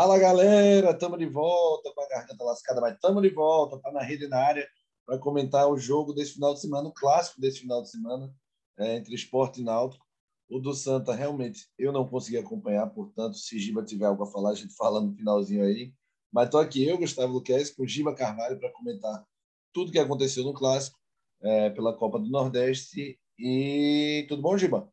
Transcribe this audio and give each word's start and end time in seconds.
Fala 0.00 0.16
galera, 0.16 0.92
estamos 0.92 1.18
de 1.18 1.26
volta 1.26 1.92
com 1.92 2.00
a 2.00 2.08
garganta 2.08 2.44
lascada, 2.44 2.80
mas 2.80 2.94
estamos 2.94 3.20
de 3.20 3.30
volta, 3.30 3.80
tá 3.80 3.90
na 3.90 4.00
rede 4.00 4.28
na 4.28 4.38
área 4.38 4.64
para 5.04 5.18
comentar 5.18 5.68
o 5.68 5.76
jogo 5.76 6.12
desse 6.12 6.34
final 6.34 6.54
de 6.54 6.60
semana, 6.60 6.88
o 6.88 6.92
clássico 6.92 7.40
desse 7.40 7.58
final 7.58 7.82
de 7.82 7.90
semana 7.90 8.32
é, 8.78 8.94
entre 8.94 9.12
esporte 9.12 9.60
e 9.60 9.64
náutico. 9.64 10.06
O 10.48 10.60
do 10.60 10.72
Santa, 10.72 11.12
realmente, 11.12 11.66
eu 11.76 11.90
não 11.90 12.06
consegui 12.06 12.38
acompanhar, 12.38 12.86
portanto, 12.90 13.38
se 13.38 13.58
Giba 13.58 13.82
tiver 13.82 14.06
algo 14.06 14.22
a 14.22 14.30
falar, 14.30 14.50
a 14.50 14.54
gente 14.54 14.72
fala 14.76 15.00
no 15.00 15.12
finalzinho 15.16 15.64
aí. 15.64 15.92
Mas 16.32 16.44
estou 16.44 16.60
aqui 16.60 16.86
eu, 16.86 16.96
Gustavo 16.96 17.32
Luquez, 17.32 17.74
com 17.74 17.84
Giba 17.84 18.14
Carvalho 18.14 18.56
para 18.56 18.70
comentar 18.70 19.26
tudo 19.72 19.90
que 19.90 19.98
aconteceu 19.98 20.44
no 20.44 20.54
clássico 20.54 20.96
é, 21.42 21.70
pela 21.70 21.92
Copa 21.92 22.20
do 22.20 22.30
Nordeste. 22.30 23.18
E 23.36 24.24
tudo 24.28 24.42
bom, 24.42 24.56
Giba? 24.56 24.88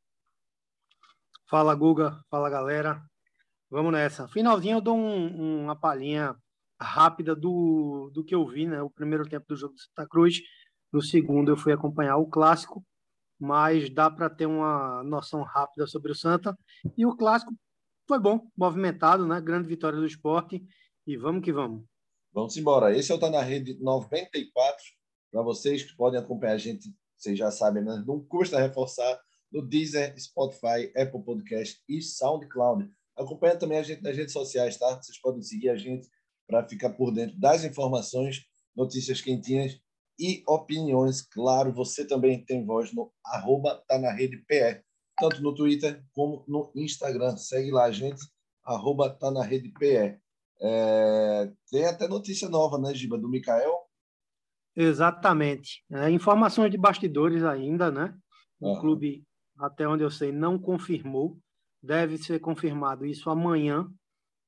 Fala, 1.48 1.76
Guga. 1.76 2.20
Fala, 2.28 2.50
galera. 2.50 3.06
Vamos 3.76 3.92
nessa. 3.92 4.26
Finalzinho 4.30 4.78
eu 4.78 4.82
dou 4.82 4.96
um, 4.96 5.64
uma 5.64 5.76
palhinha 5.76 6.34
rápida 6.80 7.36
do, 7.36 8.10
do 8.14 8.24
que 8.24 8.34
eu 8.34 8.48
vi, 8.48 8.66
né? 8.66 8.82
O 8.82 8.90
primeiro 8.90 9.28
tempo 9.28 9.46
do 9.50 9.56
jogo 9.58 9.74
do 9.74 9.82
Santa 9.82 10.08
Cruz. 10.08 10.40
No 10.94 11.02
segundo 11.02 11.52
eu 11.52 11.58
fui 11.58 11.74
acompanhar 11.74 12.16
o 12.16 12.26
clássico, 12.26 12.82
mas 13.38 13.90
dá 13.90 14.10
para 14.10 14.30
ter 14.30 14.46
uma 14.46 15.04
noção 15.04 15.44
rápida 15.44 15.86
sobre 15.88 16.14
o 16.14 16.16
Santa. 16.16 16.58
E 16.98 17.06
o 17.06 17.18
clássico 17.18 17.54
foi 18.08 18.18
bom, 18.18 18.48
movimentado, 18.58 19.28
né? 19.28 19.42
Grande 19.42 19.68
vitória 19.68 20.00
do 20.00 20.06
esporte. 20.06 20.66
E 21.06 21.18
vamos 21.18 21.44
que 21.44 21.52
vamos. 21.52 21.84
Vamos 22.32 22.56
embora. 22.56 22.96
Esse 22.96 23.12
é 23.12 23.16
o 23.16 23.20
Tá 23.20 23.30
na 23.30 23.42
Rede 23.42 23.78
94. 23.82 24.86
Para 25.30 25.42
vocês 25.42 25.84
que 25.84 25.94
podem 25.98 26.18
acompanhar 26.18 26.54
a 26.54 26.58
gente, 26.58 26.96
vocês 27.18 27.38
já 27.38 27.52
sabem, 27.52 27.84
né? 27.84 28.02
não 28.08 28.24
custa 28.24 28.58
reforçar 28.58 29.20
no 29.52 29.62
Deezer, 29.62 30.18
Spotify, 30.18 30.94
Apple 30.96 31.26
Podcast 31.26 31.84
e 31.90 32.02
SoundCloud. 32.02 32.90
Acompanha 33.18 33.58
também 33.58 33.78
a 33.78 33.84
gente 33.84 34.02
nas 34.02 34.16
redes 34.16 34.34
sociais, 34.34 34.78
tá? 34.78 35.02
Vocês 35.02 35.20
podem 35.20 35.42
seguir 35.42 35.70
a 35.70 35.76
gente 35.76 36.08
para 36.48 36.68
ficar 36.68 36.92
por 36.92 37.12
dentro 37.12 37.40
das 37.40 37.64
informações, 37.64 38.46
notícias 38.76 39.22
quentinhas 39.22 39.80
e 40.20 40.44
opiniões. 40.48 41.22
Claro, 41.22 41.74
você 41.74 42.06
também 42.06 42.44
tem 42.44 42.66
voz 42.66 42.94
no 42.94 43.12
arroba 43.26 43.84
tá 43.88 43.98
na 43.98 44.12
rede 44.12 44.44
tanto 45.18 45.42
no 45.42 45.56
Twitter 45.56 46.04
como 46.14 46.44
no 46.48 46.72
Instagram. 46.76 47.38
Segue 47.38 47.72
lá 47.72 47.86
a 47.86 47.92
gente, 47.92 48.22
arroba 48.64 49.10
tá 49.10 49.32
na 49.32 49.44
rede. 49.44 49.74
É... 50.62 51.52
tem 51.70 51.86
até 51.86 52.08
notícia 52.08 52.50
nova, 52.50 52.78
né, 52.78 52.94
Giba, 52.94 53.18
do 53.18 53.30
Mikael? 53.30 53.86
Exatamente. 54.76 55.84
É, 55.90 56.10
informações 56.10 56.70
de 56.70 56.78
bastidores 56.78 57.44
ainda, 57.44 57.90
né? 57.90 58.14
O 58.60 58.74
ah. 58.74 58.80
clube, 58.80 59.24
até 59.58 59.88
onde 59.88 60.04
eu 60.04 60.12
sei, 60.12 60.34
não 60.34 60.60
confirmou 60.60 61.38
deve 61.86 62.18
ser 62.18 62.40
confirmado 62.40 63.06
isso 63.06 63.30
amanhã. 63.30 63.88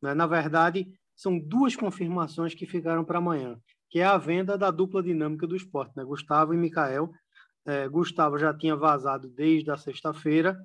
Né? 0.02 0.13
Na 0.13 0.27
verdade, 0.27 0.88
são 1.16 1.39
duas 1.39 1.75
confirmações 1.75 2.53
que 2.53 2.66
ficaram 2.66 3.05
para 3.05 3.19
amanhã, 3.19 3.59
que 3.89 3.99
é 3.99 4.05
a 4.05 4.17
venda 4.17 4.57
da 4.57 4.71
dupla 4.71 5.02
dinâmica 5.02 5.47
do 5.47 5.55
esporte, 5.55 5.94
né? 5.95 6.03
Gustavo 6.03 6.53
e 6.53 6.57
Mikael. 6.57 7.09
É, 7.66 7.88
Gustavo 7.88 8.38
já 8.38 8.53
tinha 8.53 8.75
vazado 8.75 9.27
desde 9.29 9.71
a 9.71 9.77
sexta-feira 9.77 10.57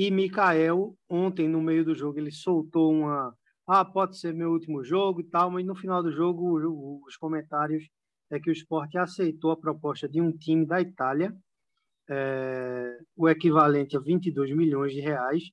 e 0.00 0.12
Mikael, 0.12 0.94
ontem, 1.08 1.48
no 1.48 1.60
meio 1.60 1.84
do 1.84 1.94
jogo, 1.94 2.20
ele 2.20 2.30
soltou 2.30 2.92
uma. 2.92 3.34
Ah, 3.66 3.84
pode 3.84 4.16
ser 4.16 4.32
meu 4.32 4.52
último 4.52 4.84
jogo 4.84 5.20
e 5.20 5.24
tal, 5.24 5.50
mas 5.50 5.66
no 5.66 5.74
final 5.74 6.02
do 6.02 6.12
jogo, 6.12 7.02
os 7.04 7.16
comentários 7.16 7.84
é 8.30 8.38
que 8.38 8.48
o 8.48 8.52
esporte 8.52 8.96
aceitou 8.96 9.50
a 9.50 9.56
proposta 9.56 10.08
de 10.08 10.20
um 10.20 10.30
time 10.30 10.64
da 10.64 10.80
Itália, 10.80 11.34
é, 12.08 12.98
o 13.16 13.28
equivalente 13.28 13.96
a 13.96 14.00
22 14.00 14.54
milhões 14.56 14.92
de 14.92 15.00
reais, 15.00 15.50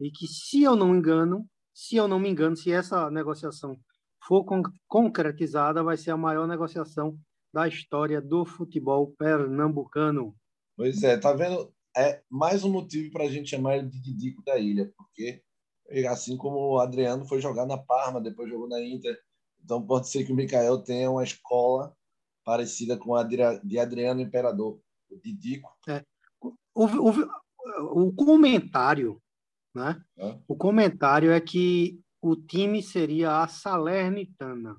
e 0.00 0.10
que, 0.10 0.26
se 0.26 0.62
eu 0.62 0.76
não 0.76 0.90
me 0.90 0.98
engano, 0.98 1.46
se 1.74 1.96
eu 1.96 2.08
não 2.08 2.18
me 2.18 2.28
engano, 2.28 2.56
se 2.56 2.72
essa 2.72 3.10
negociação 3.10 3.78
for 4.26 4.44
con 4.44 4.62
concretizada, 4.86 5.82
vai 5.82 5.96
ser 5.96 6.10
a 6.10 6.16
maior 6.16 6.46
negociação 6.46 7.18
da 7.52 7.66
história 7.68 8.20
do 8.20 8.44
futebol 8.44 9.14
pernambucano. 9.18 10.34
Pois 10.76 11.02
é, 11.02 11.16
tá 11.16 11.32
vendo? 11.32 11.72
É 11.96 12.22
mais 12.28 12.64
um 12.64 12.70
motivo 12.70 13.10
para 13.10 13.24
a 13.24 13.28
gente 13.28 13.50
chamar 13.50 13.78
ele 13.78 13.88
de 13.88 14.00
Didico 14.00 14.42
da 14.44 14.58
Ilha, 14.58 14.92
porque 14.96 15.42
assim 16.08 16.36
como 16.36 16.74
o 16.74 16.78
Adriano 16.78 17.26
foi 17.26 17.40
jogar 17.40 17.64
na 17.64 17.78
Parma, 17.78 18.20
depois 18.20 18.50
jogou 18.50 18.68
na 18.68 18.82
Inter, 18.82 19.18
então 19.64 19.84
pode 19.86 20.08
ser 20.08 20.24
que 20.24 20.32
o 20.32 20.36
Mikael 20.36 20.82
tenha 20.82 21.10
uma 21.10 21.24
escola 21.24 21.96
parecida 22.44 22.98
com 22.98 23.14
a 23.14 23.22
de 23.22 23.78
Adriano 23.78 24.20
Imperador, 24.20 24.78
o 25.10 25.16
Didico. 25.18 25.74
É. 25.88 26.04
O, 26.74 26.84
o, 26.84 28.08
o 28.08 28.12
comentário 28.14 29.20
né? 29.76 30.02
É. 30.18 30.38
O 30.48 30.56
comentário 30.56 31.30
é 31.30 31.40
que 31.40 32.00
o 32.20 32.34
time 32.34 32.82
seria 32.82 33.42
a 33.42 33.46
Salernitana, 33.46 34.76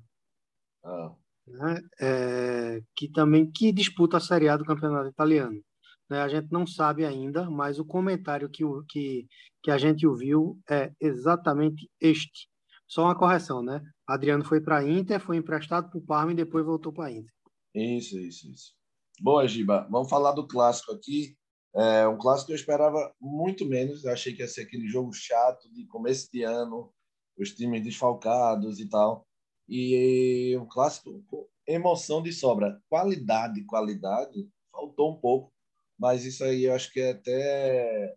ah. 0.84 1.14
né? 1.46 1.80
É, 2.00 2.82
que 2.96 3.08
também 3.08 3.50
que 3.50 3.72
disputa 3.72 4.16
a 4.16 4.20
Série 4.20 4.48
A 4.48 4.56
do 4.56 4.64
Campeonato 4.64 5.08
Italiano. 5.08 5.62
Né? 6.10 6.20
A 6.20 6.28
gente 6.28 6.50
não 6.50 6.66
sabe 6.66 7.04
ainda, 7.04 7.48
mas 7.48 7.78
o 7.78 7.84
comentário 7.84 8.50
que, 8.50 8.64
que, 8.88 9.26
que 9.62 9.70
a 9.70 9.78
gente 9.78 10.06
ouviu 10.06 10.58
é 10.68 10.92
exatamente 11.00 11.88
este. 12.00 12.48
Só 12.86 13.04
uma 13.04 13.16
correção, 13.16 13.62
né? 13.62 13.80
Adriano 14.06 14.44
foi 14.44 14.60
para 14.60 14.78
a 14.78 14.88
Inter, 14.88 15.20
foi 15.20 15.36
emprestado 15.36 15.90
para 15.90 15.98
o 15.98 16.04
Parma 16.04 16.32
e 16.32 16.36
depois 16.36 16.64
voltou 16.64 16.92
para 16.92 17.06
a 17.06 17.12
Inter. 17.12 17.32
Isso, 17.74 18.18
isso, 18.18 18.50
isso. 18.50 18.72
Boa, 19.20 19.46
Giba. 19.46 19.86
Vamos 19.90 20.08
falar 20.08 20.32
do 20.32 20.46
clássico 20.46 20.92
aqui. 20.92 21.36
É 21.74 22.08
um 22.08 22.18
clássico 22.18 22.46
que 22.48 22.52
eu 22.52 22.56
esperava 22.56 23.14
muito 23.20 23.64
menos. 23.64 24.04
Eu 24.04 24.12
achei 24.12 24.34
que 24.34 24.42
ia 24.42 24.48
ser 24.48 24.62
aquele 24.62 24.88
jogo 24.88 25.12
chato 25.12 25.70
de 25.72 25.86
começo 25.86 26.28
de 26.32 26.42
ano, 26.42 26.92
os 27.38 27.54
times 27.54 27.82
desfalcados 27.82 28.80
e 28.80 28.88
tal. 28.88 29.26
E 29.68 30.56
um 30.58 30.66
clássico 30.66 31.22
com 31.28 31.46
emoção 31.66 32.22
de 32.22 32.32
sobra. 32.32 32.80
Qualidade, 32.88 33.64
qualidade, 33.64 34.48
faltou 34.72 35.12
um 35.12 35.20
pouco. 35.20 35.52
Mas 35.98 36.24
isso 36.24 36.44
aí 36.44 36.64
eu 36.64 36.74
acho 36.74 36.92
que 36.92 37.00
é 37.00 37.10
até 37.10 38.14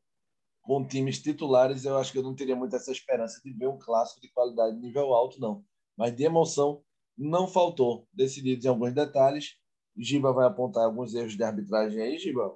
com 0.61 0.85
times 0.85 1.21
titulares, 1.21 1.85
eu 1.85 1.97
acho 1.97 2.11
que 2.11 2.19
eu 2.19 2.23
não 2.23 2.35
teria 2.35 2.55
muita 2.55 2.77
essa 2.77 2.91
esperança 2.91 3.41
de 3.43 3.51
ver 3.51 3.67
um 3.67 3.79
clássico 3.79 4.21
de 4.21 4.29
qualidade 4.31 4.75
de 4.75 4.81
nível 4.81 5.13
alto, 5.13 5.39
não. 5.39 5.65
Mas 5.97 6.15
de 6.15 6.23
emoção 6.23 6.83
não 7.17 7.47
faltou. 7.47 8.07
Decididos 8.13 8.65
em 8.65 8.69
alguns 8.69 8.93
detalhes. 8.93 9.57
Giba 9.97 10.31
vai 10.31 10.47
apontar 10.47 10.85
alguns 10.85 11.13
erros 11.13 11.35
de 11.35 11.43
arbitragem 11.43 12.01
aí, 12.01 12.17
Giba? 12.17 12.55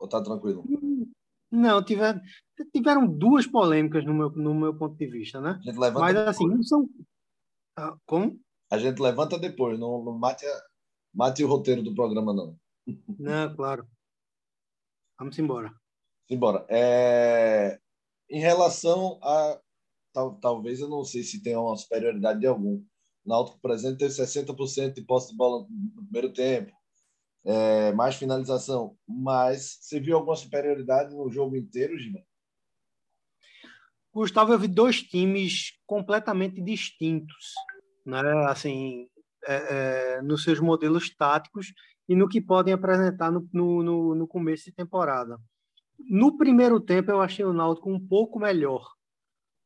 Ou 0.00 0.08
tá 0.08 0.22
tranquilo? 0.22 0.64
Não, 1.52 1.84
tiver, 1.84 2.20
tiveram 2.74 3.06
duas 3.06 3.46
polêmicas 3.46 4.04
no 4.04 4.14
meu, 4.14 4.30
no 4.30 4.54
meu 4.54 4.74
ponto 4.76 4.96
de 4.96 5.06
vista, 5.06 5.40
né? 5.40 5.60
Mas 5.92 6.16
assim, 6.16 6.48
não 6.48 6.62
são. 6.62 6.88
Ah, 7.76 7.96
como? 8.06 8.40
A 8.70 8.78
gente 8.78 9.00
levanta 9.00 9.38
depois, 9.38 9.78
não, 9.78 10.02
não 10.02 10.18
mate, 10.18 10.46
a, 10.46 10.62
mate 11.12 11.44
o 11.44 11.48
roteiro 11.48 11.82
do 11.82 11.94
programa, 11.94 12.32
não. 12.32 12.56
Não, 13.18 13.54
claro. 13.54 13.86
Vamos 15.18 15.38
embora. 15.38 15.70
Embora. 16.30 16.64
É... 16.70 17.78
Em 18.30 18.40
relação 18.40 19.18
a. 19.22 19.60
Tal, 20.12 20.34
talvez 20.40 20.80
eu 20.80 20.88
não 20.88 21.04
sei 21.04 21.22
se 21.22 21.42
tem 21.42 21.56
uma 21.56 21.76
superioridade 21.76 22.40
de 22.40 22.46
algum. 22.46 22.82
Náutico, 23.24 23.60
por 23.60 23.70
exemplo, 23.70 23.98
teve 23.98 24.14
60% 24.14 24.94
de 24.94 25.02
posse 25.02 25.30
de 25.30 25.36
bola 25.36 25.66
no 25.68 26.02
primeiro 26.04 26.32
tempo 26.32 26.72
é, 27.44 27.92
mais 27.92 28.16
finalização. 28.16 28.96
Mas 29.08 29.78
você 29.80 30.00
viu 30.00 30.16
alguma 30.16 30.36
superioridade 30.36 31.14
no 31.14 31.30
jogo 31.30 31.56
inteiro, 31.56 31.98
Gima? 31.98 32.20
Gustavo, 34.12 34.52
eu 34.52 34.58
vi 34.58 34.66
dois 34.66 35.02
times 35.02 35.78
completamente 35.86 36.60
distintos, 36.60 37.54
né? 38.04 38.20
Assim, 38.48 39.08
é, 39.46 40.16
é, 40.16 40.22
nos 40.22 40.42
seus 40.42 40.58
modelos 40.58 41.14
táticos 41.14 41.72
e 42.08 42.16
no 42.16 42.28
que 42.28 42.40
podem 42.40 42.74
apresentar 42.74 43.30
no, 43.30 43.48
no, 43.52 44.14
no, 44.14 44.26
começo 44.26 44.64
de 44.64 44.72
temporada. 44.72 45.38
No 45.98 46.36
primeiro 46.36 46.80
tempo, 46.80 47.10
eu 47.10 47.20
achei 47.20 47.44
o 47.44 47.52
Náutico 47.52 47.88
um 47.88 48.04
pouco 48.04 48.40
melhor, 48.40 48.84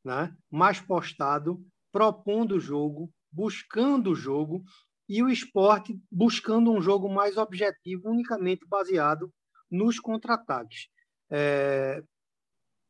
né? 0.05 0.37
mais 0.51 0.79
postado, 0.79 1.65
propondo 1.91 2.57
o 2.57 2.61
jogo, 2.61 3.11
buscando 3.33 4.11
o 4.11 4.15
jogo 4.15 4.63
e 5.09 5.23
o 5.23 5.29
esporte 5.29 5.99
buscando 6.11 6.73
um 6.73 6.81
jogo 6.81 7.09
mais 7.09 7.37
objetivo, 7.37 8.11
unicamente 8.11 8.67
baseado 8.67 9.33
nos 9.71 9.99
contra-ataques. 9.99 10.89
É, 11.31 12.03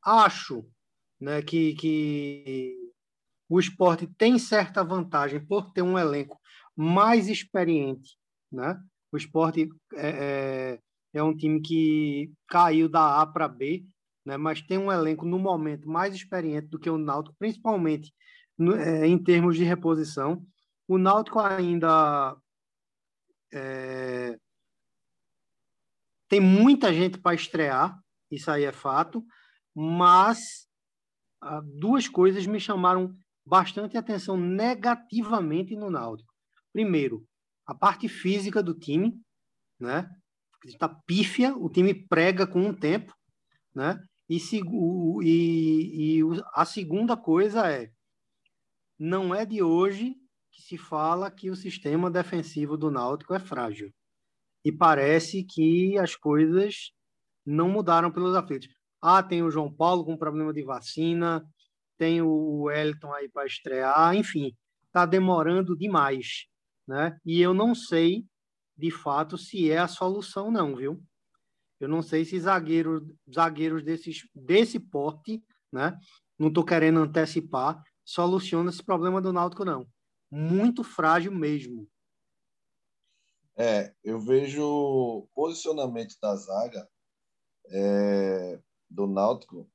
acho 0.04 0.64
né, 1.20 1.42
que, 1.42 1.74
que 1.74 2.76
o 3.48 3.58
esporte 3.58 4.06
tem 4.18 4.38
certa 4.38 4.84
vantagem 4.84 5.44
por 5.44 5.72
ter 5.72 5.82
um 5.82 5.98
elenco 5.98 6.38
mais 6.76 7.28
experiente. 7.28 8.16
Né? 8.50 8.78
O 9.10 9.16
esporte 9.16 9.68
é, 9.94 10.08
é, 10.08 10.80
é 11.14 11.22
um 11.22 11.36
time 11.36 11.60
que 11.60 12.32
caiu 12.48 12.88
da 12.88 13.20
A 13.20 13.26
para 13.26 13.48
B, 13.48 13.84
né, 14.24 14.36
mas 14.36 14.62
tem 14.62 14.78
um 14.78 14.90
elenco 14.90 15.26
no 15.26 15.38
momento 15.38 15.88
mais 15.88 16.14
experiente 16.14 16.68
do 16.68 16.78
que 16.78 16.88
o 16.88 16.96
Náutico, 16.96 17.36
principalmente 17.38 18.12
no, 18.56 18.74
é, 18.74 19.06
em 19.06 19.18
termos 19.18 19.56
de 19.56 19.64
reposição. 19.64 20.44
O 20.86 20.98
Náutico 20.98 21.40
ainda 21.40 22.36
é, 23.52 24.38
tem 26.28 26.40
muita 26.40 26.92
gente 26.92 27.18
para 27.18 27.34
estrear, 27.34 27.98
isso 28.30 28.50
aí 28.50 28.64
é 28.64 28.72
fato, 28.72 29.24
mas 29.74 30.66
ah, 31.40 31.60
duas 31.64 32.08
coisas 32.08 32.46
me 32.46 32.60
chamaram 32.60 33.16
bastante 33.46 33.96
atenção 33.96 34.36
negativamente 34.36 35.76
no 35.76 35.90
Náutico. 35.90 36.32
Primeiro, 36.72 37.26
a 37.66 37.74
parte 37.74 38.08
física 38.08 38.62
do 38.62 38.74
time, 38.74 39.18
né? 39.78 40.08
Está 40.64 40.88
pífia, 40.88 41.54
o 41.56 41.68
time 41.68 41.94
prega 41.94 42.46
com 42.46 42.60
um 42.60 42.74
tempo, 42.74 43.14
né? 43.74 44.02
E, 44.28 44.38
e, 45.22 46.18
e 46.18 46.20
a 46.54 46.64
segunda 46.64 47.16
coisa 47.16 47.70
é, 47.70 47.92
não 48.98 49.34
é 49.34 49.44
de 49.44 49.62
hoje 49.62 50.16
que 50.54 50.62
se 50.62 50.78
fala 50.78 51.30
que 51.30 51.50
o 51.50 51.56
sistema 51.56 52.08
defensivo 52.08 52.76
do 52.76 52.90
Náutico 52.90 53.34
é 53.34 53.40
frágil. 53.40 53.92
E 54.64 54.70
parece 54.70 55.42
que 55.42 55.98
as 55.98 56.14
coisas 56.14 56.92
não 57.44 57.68
mudaram 57.68 58.10
pelos 58.10 58.34
aflitos. 58.34 58.68
Ah, 59.02 59.22
tem 59.22 59.42
o 59.42 59.50
João 59.50 59.70
Paulo 59.72 60.04
com 60.04 60.16
problema 60.16 60.52
de 60.52 60.62
vacina, 60.62 61.44
tem 61.98 62.22
o 62.22 62.62
Wellington 62.62 63.12
aí 63.12 63.28
para 63.28 63.46
estrear, 63.46 64.14
enfim, 64.14 64.56
está 64.86 65.04
demorando 65.04 65.76
demais, 65.76 66.46
né? 66.86 67.18
E 67.26 67.42
eu 67.42 67.52
não 67.52 67.74
sei, 67.74 68.24
de 68.76 68.90
fato, 68.90 69.36
se 69.36 69.70
é 69.70 69.78
a 69.78 69.88
solução 69.88 70.50
não, 70.50 70.74
viu? 70.74 71.02
Eu 71.80 71.88
não 71.88 72.00
sei 72.00 72.24
se 72.24 72.38
zagueiros, 72.38 73.02
zagueiros 73.32 73.82
desses, 73.82 74.22
desse 74.34 74.78
porte, 74.78 75.42
né? 75.70 75.98
Não 76.38 76.48
estou 76.48 76.64
querendo 76.64 77.00
antecipar, 77.00 77.82
soluciona 78.04 78.70
esse 78.70 78.82
problema 78.82 79.20
do 79.20 79.32
Náutico, 79.32 79.64
não. 79.64 79.86
Muito 80.34 80.82
frágil 80.82 81.30
mesmo. 81.32 81.88
É, 83.56 83.94
eu 84.02 84.18
vejo 84.18 85.28
posicionamento 85.32 86.16
da 86.20 86.34
zaga 86.34 86.88
é, 87.70 88.60
do 88.90 89.06
Náutico 89.06 89.70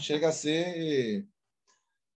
chega 0.00 0.28
a 0.28 0.32
ser 0.32 1.24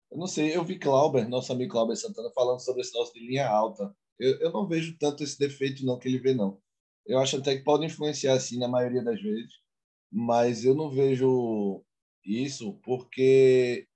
eu 0.10 0.18
não 0.18 0.28
sei, 0.28 0.56
eu 0.56 0.64
vi 0.64 0.78
Clauber, 0.78 1.28
nosso 1.28 1.52
amigo 1.52 1.72
Clauber 1.72 1.98
Santana, 1.98 2.32
falando 2.36 2.60
sobre 2.60 2.82
esse 2.82 2.94
nosso 2.94 3.14
de 3.14 3.20
linha 3.20 3.48
alta. 3.48 3.96
Eu, 4.20 4.40
eu 4.42 4.52
não 4.52 4.68
vejo 4.68 4.96
tanto 5.00 5.24
esse 5.24 5.40
defeito 5.40 5.84
não 5.84 5.98
que 5.98 6.08
ele 6.08 6.20
vê, 6.20 6.36
não. 6.36 6.62
Eu 7.04 7.20
acho 7.20 7.38
até 7.38 7.58
que 7.58 7.64
pode 7.64 7.84
influenciar, 7.84 8.34
assim, 8.34 8.60
na 8.60 8.68
maioria 8.68 9.04
das 9.04 9.20
vezes, 9.20 9.54
mas 10.12 10.64
eu 10.64 10.76
não 10.76 10.92
vejo 10.92 11.84
isso 12.24 12.80
porque, 12.84 13.88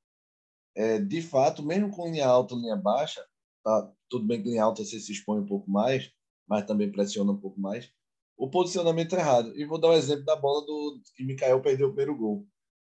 é, 0.75 0.99
de 0.99 1.21
fato, 1.21 1.63
mesmo 1.63 1.91
com 1.91 2.09
linha 2.09 2.27
alta 2.27 2.55
linha 2.55 2.75
baixa, 2.75 3.23
tá, 3.67 3.93
tudo 4.09 4.25
bem 4.25 4.41
que 4.41 4.49
linha 4.49 4.63
alta 4.63 4.83
você 4.83 4.97
se 4.97 5.11
expõe 5.11 5.41
um 5.41 5.45
pouco 5.45 5.69
mais, 5.69 6.09
mas 6.47 6.65
também 6.65 6.89
pressiona 6.89 7.33
um 7.33 7.37
pouco 7.37 7.59
mais, 7.59 7.91
o 8.37 8.49
posicionamento 8.49 9.15
é 9.15 9.19
errado. 9.19 9.53
E 9.57 9.65
vou 9.65 9.79
dar 9.79 9.89
o 9.89 9.91
um 9.91 9.95
exemplo 9.95 10.23
da 10.23 10.35
bola 10.35 10.65
do 10.65 11.01
que 11.15 11.23
Mikael 11.25 11.61
perdeu 11.61 11.87
o 11.87 11.89
primeiro 11.89 12.15
gol. 12.15 12.47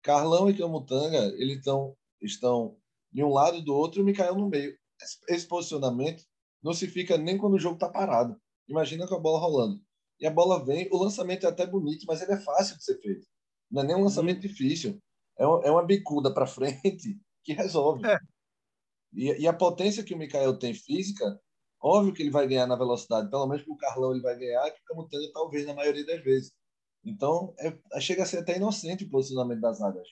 Carlão 0.01 0.49
e 0.49 0.57
Camutanga, 0.57 1.25
eles 1.37 1.61
tão, 1.63 1.95
estão 2.21 2.77
de 3.11 3.23
um 3.23 3.29
lado 3.29 3.57
e 3.57 3.61
do 3.61 3.75
outro 3.75 3.99
e 3.99 4.03
o 4.03 4.05
Mikael 4.05 4.35
no 4.35 4.49
meio. 4.49 4.73
Esse 5.27 5.45
posicionamento 5.47 6.23
não 6.63 6.73
se 6.73 6.87
fica 6.87 7.17
nem 7.17 7.37
quando 7.37 7.55
o 7.55 7.59
jogo 7.59 7.75
está 7.75 7.89
parado. 7.89 8.39
Imagina 8.67 9.07
com 9.07 9.15
a 9.15 9.19
bola 9.19 9.39
rolando. 9.39 9.81
E 10.19 10.27
a 10.27 10.31
bola 10.31 10.63
vem, 10.63 10.87
o 10.91 10.97
lançamento 10.97 11.45
é 11.45 11.49
até 11.49 11.65
bonito, 11.65 12.05
mas 12.07 12.21
ele 12.21 12.33
é 12.33 12.39
fácil 12.39 12.77
de 12.77 12.83
ser 12.83 13.01
feito. 13.01 13.27
Não 13.69 13.81
é 13.81 13.85
nem 13.87 13.95
um 13.95 14.03
lançamento 14.03 14.37
uhum. 14.37 14.47
difícil. 14.47 14.99
É, 15.37 15.43
é 15.43 15.71
uma 15.71 15.83
bicuda 15.83 16.33
para 16.33 16.45
frente 16.47 17.19
que 17.43 17.53
resolve. 17.53 18.05
É. 18.07 18.17
E, 19.13 19.41
e, 19.41 19.47
a 19.47 19.53
potência 19.53 20.03
que 20.03 20.13
o 20.13 20.17
Mikael 20.17 20.57
tem 20.57 20.73
física, 20.73 21.39
óbvio 21.81 22.13
que 22.13 22.21
ele 22.21 22.31
vai 22.31 22.47
ganhar 22.47 22.67
na 22.67 22.75
velocidade. 22.75 23.29
Pelo 23.29 23.47
menos 23.47 23.63
com 23.63 23.73
o 23.73 23.77
Carlão 23.77 24.11
ele 24.11 24.21
vai 24.21 24.37
ganhar, 24.37 24.69
que 24.71 24.81
o 24.81 24.85
Camutanga 24.85 25.31
talvez 25.33 25.65
na 25.65 25.73
maioria 25.73 26.05
das 26.05 26.23
vezes. 26.23 26.51
Então, 27.03 27.53
é, 27.59 27.99
chega 27.99 28.23
a 28.23 28.25
ser 28.25 28.39
até 28.39 28.55
inocente 28.57 29.03
o 29.03 29.09
posicionamento 29.09 29.59
das 29.59 29.81
águas. 29.81 30.07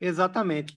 Exatamente. 0.00 0.76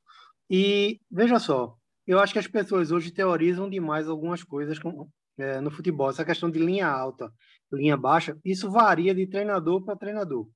E 0.49 1.01
veja 1.11 1.39
só, 1.39 1.75
eu 2.05 2.19
acho 2.19 2.31
que 2.31 2.39
as 2.39 2.47
pessoas 2.47 2.91
hoje 2.91 3.11
teorizam 3.11 3.69
demais 3.69 4.07
algumas 4.07 4.43
coisas 4.43 4.79
com, 4.79 5.09
é, 5.38 5.59
no 5.59 5.69
futebol. 5.69 6.09
Essa 6.09 6.23
questão 6.23 6.50
de 6.50 6.59
linha 6.59 6.88
alta, 6.88 7.31
linha 7.71 7.97
baixa, 7.97 8.38
isso 8.45 8.71
varia 8.71 9.13
de 9.13 9.27
treinador 9.27 9.83
para 9.83 9.97
treinador, 9.97 10.50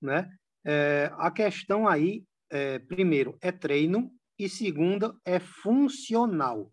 né? 0.00 0.28
É, 0.64 1.12
a 1.14 1.30
questão 1.30 1.86
aí, 1.86 2.24
é, 2.50 2.80
primeiro, 2.80 3.38
é 3.40 3.52
treino 3.52 4.10
e 4.38 4.48
segunda 4.48 5.14
é 5.24 5.38
funcional. 5.38 6.72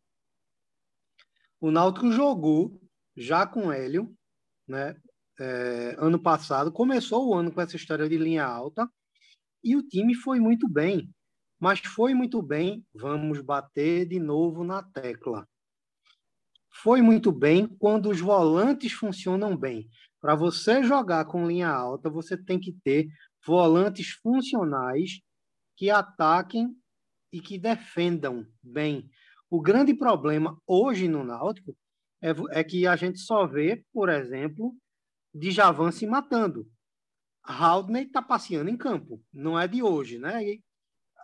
O 1.60 1.72
Náutico 1.72 2.12
jogou 2.12 2.82
já 3.16 3.46
com 3.48 3.72
Hélio, 3.72 4.16
né? 4.68 4.96
É, 5.40 5.96
ano 5.98 6.22
passado 6.22 6.72
começou 6.72 7.30
o 7.30 7.34
ano 7.34 7.52
com 7.52 7.60
essa 7.60 7.76
história 7.76 8.08
de 8.08 8.18
linha 8.18 8.46
alta 8.46 8.88
e 9.64 9.76
o 9.76 9.82
time 9.82 10.14
foi 10.14 10.40
muito 10.40 10.70
bem 10.70 11.12
mas 11.64 11.80
foi 11.80 12.14
muito 12.14 12.42
bem, 12.42 12.86
vamos 12.94 13.40
bater 13.40 14.06
de 14.06 14.20
novo 14.20 14.66
na 14.66 14.84
tecla. 14.84 15.48
Foi 16.70 17.02
muito 17.02 17.32
bem 17.32 17.66
quando 17.80 18.10
os 18.10 18.20
volantes 18.20 18.92
funcionam 18.92 19.56
bem. 19.56 19.90
Para 20.20 20.36
você 20.36 20.84
jogar 20.84 21.24
com 21.24 21.48
linha 21.48 21.70
alta, 21.70 22.10
você 22.10 22.36
tem 22.36 22.60
que 22.60 22.74
ter 22.84 23.08
volantes 23.48 24.10
funcionais 24.22 25.22
que 25.78 25.90
ataquem 25.90 26.76
e 27.34 27.42
que 27.42 27.58
defendam 27.58 28.46
bem. 28.62 29.10
O 29.50 29.60
grande 29.60 29.94
problema 29.94 30.58
hoje 30.68 31.08
no 31.08 31.24
Náutico 31.24 31.76
é, 32.22 32.30
é 32.52 32.64
que 32.64 32.86
a 32.86 32.96
gente 32.96 33.20
só 33.20 33.48
vê, 33.48 33.84
por 33.92 34.08
exemplo, 34.08 34.74
Djavan 35.34 35.92
se 35.92 36.06
matando. 36.06 36.70
Haldney 37.44 38.04
está 38.04 38.22
passeando 38.22 38.70
em 38.70 38.78
campo, 38.78 39.22
não 39.34 39.60
é 39.60 39.68
de 39.68 39.82
hoje, 39.82 40.18
né? 40.20 40.44
E 40.44 40.64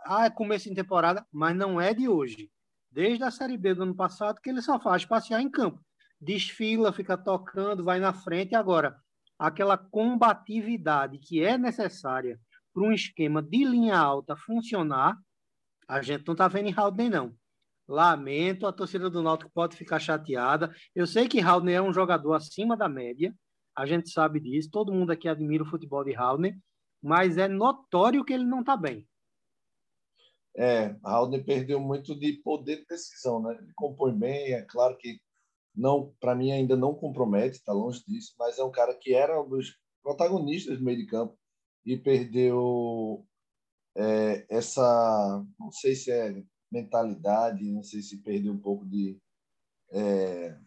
ah, 0.05 0.25
é 0.25 0.29
começo 0.29 0.67
de 0.67 0.75
temporada, 0.75 1.25
mas 1.31 1.55
não 1.55 1.79
é 1.79 1.93
de 1.93 2.09
hoje. 2.09 2.51
Desde 2.91 3.23
a 3.23 3.31
Série 3.31 3.57
B 3.57 3.75
do 3.75 3.83
ano 3.83 3.95
passado 3.95 4.41
que 4.41 4.49
ele 4.49 4.61
só 4.61 4.79
faz 4.79 5.05
passear 5.05 5.41
em 5.41 5.49
campo. 5.49 5.79
Desfila, 6.19 6.91
fica 6.91 7.17
tocando, 7.17 7.83
vai 7.83 7.99
na 7.99 8.11
frente. 8.11 8.55
Agora, 8.55 8.97
aquela 9.37 9.77
combatividade 9.77 11.19
que 11.19 11.43
é 11.43 11.57
necessária 11.57 12.39
para 12.73 12.83
um 12.83 12.91
esquema 12.91 13.41
de 13.41 13.63
linha 13.63 13.97
alta 13.97 14.35
funcionar, 14.35 15.17
a 15.89 16.03
gente 16.03 16.23
não 16.27 16.33
está 16.33 16.47
vendo 16.47 16.69
em 16.69 16.73
Haldane, 16.73 17.09
não. 17.09 17.35
Lamento, 17.87 18.67
a 18.67 18.71
torcida 18.71 19.09
do 19.09 19.23
Náutico 19.23 19.49
pode 19.51 19.75
ficar 19.75 19.99
chateada. 19.99 20.71
Eu 20.93 21.07
sei 21.07 21.27
que 21.27 21.41
Haldane 21.41 21.73
é 21.73 21.81
um 21.81 21.91
jogador 21.91 22.33
acima 22.33 22.77
da 22.77 22.87
média, 22.87 23.35
a 23.75 23.87
gente 23.87 24.11
sabe 24.11 24.39
disso, 24.39 24.69
todo 24.71 24.93
mundo 24.93 25.11
aqui 25.11 25.27
admira 25.27 25.63
o 25.63 25.69
futebol 25.69 26.03
de 26.03 26.15
Haldane, 26.15 26.61
mas 27.01 27.37
é 27.39 27.47
notório 27.47 28.23
que 28.23 28.33
ele 28.33 28.45
não 28.45 28.59
está 28.59 28.77
bem. 28.77 29.07
É, 30.55 30.95
Haldner 31.03 31.43
perdeu 31.43 31.79
muito 31.79 32.13
de 32.13 32.33
poder 32.43 32.81
de 32.81 32.85
decisão, 32.85 33.41
né? 33.41 33.57
Ele 33.59 33.71
compõe 33.75 34.13
bem, 34.13 34.53
é 34.53 34.61
claro 34.61 34.95
que 34.97 35.19
não, 35.73 36.13
para 36.19 36.35
mim 36.35 36.51
ainda 36.51 36.75
não 36.75 36.93
compromete, 36.93 37.57
está 37.57 37.73
longe 37.73 38.03
disso, 38.05 38.35
mas 38.37 38.59
é 38.59 38.63
um 38.63 38.71
cara 38.71 38.93
que 38.93 39.15
era 39.15 39.41
um 39.41 39.49
dos 39.49 39.75
protagonistas 40.03 40.77
do 40.77 40.83
meio 40.83 40.97
de 40.97 41.07
campo 41.07 41.35
e 41.85 41.97
perdeu 41.97 43.25
é, 43.99 44.45
essa, 44.49 45.45
não 45.59 45.71
sei 45.71 45.95
se 45.95 46.11
é 46.11 46.41
mentalidade, 46.71 47.71
não 47.71 47.83
sei 47.83 48.01
se 48.01 48.21
perdeu 48.21 48.53
um 48.53 48.59
pouco 48.59 48.85
de 48.85 49.19
é, 49.91 50.57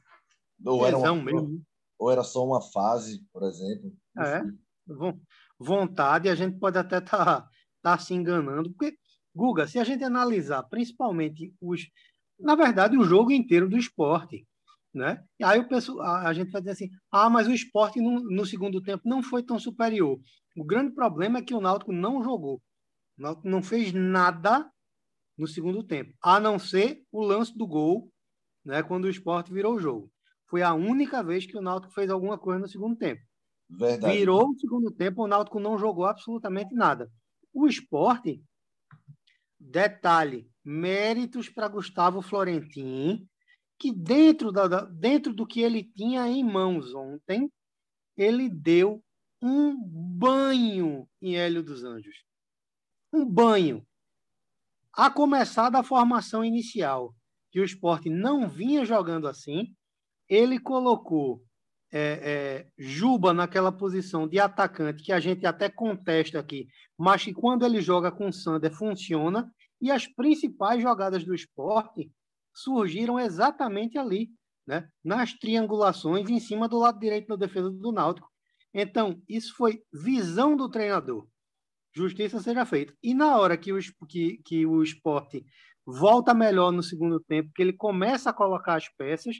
ou 0.64 0.86
era 0.86 0.98
uma, 0.98 1.14
mesmo. 1.14 1.62
ou 1.98 2.10
era 2.10 2.22
só 2.22 2.44
uma 2.44 2.60
fase, 2.60 3.24
por 3.32 3.42
exemplo. 3.44 3.92
É, 4.18 4.42
vontade 5.58 6.28
a 6.28 6.34
gente 6.34 6.58
pode 6.58 6.76
até 6.76 6.98
estar 6.98 7.24
tá, 7.24 7.48
tá 7.80 7.98
se 7.98 8.12
enganando, 8.12 8.70
porque 8.70 8.96
Guga, 9.34 9.66
se 9.66 9.78
a 9.78 9.84
gente 9.84 10.04
analisar 10.04 10.62
principalmente 10.64 11.54
os. 11.60 11.88
Na 12.38 12.54
verdade, 12.54 12.98
o 12.98 13.04
jogo 13.04 13.32
inteiro 13.32 13.68
do 13.68 13.78
esporte. 13.78 14.46
Né? 14.94 15.24
E 15.40 15.44
aí 15.44 15.58
o 15.58 15.66
pessoal, 15.66 16.02
a 16.02 16.34
gente 16.34 16.50
vai 16.50 16.60
dizer 16.60 16.72
assim: 16.72 16.90
ah, 17.10 17.30
mas 17.30 17.46
o 17.48 17.52
esporte 17.52 17.98
no, 17.98 18.20
no, 18.20 18.44
segundo 18.44 18.82
tempo 18.82 19.08
não 19.08 19.22
foi 19.22 19.42
tão 19.42 19.58
superior. 19.58 20.20
O 20.54 20.64
grande 20.64 20.92
problema 20.92 21.38
é 21.38 21.42
que 21.42 21.54
o 21.54 21.62
Náutico 21.62 21.92
não 21.92 22.22
jogou. 22.22 22.60
O 23.18 23.22
Náutico 23.22 23.48
não 23.48 23.62
fez 23.62 23.92
nada 23.92 24.70
no 25.36 25.46
segundo 25.46 25.82
tempo, 25.82 26.14
a 26.22 26.38
não 26.38 26.58
ser 26.58 27.04
o 27.10 27.22
lance 27.22 27.56
do 27.56 27.66
gol, 27.66 28.12
né, 28.64 28.82
quando 28.82 29.04
o 29.04 29.10
esporte 29.10 29.52
virou 29.52 29.74
o 29.74 29.80
jogo. 29.80 30.10
Foi 30.48 30.62
a 30.62 30.74
única 30.74 31.22
vez 31.22 31.46
que 31.46 31.56
o 31.56 31.62
Náutico 31.62 31.94
fez 31.94 32.10
alguma 32.10 32.38
coisa 32.38 32.60
no 32.60 32.68
segundo 32.68 32.96
tempo. 32.96 33.22
Verdade. 33.68 34.18
Virou 34.18 34.50
o 34.50 34.58
segundo 34.58 34.90
tempo, 34.90 35.24
o 35.24 35.26
Náutico 35.26 35.58
não 35.58 35.78
jogou 35.78 36.04
absolutamente 36.04 36.74
nada. 36.74 37.10
O 37.52 37.66
esporte 37.66 38.42
Detalhe: 39.62 40.50
méritos 40.64 41.48
para 41.48 41.68
Gustavo 41.68 42.20
Florentin, 42.20 43.28
que 43.78 43.92
dentro, 43.92 44.50
da, 44.50 44.84
dentro 44.84 45.32
do 45.32 45.46
que 45.46 45.60
ele 45.60 45.84
tinha 45.84 46.26
em 46.26 46.42
mãos 46.42 46.92
ontem, 46.94 47.48
ele 48.16 48.48
deu 48.48 49.02
um 49.40 49.76
banho 49.80 51.08
em 51.20 51.36
Hélio 51.36 51.62
dos 51.62 51.84
Anjos. 51.84 52.24
Um 53.12 53.24
banho. 53.24 53.86
A 54.94 55.10
começar 55.10 55.70
da 55.70 55.82
formação 55.82 56.44
inicial, 56.44 57.14
que 57.50 57.60
o 57.60 57.64
esporte 57.64 58.08
não 58.08 58.48
vinha 58.48 58.84
jogando 58.84 59.28
assim, 59.28 59.74
ele 60.28 60.58
colocou 60.58 61.42
é, 61.92 62.00
é, 62.00 62.66
Juba 62.78 63.34
naquela 63.34 63.70
posição 63.70 64.26
de 64.26 64.38
atacante, 64.40 65.02
que 65.02 65.12
a 65.12 65.20
gente 65.20 65.44
até 65.44 65.68
contesta 65.68 66.38
aqui, 66.38 66.66
mas 66.98 67.22
que 67.22 67.34
quando 67.34 67.66
ele 67.66 67.82
joga 67.82 68.10
com 68.10 68.28
o 68.28 68.32
Sander 68.32 68.72
funciona, 68.72 69.52
E 69.80 69.90
as 69.90 70.06
principais 70.06 70.80
jogadas 70.80 71.24
do 71.24 71.34
esporte 71.34 72.08
surgiram 72.54 73.18
exatamente 73.18 73.98
ali, 73.98 74.30
né? 74.64 74.88
nas 75.04 75.34
triangulações 75.34 76.30
em 76.30 76.38
cima 76.38 76.68
do 76.68 76.78
lado 76.78 77.00
direito 77.00 77.26
da 77.26 77.34
defesa 77.34 77.68
do 77.68 77.90
Náutico. 77.90 78.30
Então, 78.72 79.20
isso 79.28 79.54
foi 79.56 79.82
visão 79.92 80.56
do 80.56 80.70
treinador. 80.70 81.26
Justiça 81.94 82.40
seja 82.40 82.64
feita. 82.64 82.94
E 83.02 83.12
na 83.14 83.36
hora 83.36 83.56
que 83.56 83.72
o, 83.72 83.78
que, 84.08 84.38
que 84.38 84.66
o 84.66 84.82
esporte 84.82 85.44
volta 85.86 86.32
melhor 86.32 86.72
no 86.72 86.82
segundo 86.82 87.20
tempo, 87.20 87.52
que 87.54 87.62
ele 87.62 87.72
começa 87.72 88.30
a 88.30 88.32
colocar 88.34 88.76
as 88.76 88.88
peças, 88.88 89.36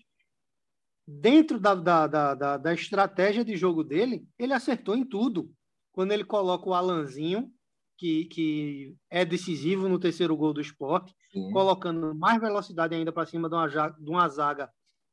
dentro 1.07 1.59
da, 1.59 1.75
da, 1.75 2.07
da, 2.07 2.57
da, 2.57 2.75
estratégia 2.75 3.45
de 3.45 3.57
jogo 3.57 3.83
dele, 3.83 4.27
ele 4.39 4.53
acertou 4.53 4.97
em 4.97 5.05
tudo. 5.05 5.51
Quando 5.93 6.13
ele 6.13 6.25
coloca 6.25 6.69
o 6.69 6.75
Alanzinho, 6.75 7.51
que, 7.99 8.25
que 8.27 8.97
é 9.11 9.25
decisivo 9.25 9.89
no 9.89 9.99
terceiro 9.99 10.37
gol 10.37 10.53
do 10.53 10.61
esporte, 10.61 11.15
Sim. 11.33 11.51
colocando 11.53 12.15
mais 12.15 12.41
velocidade 12.41 12.95
ainda 12.95 13.13
para 13.13 13.27
cima 13.27 13.49
de 13.49 13.55
uma, 13.55 13.69
de 13.69 14.11
uma 14.11 14.29
zaga 14.29 14.71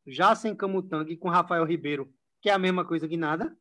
já 0.08 0.34
sem 0.36 0.55
Camutanga 0.55 1.12
e 1.12 1.17
com 1.17 1.29
Rafael 1.29 1.65
Ribeiro, 1.65 2.12
que 2.41 2.50
é 2.50 2.53
a 2.53 2.60
mesma 2.60 2.86
coisa 2.86 3.08
que 3.08 3.17
nada, 3.17 3.55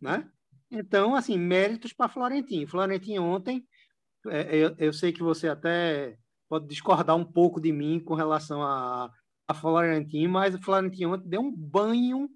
né? 0.00 0.30
Então, 0.70 1.14
assim, 1.14 1.36
méritos 1.36 1.92
para 1.92 2.08
Florentino. 2.08 2.68
Florentino 2.68 3.24
ontem, 3.24 3.66
é, 4.28 4.56
eu, 4.56 4.74
eu, 4.78 4.92
sei 4.92 5.12
que 5.12 5.22
você 5.22 5.48
até 5.48 6.16
pode 6.48 6.66
discordar 6.68 7.16
um 7.16 7.24
pouco 7.24 7.60
de 7.60 7.72
mim 7.72 7.98
com 7.98 8.14
relação 8.14 8.62
a, 8.62 9.10
a 9.48 9.54
Florentino, 9.54 10.32
mas 10.32 10.54
o 10.54 10.62
Florentino 10.62 11.14
ontem 11.14 11.28
deu 11.28 11.40
um 11.40 11.54
banho 11.54 12.28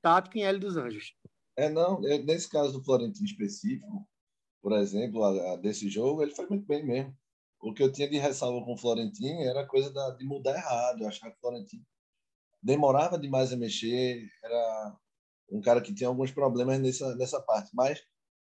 tático 0.00 0.38
em 0.38 0.44
L 0.44 0.58
dos 0.58 0.76
Anjos. 0.76 1.14
É, 1.56 1.68
não, 1.68 2.04
é, 2.06 2.18
nesse 2.18 2.48
caso 2.48 2.72
do 2.72 2.84
Florentino 2.84 3.26
específico, 3.26 4.08
por 4.62 4.72
exemplo, 4.72 5.22
a, 5.22 5.52
a 5.52 5.56
desse 5.56 5.88
jogo, 5.88 6.22
ele 6.22 6.34
foi 6.34 6.46
muito 6.46 6.66
bem 6.66 6.84
mesmo. 6.84 7.14
O 7.60 7.72
que 7.72 7.82
eu 7.82 7.92
tinha 7.92 8.08
de 8.08 8.18
ressalva 8.18 8.64
com 8.64 8.74
o 8.74 8.78
Florentino 8.78 9.40
era 9.42 9.66
coisa 9.66 9.92
da, 9.92 10.10
de 10.10 10.24
mudar 10.24 10.54
errado. 10.54 11.00
Eu 11.00 11.08
achava 11.08 11.32
que 11.32 11.38
o 11.38 11.40
Florentino 11.40 11.84
demorava 12.62 13.18
demais 13.18 13.52
a 13.52 13.56
mexer, 13.56 14.26
era 14.42 14.96
um 15.50 15.60
cara 15.60 15.80
que 15.80 15.94
tinha 15.94 16.08
alguns 16.08 16.30
problemas 16.30 16.78
nessa, 16.80 17.14
nessa 17.16 17.40
parte. 17.40 17.70
Mas, 17.74 18.00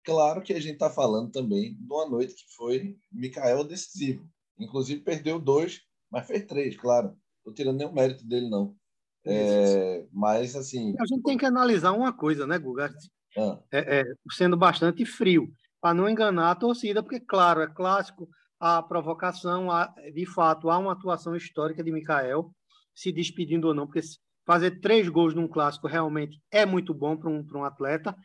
claro 0.05 0.43
que 0.43 0.53
a 0.53 0.61
gente 0.61 0.75
está 0.75 0.91
falando 0.91 1.31
também 1.31 1.75
de 1.75 1.93
uma 1.93 2.09
noite 2.09 2.35
que 2.35 2.55
foi 2.57 2.97
Mikael 3.11 3.65
decisivo. 3.65 4.29
Inclusive, 4.59 5.01
perdeu 5.03 5.41
dois, 5.41 5.81
mas 6.11 6.27
fez 6.27 6.45
três, 6.47 6.77
claro. 6.77 7.17
Estou 7.39 7.55
tirando 7.55 7.79
nenhum 7.79 7.93
mérito 7.93 8.27
dele, 8.27 8.49
não. 8.49 8.77
É, 9.25 10.07
mas, 10.13 10.55
assim. 10.57 10.95
A 10.99 11.07
gente 11.07 11.23
tem 11.23 11.39
que 11.39 11.47
analisar 11.47 11.93
uma 11.93 12.13
coisa, 12.13 12.47
né, 12.47 12.59
Guga? 12.59 12.93
Ah. 13.37 13.59
É, 13.73 14.01
é, 14.01 14.05
sendo 14.31 14.57
bastante 14.57 15.05
frio, 15.05 15.53
para 15.81 15.95
não 15.95 16.09
enganar 16.09 16.51
a 16.51 16.55
torcida, 16.55 17.03
porque, 17.03 17.21
claro, 17.21 17.61
é 17.61 17.67
clássico 17.67 18.29
a 18.61 18.81
provocação, 18.81 19.73
há, 19.73 19.93
de 20.15 20.25
fato, 20.25 20.71
há 20.71 20.79
uma 20.79 20.93
atuação 20.93 21.35
histórica 21.35 21.83
de 21.83 21.91
Mikael, 21.91 22.55
se 22.95 23.11
despedindo 23.11 23.67
ou 23.67 23.75
não, 23.75 23.87
porque 23.87 24.03
fazer 24.47 24.81
três 24.81 25.09
gols 25.09 25.35
num 25.35 25.49
clássico 25.49 25.87
realmente 25.87 26.41
é 26.51 26.67
muito 26.67 26.93
bom 26.93 27.17
para 27.17 27.31
um, 27.31 27.45
um 27.55 27.65
atleta. 27.65 28.17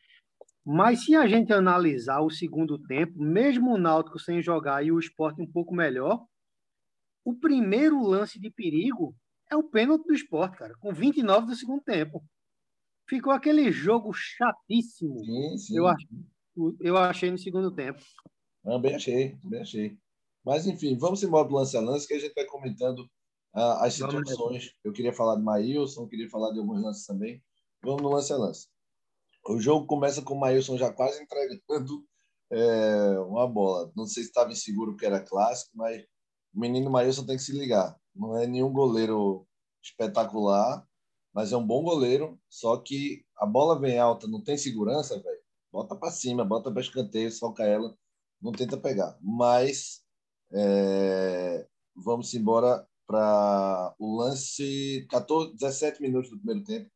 Mas 0.65 1.05
se 1.05 1.15
a 1.15 1.25
gente 1.27 1.53
analisar 1.53 2.19
o 2.19 2.29
segundo 2.29 2.77
tempo, 2.77 3.13
mesmo 3.17 3.73
o 3.73 3.77
Náutico 3.77 4.19
sem 4.19 4.41
jogar 4.41 4.83
e 4.83 4.91
o 4.91 4.99
esporte 4.99 5.41
um 5.41 5.49
pouco 5.49 5.73
melhor, 5.73 6.25
o 7.23 7.33
primeiro 7.33 8.01
lance 8.01 8.39
de 8.39 8.49
perigo 8.49 9.15
é 9.49 9.55
o 9.55 9.63
pênalti 9.63 10.05
do 10.05 10.13
esporte, 10.13 10.57
cara, 10.57 10.73
com 10.79 10.93
29 10.93 11.47
do 11.47 11.55
segundo 11.55 11.81
tempo. 11.81 12.23
Ficou 13.07 13.31
aquele 13.31 13.71
jogo 13.71 14.11
chatíssimo. 14.13 15.19
Sim, 15.23 15.57
sim. 15.57 15.77
Eu, 15.77 15.87
ach, 15.87 16.03
eu 16.81 16.97
achei 16.97 17.31
no 17.31 17.37
segundo 17.37 17.73
tempo. 17.73 18.01
Também 18.63 18.95
achei, 18.95 19.37
também 19.37 19.61
achei. 19.61 19.97
Mas, 20.43 20.67
enfim, 20.67 20.97
vamos 20.97 21.23
embora 21.23 21.47
do 21.47 21.55
lance 21.55 21.77
a 21.77 21.81
lance, 21.81 22.07
que 22.07 22.13
a 22.13 22.19
gente 22.19 22.33
vai 22.33 22.45
comentando 22.45 23.09
uh, 23.55 23.83
as 23.83 23.93
situações. 23.93 24.73
Eu 24.83 24.91
queria 24.93 25.13
falar 25.13 25.35
de 25.35 25.43
Maílson, 25.43 26.07
queria 26.07 26.29
falar 26.29 26.51
de 26.51 26.59
alguns 26.59 26.81
lances 26.81 27.05
também. 27.05 27.43
Vamos 27.83 28.01
no 28.01 28.09
lance 28.09 28.33
a 28.33 28.37
lance. 28.37 28.67
O 29.47 29.59
jogo 29.59 29.85
começa 29.85 30.21
com 30.21 30.33
o 30.33 30.39
Maílson 30.39 30.77
já 30.77 30.91
quase 30.91 31.21
entregando 31.21 32.03
é, 32.51 33.19
uma 33.19 33.47
bola. 33.47 33.91
Não 33.95 34.05
sei 34.05 34.23
se 34.23 34.29
estava 34.29 34.51
inseguro 34.51 34.91
porque 34.91 35.05
era 35.05 35.23
clássico, 35.23 35.71
mas 35.75 36.03
o 36.53 36.59
menino 36.59 36.89
Maílson 36.89 37.25
tem 37.25 37.37
que 37.37 37.43
se 37.43 37.53
ligar. 37.53 37.97
Não 38.15 38.37
é 38.37 38.47
nenhum 38.47 38.71
goleiro 38.71 39.47
espetacular, 39.81 40.85
mas 41.33 41.51
é 41.51 41.57
um 41.57 41.65
bom 41.65 41.83
goleiro. 41.83 42.39
Só 42.49 42.77
que 42.77 43.25
a 43.37 43.45
bola 43.45 43.79
vem 43.79 43.99
alta, 43.99 44.27
não 44.27 44.43
tem 44.43 44.57
segurança, 44.57 45.19
velho. 45.19 45.41
Bota 45.71 45.95
para 45.95 46.11
cima, 46.11 46.43
bota 46.43 46.71
para 46.71 46.81
escanteio, 46.81 47.31
soca 47.31 47.63
ela, 47.63 47.95
não 48.41 48.51
tenta 48.51 48.77
pegar. 48.77 49.17
Mas 49.21 50.01
é, 50.51 51.67
vamos 51.95 52.33
embora 52.33 52.87
para 53.07 53.95
o 53.97 54.17
lance 54.17 55.07
14, 55.09 55.53
17 55.53 56.01
minutos 56.01 56.29
do 56.29 56.37
primeiro 56.37 56.63
tempo. 56.63 56.91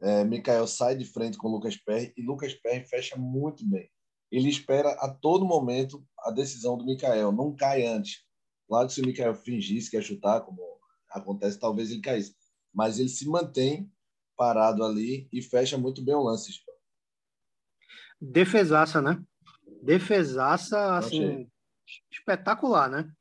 É, 0.00 0.24
Mikael 0.24 0.66
sai 0.66 0.96
de 0.96 1.04
frente 1.04 1.36
com 1.36 1.48
o 1.48 1.52
Lucas 1.52 1.76
Perry 1.76 2.12
e 2.16 2.22
Lucas 2.22 2.54
Perry 2.54 2.84
fecha 2.84 3.16
muito 3.16 3.64
bem. 3.68 3.88
Ele 4.32 4.48
espera 4.48 4.90
a 4.92 5.08
todo 5.08 5.44
momento 5.44 6.04
a 6.20 6.30
decisão 6.30 6.76
do 6.76 6.84
Mikael, 6.84 7.30
não 7.30 7.54
cai 7.54 7.86
antes. 7.86 8.24
Claro 8.66 8.88
que 8.88 8.94
se 8.94 9.02
o 9.02 9.06
Mikael 9.06 9.34
fingisse 9.34 9.90
que 9.90 9.96
ia 9.96 10.02
chutar, 10.02 10.40
como 10.40 10.60
acontece, 11.10 11.58
talvez 11.58 11.90
ele 11.90 12.00
caísse. 12.00 12.34
Mas 12.74 12.98
ele 12.98 13.10
se 13.10 13.28
mantém 13.28 13.92
parado 14.34 14.82
ali 14.82 15.28
e 15.30 15.42
fecha 15.42 15.76
muito 15.76 16.02
bem 16.02 16.14
o 16.14 16.22
lance. 16.22 16.50
Defesaça, 18.18 19.02
né? 19.02 19.22
Defesaça, 19.82 20.96
assim, 20.96 21.48
espetacular, 22.10 22.88
né? 22.88 23.12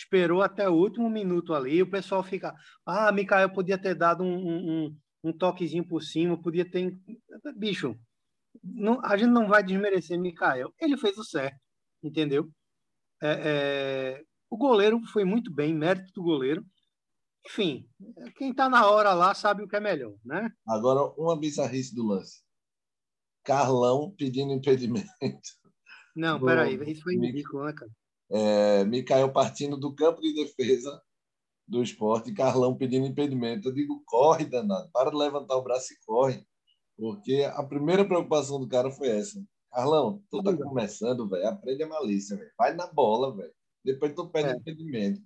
Esperou 0.00 0.42
até 0.42 0.68
o 0.68 0.74
último 0.74 1.08
minuto 1.10 1.54
ali, 1.54 1.82
o 1.82 1.90
pessoal 1.90 2.22
fica, 2.22 2.54
ah, 2.86 3.12
Mikael 3.12 3.52
podia 3.52 3.78
ter 3.78 3.94
dado 3.94 4.24
um, 4.24 4.86
um, 4.86 4.96
um 5.24 5.32
toquezinho 5.32 5.86
por 5.86 6.02
cima, 6.02 6.40
podia 6.40 6.68
ter... 6.68 6.96
Bicho, 7.56 7.94
não, 8.62 9.04
a 9.04 9.16
gente 9.16 9.30
não 9.30 9.46
vai 9.46 9.62
desmerecer 9.62 10.18
Mikael, 10.18 10.72
ele 10.80 10.96
fez 10.96 11.16
o 11.18 11.24
certo, 11.24 11.58
entendeu? 12.02 12.48
É, 13.22 13.32
é, 14.18 14.22
o 14.48 14.56
goleiro 14.56 15.00
foi 15.12 15.24
muito 15.24 15.52
bem, 15.52 15.74
mérito 15.74 16.10
do 16.14 16.22
goleiro. 16.22 16.64
Enfim, 17.46 17.86
quem 18.36 18.50
está 18.50 18.68
na 18.68 18.88
hora 18.90 19.12
lá 19.12 19.34
sabe 19.34 19.62
o 19.62 19.68
que 19.68 19.76
é 19.76 19.80
melhor, 19.80 20.14
né? 20.24 20.50
Agora, 20.66 21.12
uma 21.16 21.38
bizarrice 21.38 21.94
do 21.94 22.06
lance. 22.06 22.42
Carlão 23.44 24.14
pedindo 24.16 24.52
impedimento. 24.52 25.08
Não, 26.14 26.40
peraí, 26.40 26.76
isso 26.90 27.02
foi 27.02 27.16
ridículo, 27.16 27.64
né, 27.64 27.72
cara? 27.72 27.90
É, 28.30 28.84
Mikael 28.84 29.32
partindo 29.32 29.76
do 29.76 29.94
campo 29.94 30.20
de 30.20 30.34
defesa 30.34 31.00
do 31.66 31.82
esporte, 31.82 32.32
Carlão 32.32 32.76
pedindo 32.76 33.06
impedimento. 33.06 33.68
Eu 33.68 33.72
digo, 33.72 34.02
corre, 34.04 34.44
danado, 34.44 34.90
para 34.92 35.10
de 35.10 35.16
levantar 35.16 35.56
o 35.56 35.62
braço 35.62 35.92
e 35.92 35.98
corre, 36.04 36.44
porque 36.96 37.48
a 37.54 37.62
primeira 37.62 38.04
preocupação 38.04 38.60
do 38.60 38.68
cara 38.68 38.90
foi 38.90 39.08
essa. 39.08 39.42
Carlão, 39.72 40.22
tu 40.28 40.42
tá 40.42 40.56
começando, 40.56 41.28
velho, 41.28 41.48
aprende 41.48 41.82
a 41.84 41.88
malícia, 41.88 42.36
velho. 42.36 42.50
Vai 42.58 42.74
na 42.74 42.88
bola, 42.88 43.36
velho. 43.36 43.52
Depois 43.84 44.12
tu 44.14 44.28
pede 44.28 44.48
é. 44.48 44.52
impedimento. 44.56 45.22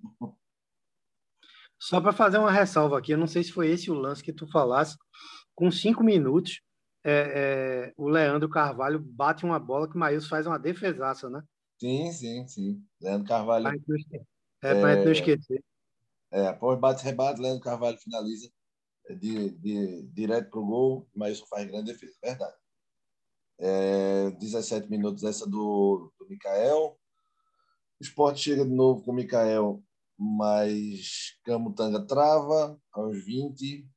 Só 1.81 2.01
para 2.01 2.13
fazer 2.13 2.39
uma 2.39 2.53
ressalva 2.53 2.99
aqui, 2.99 3.13
eu 3.13 3.19
não 3.19 3.27
sei 3.27 3.43
se 3.43 3.53
foi 3.53 3.71
esse 3.71 3.91
o 3.91 3.95
lance 3.95 4.23
que 4.23 4.33
tu 4.33 4.47
falasse. 4.47 4.97
Com 5.55 5.71
cinco 5.71 6.05
minutos, 6.05 6.61
é, 7.03 7.13
é, 7.13 7.95
o 7.97 8.09
Leandro 8.09 8.49
Carvalho 8.49 8.99
bate 8.99 9.45
uma 9.45 9.59
bola 9.59 9.89
que 9.89 9.97
o 9.97 9.99
Maílson 9.99 10.29
faz 10.29 10.47
uma 10.47 10.59
defesaça, 10.59 11.29
né? 11.31 11.43
Sim, 11.79 12.13
sim, 12.13 12.47
sim. 12.47 12.87
Leandro 13.01 13.29
Carvalho. 13.29 13.69
É, 14.63 14.75
para 14.81 14.93
é, 14.93 15.05
não 15.05 15.13
esquecer. 15.13 15.63
É, 16.33 16.49
após 16.49 16.79
bate 16.81 17.05
rebate, 17.05 17.41
Leandro 17.41 17.63
Carvalho 17.63 17.99
finaliza 17.99 18.51
de, 19.11 19.51
de, 19.51 20.03
direto 20.09 20.51
para 20.51 20.61
o 20.61 20.67
gol, 20.67 21.09
mas 21.15 21.35
isso 21.35 21.47
faz 21.47 21.67
grande 21.67 21.93
defesa, 21.93 22.17
verdade. 22.23 22.57
É, 23.59 24.31
17 24.33 24.91
minutos 24.91 25.23
essa 25.23 25.47
do, 25.47 26.13
do 26.19 26.27
Mikael. 26.29 26.99
O 28.01 28.03
esporte 28.03 28.41
chega 28.41 28.65
de 28.65 28.73
novo 28.73 29.03
com 29.03 29.13
o 29.13 29.15
Mikael, 29.15 29.83
mas 30.19 31.39
Camutanga 31.45 32.05
trava 32.05 32.81
aos 32.93 33.25
20. 33.25 33.57
Deixa 33.57 33.89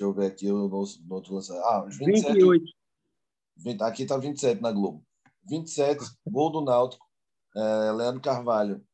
eu 0.00 0.12
ver 0.12 0.26
aqui 0.26 0.50
o 0.50 0.68
nosso, 0.68 1.02
lançamento. 1.08 1.64
Ah, 1.64 1.78
aos 1.78 1.96
27. 1.96 2.34
28. 2.34 2.64
20, 3.56 3.82
aqui 3.82 4.02
está 4.02 4.16
27 4.16 4.60
na 4.60 4.72
Globo. 4.72 5.04
27, 5.48 6.04
gol 6.26 6.50
do 6.50 6.60
Náutico. 6.60 7.06
É, 7.54 7.92
Leandro 7.92 8.20
Carvalho 8.20 8.84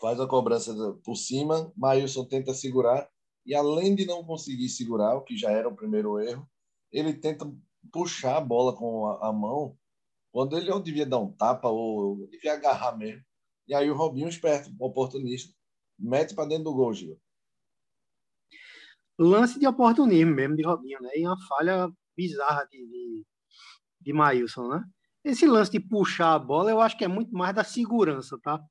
faz 0.00 0.18
a 0.20 0.26
cobrança 0.26 0.74
por 1.04 1.16
cima, 1.16 1.72
Maílson 1.76 2.24
tenta 2.24 2.54
segurar 2.54 3.08
e 3.46 3.54
além 3.54 3.94
de 3.94 4.04
não 4.04 4.24
conseguir 4.24 4.68
segurar, 4.68 5.14
o 5.16 5.22
que 5.22 5.36
já 5.36 5.50
era 5.50 5.68
o 5.68 5.76
primeiro 5.76 6.18
erro, 6.18 6.50
ele 6.90 7.14
tenta 7.14 7.46
puxar 7.92 8.38
a 8.38 8.40
bola 8.40 8.76
com 8.76 9.06
a, 9.06 9.28
a 9.28 9.32
mão, 9.32 9.78
quando 10.32 10.58
ele 10.58 10.70
ou 10.70 10.82
devia 10.82 11.06
dar 11.06 11.20
um 11.20 11.32
tapa 11.32 11.68
ou 11.68 12.26
devia 12.26 12.54
agarrar 12.54 12.96
mesmo. 12.96 13.22
E 13.68 13.74
aí 13.74 13.88
o 13.88 13.96
Robinho, 13.96 14.28
esperto, 14.28 14.74
oportunista, 14.80 15.54
mete 15.96 16.34
para 16.34 16.48
dentro 16.48 16.64
do 16.64 16.74
gol, 16.74 16.92
Gil. 16.92 17.20
Lance 19.16 19.60
de 19.60 19.66
oportunismo 19.66 20.34
mesmo 20.34 20.56
de 20.56 20.64
Robinho, 20.64 21.00
né? 21.00 21.10
E 21.14 21.24
uma 21.24 21.38
falha 21.46 21.88
bizarra 22.16 22.66
de, 22.70 22.78
de, 22.84 23.26
de 24.00 24.12
né? 24.12 24.84
Esse 25.26 25.46
lance 25.46 25.72
de 25.72 25.80
puxar 25.80 26.34
a 26.34 26.38
bola, 26.38 26.70
eu 26.70 26.80
acho 26.80 26.96
que 26.96 27.04
é 27.04 27.08
muito 27.08 27.34
mais 27.34 27.54
da 27.54 27.64
segurança, 27.64 28.38
tá? 28.40 28.64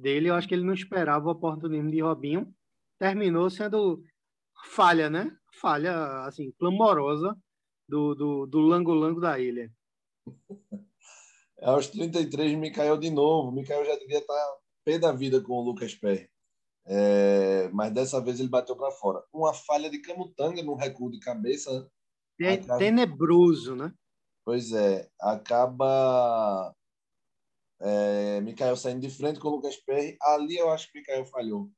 dele. 0.00 0.30
Eu 0.30 0.34
acho 0.34 0.48
que 0.48 0.54
ele 0.54 0.64
não 0.64 0.74
esperava 0.74 1.28
o 1.28 1.30
oportunismo 1.30 1.90
de 1.90 2.00
Robinho. 2.00 2.52
Terminou 2.98 3.50
sendo 3.50 4.02
falha, 4.72 5.08
né? 5.10 5.30
Falha, 5.60 6.24
assim, 6.24 6.52
clamorosa 6.58 7.36
do, 7.88 8.14
do, 8.14 8.46
do 8.46 8.58
lango-lango 8.60 9.20
da 9.20 9.38
ilha. 9.38 9.70
Aos 11.62 11.88
33, 11.88 12.56
Mikael 12.58 12.96
de 12.96 13.10
novo. 13.10 13.52
Mikael 13.52 13.84
já 13.84 13.96
devia 13.96 14.18
estar 14.18 14.56
pé 14.84 14.98
da 14.98 15.12
vida 15.12 15.40
com 15.40 15.54
o 15.54 15.62
Lucas 15.62 15.94
Perry. 15.94 16.28
É, 16.86 17.68
mas 17.72 17.92
dessa 17.92 18.20
vez 18.20 18.40
ele 18.40 18.48
bateu 18.48 18.74
para 18.74 18.90
fora. 18.90 19.22
Uma 19.32 19.52
falha 19.52 19.90
de 19.90 20.00
Camutanga 20.00 20.62
no 20.62 20.74
recuo 20.74 21.10
de 21.10 21.20
cabeça. 21.20 21.90
É 22.40 22.54
acaba... 22.54 22.78
tenebroso, 22.78 23.76
né? 23.76 23.92
Pois 24.50 24.72
é, 24.72 25.08
acaba 25.20 26.74
é, 27.80 28.40
Mikael 28.40 28.76
saindo 28.76 29.00
de 29.00 29.08
frente 29.08 29.38
com 29.38 29.46
o 29.46 29.52
Lucas 29.52 29.76
Perry. 29.76 30.16
Ali 30.20 30.56
eu 30.56 30.70
acho 30.70 30.90
que 30.90 30.98
o 30.98 31.00
Mikael 31.00 31.24
falhou. 31.24 31.70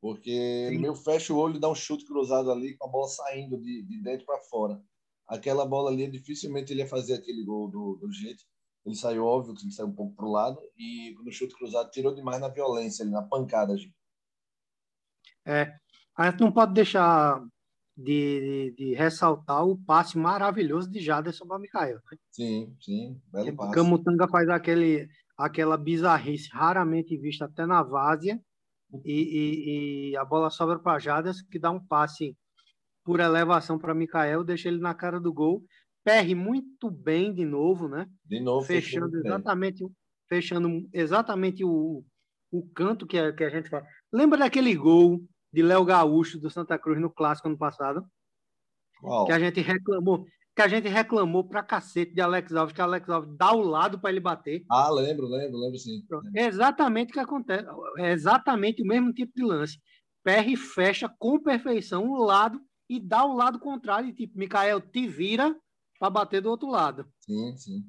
Porque 0.00 0.68
Sim. 0.68 0.78
meu 0.78 0.94
fecha 0.94 1.34
o 1.34 1.36
olho 1.36 1.56
e 1.56 1.58
dá 1.58 1.68
um 1.68 1.74
chute 1.74 2.06
cruzado 2.06 2.52
ali 2.52 2.76
com 2.76 2.86
a 2.86 2.88
bola 2.88 3.08
saindo 3.08 3.60
de, 3.60 3.82
de 3.82 4.00
dentro 4.00 4.24
para 4.24 4.38
fora. 4.42 4.80
Aquela 5.26 5.66
bola 5.66 5.90
ali, 5.90 6.08
dificilmente 6.08 6.72
ele 6.72 6.82
ia 6.82 6.86
fazer 6.86 7.14
aquele 7.14 7.44
gol 7.44 7.68
do, 7.68 7.96
do 7.96 8.12
jeito. 8.12 8.44
Ele 8.86 8.94
saiu, 8.94 9.26
óbvio, 9.26 9.56
que 9.56 9.64
ele 9.64 9.72
saiu 9.72 9.88
um 9.88 9.94
pouco 9.96 10.14
para 10.14 10.26
o 10.26 10.30
lado 10.30 10.60
e 10.78 11.16
no 11.24 11.32
chute 11.32 11.56
cruzado 11.56 11.90
tirou 11.90 12.14
demais 12.14 12.40
na 12.40 12.46
violência, 12.46 13.02
ali, 13.02 13.10
na 13.10 13.22
pancada. 13.22 13.76
Gente. 13.76 13.96
É, 15.44 15.76
a 16.16 16.30
gente 16.30 16.42
não 16.42 16.52
pode 16.52 16.74
deixar 16.74 17.44
de, 18.02 18.40
de, 18.40 18.74
de, 18.76 18.94
ressaltar 18.94 19.66
o 19.66 19.76
passe 19.76 20.16
maravilhoso 20.16 20.90
de 20.90 21.00
Jaderson 21.00 21.46
para 21.46 21.58
Mikael. 21.58 21.96
Né? 22.10 22.18
Sim, 22.30 22.76
sim, 22.80 23.20
belo 23.30 23.54
passe. 23.56 23.74
Camutanga 23.74 24.26
faz 24.28 24.48
aquele, 24.48 25.08
aquela 25.36 25.76
bizarrice 25.76 26.48
raramente 26.50 27.16
vista 27.16 27.44
até 27.44 27.66
na 27.66 27.82
várzea 27.82 28.40
e, 29.04 29.12
e, 29.12 30.10
e 30.10 30.16
a 30.16 30.24
bola 30.24 30.50
sobra 30.50 30.78
para 30.78 30.98
Jaderson 30.98 31.44
que 31.50 31.58
dá 31.58 31.70
um 31.70 31.84
passe 31.84 32.36
por 33.04 33.20
elevação 33.20 33.78
para 33.78 33.94
Mikael, 33.94 34.44
deixa 34.44 34.68
ele 34.68 34.78
na 34.78 34.94
cara 34.94 35.20
do 35.20 35.32
gol. 35.32 35.62
Perry 36.02 36.34
muito 36.34 36.90
bem 36.90 37.32
de 37.32 37.44
novo, 37.44 37.88
né? 37.88 38.06
De 38.24 38.40
novo, 38.40 38.66
fechando 38.66 39.18
exatamente, 39.18 39.86
fechando 40.28 40.88
exatamente 40.92 41.64
o, 41.64 42.02
o 42.50 42.66
canto 42.74 43.06
que 43.06 43.18
a, 43.18 43.32
que 43.32 43.44
a 43.44 43.50
gente 43.50 43.68
fala. 43.68 43.84
Lembra 44.12 44.38
daquele 44.38 44.74
gol 44.74 45.20
de 45.52 45.62
Léo 45.62 45.84
Gaúcho 45.84 46.38
do 46.38 46.50
Santa 46.50 46.78
Cruz 46.78 47.00
no 47.00 47.10
clássico 47.10 47.48
ano 47.48 47.58
passado? 47.58 48.04
Uau. 49.02 49.26
Que 49.26 49.32
a 49.32 49.38
gente 49.38 49.60
reclamou, 49.60 50.24
que 50.54 50.62
a 50.62 50.68
gente 50.68 50.88
reclamou 50.88 51.48
pra 51.48 51.62
cacete 51.62 52.12
de 52.12 52.20
Alex 52.20 52.52
Alves, 52.52 52.74
que 52.74 52.80
Alex 52.80 53.08
Alves 53.08 53.36
dá 53.36 53.52
o 53.52 53.62
lado 53.62 53.98
para 53.98 54.10
ele 54.10 54.20
bater. 54.20 54.64
Ah, 54.70 54.90
lembro, 54.90 55.26
lembro, 55.26 55.58
lembro 55.58 55.78
sim. 55.78 56.02
É 56.36 56.46
exatamente 56.46 57.10
o 57.10 57.12
que 57.14 57.20
acontece, 57.20 57.66
é 57.98 58.12
exatamente 58.12 58.82
o 58.82 58.86
mesmo 58.86 59.12
tipo 59.12 59.32
de 59.34 59.42
lance. 59.42 59.78
Perry 60.22 60.56
fecha 60.56 61.08
com 61.18 61.40
perfeição 61.40 62.10
o 62.10 62.22
lado 62.22 62.60
e 62.88 63.00
dá 63.00 63.24
o 63.24 63.34
lado 63.34 63.58
contrário, 63.58 64.14
tipo, 64.14 64.38
Mikael 64.38 64.80
te 64.80 65.06
vira 65.06 65.56
para 65.98 66.10
bater 66.10 66.42
do 66.42 66.50
outro 66.50 66.68
lado. 66.68 67.06
Sim, 67.20 67.56
sim. 67.56 67.84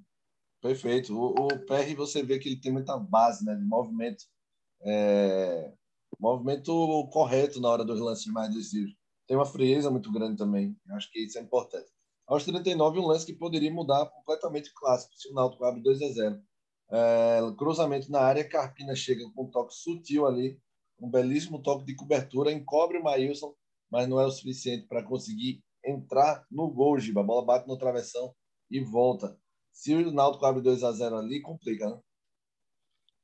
Perfeito. 0.62 1.18
O, 1.18 1.48
o 1.48 1.66
Perry, 1.66 1.96
você 1.96 2.22
vê 2.22 2.38
que 2.38 2.48
ele 2.48 2.62
tem 2.62 2.72
muita 2.72 2.98
base, 2.98 3.44
né, 3.44 3.56
de 3.56 3.66
movimento. 3.66 4.24
É, 4.84 5.74
movimento 6.22 7.08
correto 7.12 7.60
na 7.60 7.70
hora 7.70 7.84
dos 7.84 8.00
lances 8.00 8.28
mais 8.28 8.54
decisivos. 8.54 8.94
Tem 9.28 9.36
uma 9.36 9.46
frieza 9.46 9.90
muito 9.90 10.12
grande 10.12 10.38
também. 10.38 10.78
Acho 10.92 11.12
que 11.12 11.20
isso 11.20 11.40
é 11.40 11.42
importante. 11.42 11.90
Aos 12.28 12.46
39, 12.46 13.00
um 13.00 13.08
lance 13.08 13.26
que 13.26 13.34
poderia 13.34 13.74
mudar 13.74 14.06
completamente 14.06 14.72
clássico, 14.74 15.14
se 15.18 15.30
o 15.30 15.34
Náutico 15.34 15.66
abre 15.66 15.82
2 15.82 16.02
a 16.02 16.10
0. 16.10 16.42
É, 16.92 17.40
cruzamento 17.58 18.12
na 18.12 18.20
área, 18.22 18.48
Carpina 18.48 18.96
chega 18.96 19.24
com 19.34 19.46
um 19.46 19.50
toque 19.50 19.74
sutil 19.74 20.28
ali, 20.28 20.60
um 21.00 21.10
belíssimo 21.10 21.62
toque 21.62 21.86
de 21.86 21.96
cobertura, 21.96 22.52
encobre 22.52 22.98
o 22.98 23.04
Maílson, 23.04 23.54
mas 23.90 24.08
não 24.08 24.20
é 24.20 24.26
o 24.26 24.32
suficiente 24.32 24.88
para 24.88 25.04
conseguir 25.04 25.64
entrar 25.84 26.46
no 26.52 26.70
gol, 26.70 27.00
Giba. 27.00 27.22
A 27.22 27.24
bola 27.24 27.44
bate 27.44 27.68
no 27.68 27.78
travessão 27.78 28.34
e 28.70 28.80
volta. 28.80 29.38
Se 29.72 29.96
o 29.96 30.12
Náutico 30.12 30.46
abre 30.46 30.62
2 30.62 30.84
a 30.84 30.92
0 30.92 31.18
ali, 31.18 31.42
complica, 31.42 31.90
né? 31.90 32.00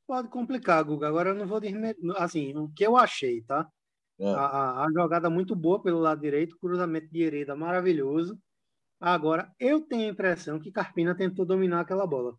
Pode 0.08 0.30
complicar, 0.30 0.84
Guga. 0.86 1.10
Agora 1.10 1.32
eu 1.32 1.36
não 1.36 1.46
vou 1.46 1.60
dizer. 1.60 1.98
Assim, 2.16 2.56
o 2.56 2.70
que 2.70 2.86
eu 2.86 2.96
achei, 2.96 3.42
tá? 3.44 3.70
É. 4.18 4.34
A, 4.34 4.86
a, 4.86 4.88
jogada 4.92 5.30
muito 5.30 5.54
boa 5.56 5.84
pelo 5.84 6.00
lado 6.00 6.22
direito, 6.22 6.58
cruzamento 6.58 7.10
de 7.12 7.22
Hereda 7.22 7.56
maravilhoso. 7.56 8.40
Agora, 9.00 9.54
eu 9.60 9.82
tenho 9.82 10.08
a 10.08 10.12
impressão 10.14 10.60
que 10.60 10.72
Carpina 10.72 11.16
tentou 11.16 11.46
dominar 11.46 11.82
aquela 11.82 12.08
bola. 12.08 12.36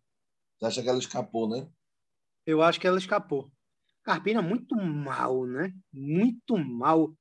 Você 0.57 0.65
acha 0.65 0.81
que 0.81 0.89
ela 0.89 0.97
escapou, 0.97 1.47
né? 1.47 1.69
Eu 2.45 2.61
acho 2.61 2.79
que 2.81 2.87
ela 2.87 2.97
escapou. 2.97 3.49
Carpina 4.03 4.41
muito 4.41 4.75
mal, 4.75 5.45
né? 5.45 5.71
Muito 5.93 6.57
mal 6.57 7.13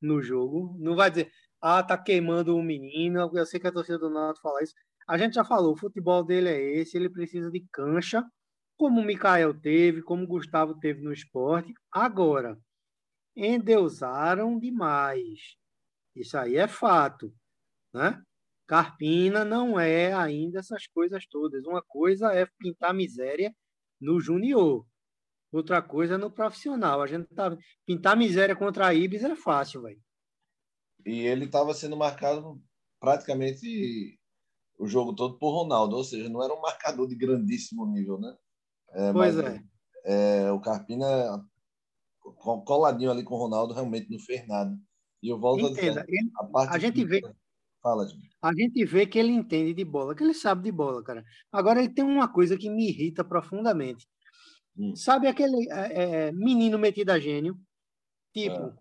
no 0.00 0.22
jogo. 0.22 0.76
Não 0.78 0.94
vai 0.94 1.10
dizer, 1.10 1.32
ah, 1.60 1.82
tá 1.82 1.96
queimando 1.96 2.54
o 2.54 2.62
menino. 2.62 3.30
Eu 3.34 3.46
sei 3.46 3.58
que 3.58 3.66
a 3.66 3.72
torcida 3.72 3.98
do 3.98 4.10
Náutico 4.10 4.42
fala 4.48 4.62
isso. 4.62 4.74
A 5.08 5.16
gente 5.16 5.34
já 5.34 5.44
falou, 5.44 5.72
o 5.72 5.78
futebol 5.78 6.22
dele 6.22 6.50
é 6.50 6.60
esse, 6.78 6.96
ele 6.96 7.08
precisa 7.08 7.50
de 7.50 7.64
cancha 7.72 8.22
como 8.76 9.00
o 9.00 9.04
Mikael 9.04 9.58
teve, 9.58 10.02
como 10.02 10.24
o 10.24 10.26
Gustavo 10.26 10.78
teve 10.78 11.02
no 11.02 11.12
esporte. 11.12 11.72
Agora, 11.90 12.58
endeusaram 13.34 14.58
demais. 14.58 15.56
Isso 16.14 16.36
aí 16.36 16.56
é 16.56 16.66
fato. 16.66 17.34
Né? 17.92 18.22
Carpina 18.66 19.44
não 19.44 19.78
é 19.78 20.12
ainda 20.12 20.58
essas 20.58 20.86
coisas 20.86 21.26
todas. 21.26 21.64
Uma 21.64 21.82
coisa 21.82 22.32
é 22.32 22.46
pintar 22.58 22.92
miséria 22.92 23.54
no 24.00 24.20
junior, 24.20 24.86
outra 25.50 25.80
coisa 25.80 26.14
é 26.14 26.18
no 26.18 26.30
profissional. 26.30 27.00
A 27.00 27.06
gente 27.06 27.26
tá 27.34 27.56
pintar 27.86 28.16
miséria 28.16 28.56
contra 28.56 28.88
a 28.88 28.94
Ibis 28.94 29.24
é 29.24 29.34
fácil, 29.34 29.82
velho. 29.82 30.00
E 31.04 31.20
ele 31.20 31.44
estava 31.44 31.72
sendo 31.72 31.96
marcado 31.96 32.60
praticamente 33.00 34.18
o 34.78 34.86
jogo 34.86 35.14
todo 35.14 35.38
por 35.38 35.52
Ronaldo, 35.52 35.96
ou 35.96 36.04
seja, 36.04 36.28
não 36.28 36.42
era 36.42 36.52
um 36.52 36.60
marcador 36.60 37.06
de 37.06 37.14
grandíssimo 37.14 37.86
nível, 37.86 38.18
né? 38.18 38.36
É, 38.96 39.12
pois 39.12 39.38
é. 39.38 39.62
é. 40.04 40.50
O 40.50 40.58
Carpina, 40.58 41.06
coladinho 42.64 43.10
ali 43.10 43.22
com 43.22 43.34
o 43.34 43.38
Ronaldo, 43.38 43.74
realmente 43.74 44.10
não 44.10 44.18
fez 44.18 44.46
nada. 44.48 44.74
E 45.22 45.28
eu 45.28 45.38
volto 45.38 45.66
Entenda, 45.66 46.00
a 46.00 46.04
dizer, 46.04 46.06
ele, 46.08 46.30
a, 46.54 46.74
a 46.74 46.78
gente 46.78 47.04
vê. 47.04 47.20
Fala, 47.82 48.08
gente. 48.08 48.30
A 48.40 48.52
gente 48.54 48.84
vê 48.84 49.06
que 49.06 49.18
ele 49.18 49.32
entende 49.32 49.74
de 49.74 49.84
bola, 49.84 50.14
que 50.14 50.24
ele 50.24 50.32
sabe 50.32 50.62
de 50.62 50.72
bola, 50.72 51.04
cara. 51.04 51.22
Agora 51.52 51.78
ele 51.78 51.92
tem 51.92 52.04
uma 52.04 52.26
coisa 52.26 52.56
que 52.56 52.70
me 52.70 52.88
irrita 52.88 53.22
profundamente. 53.22 54.08
Hum. 54.76 54.96
Sabe 54.96 55.28
aquele 55.28 55.70
é, 55.70 56.02
é, 56.28 56.32
menino 56.32 56.78
metido 56.78 57.10
a 57.10 57.18
gênio? 57.18 57.58
Tipo, 58.32 58.56
é. 58.56 58.74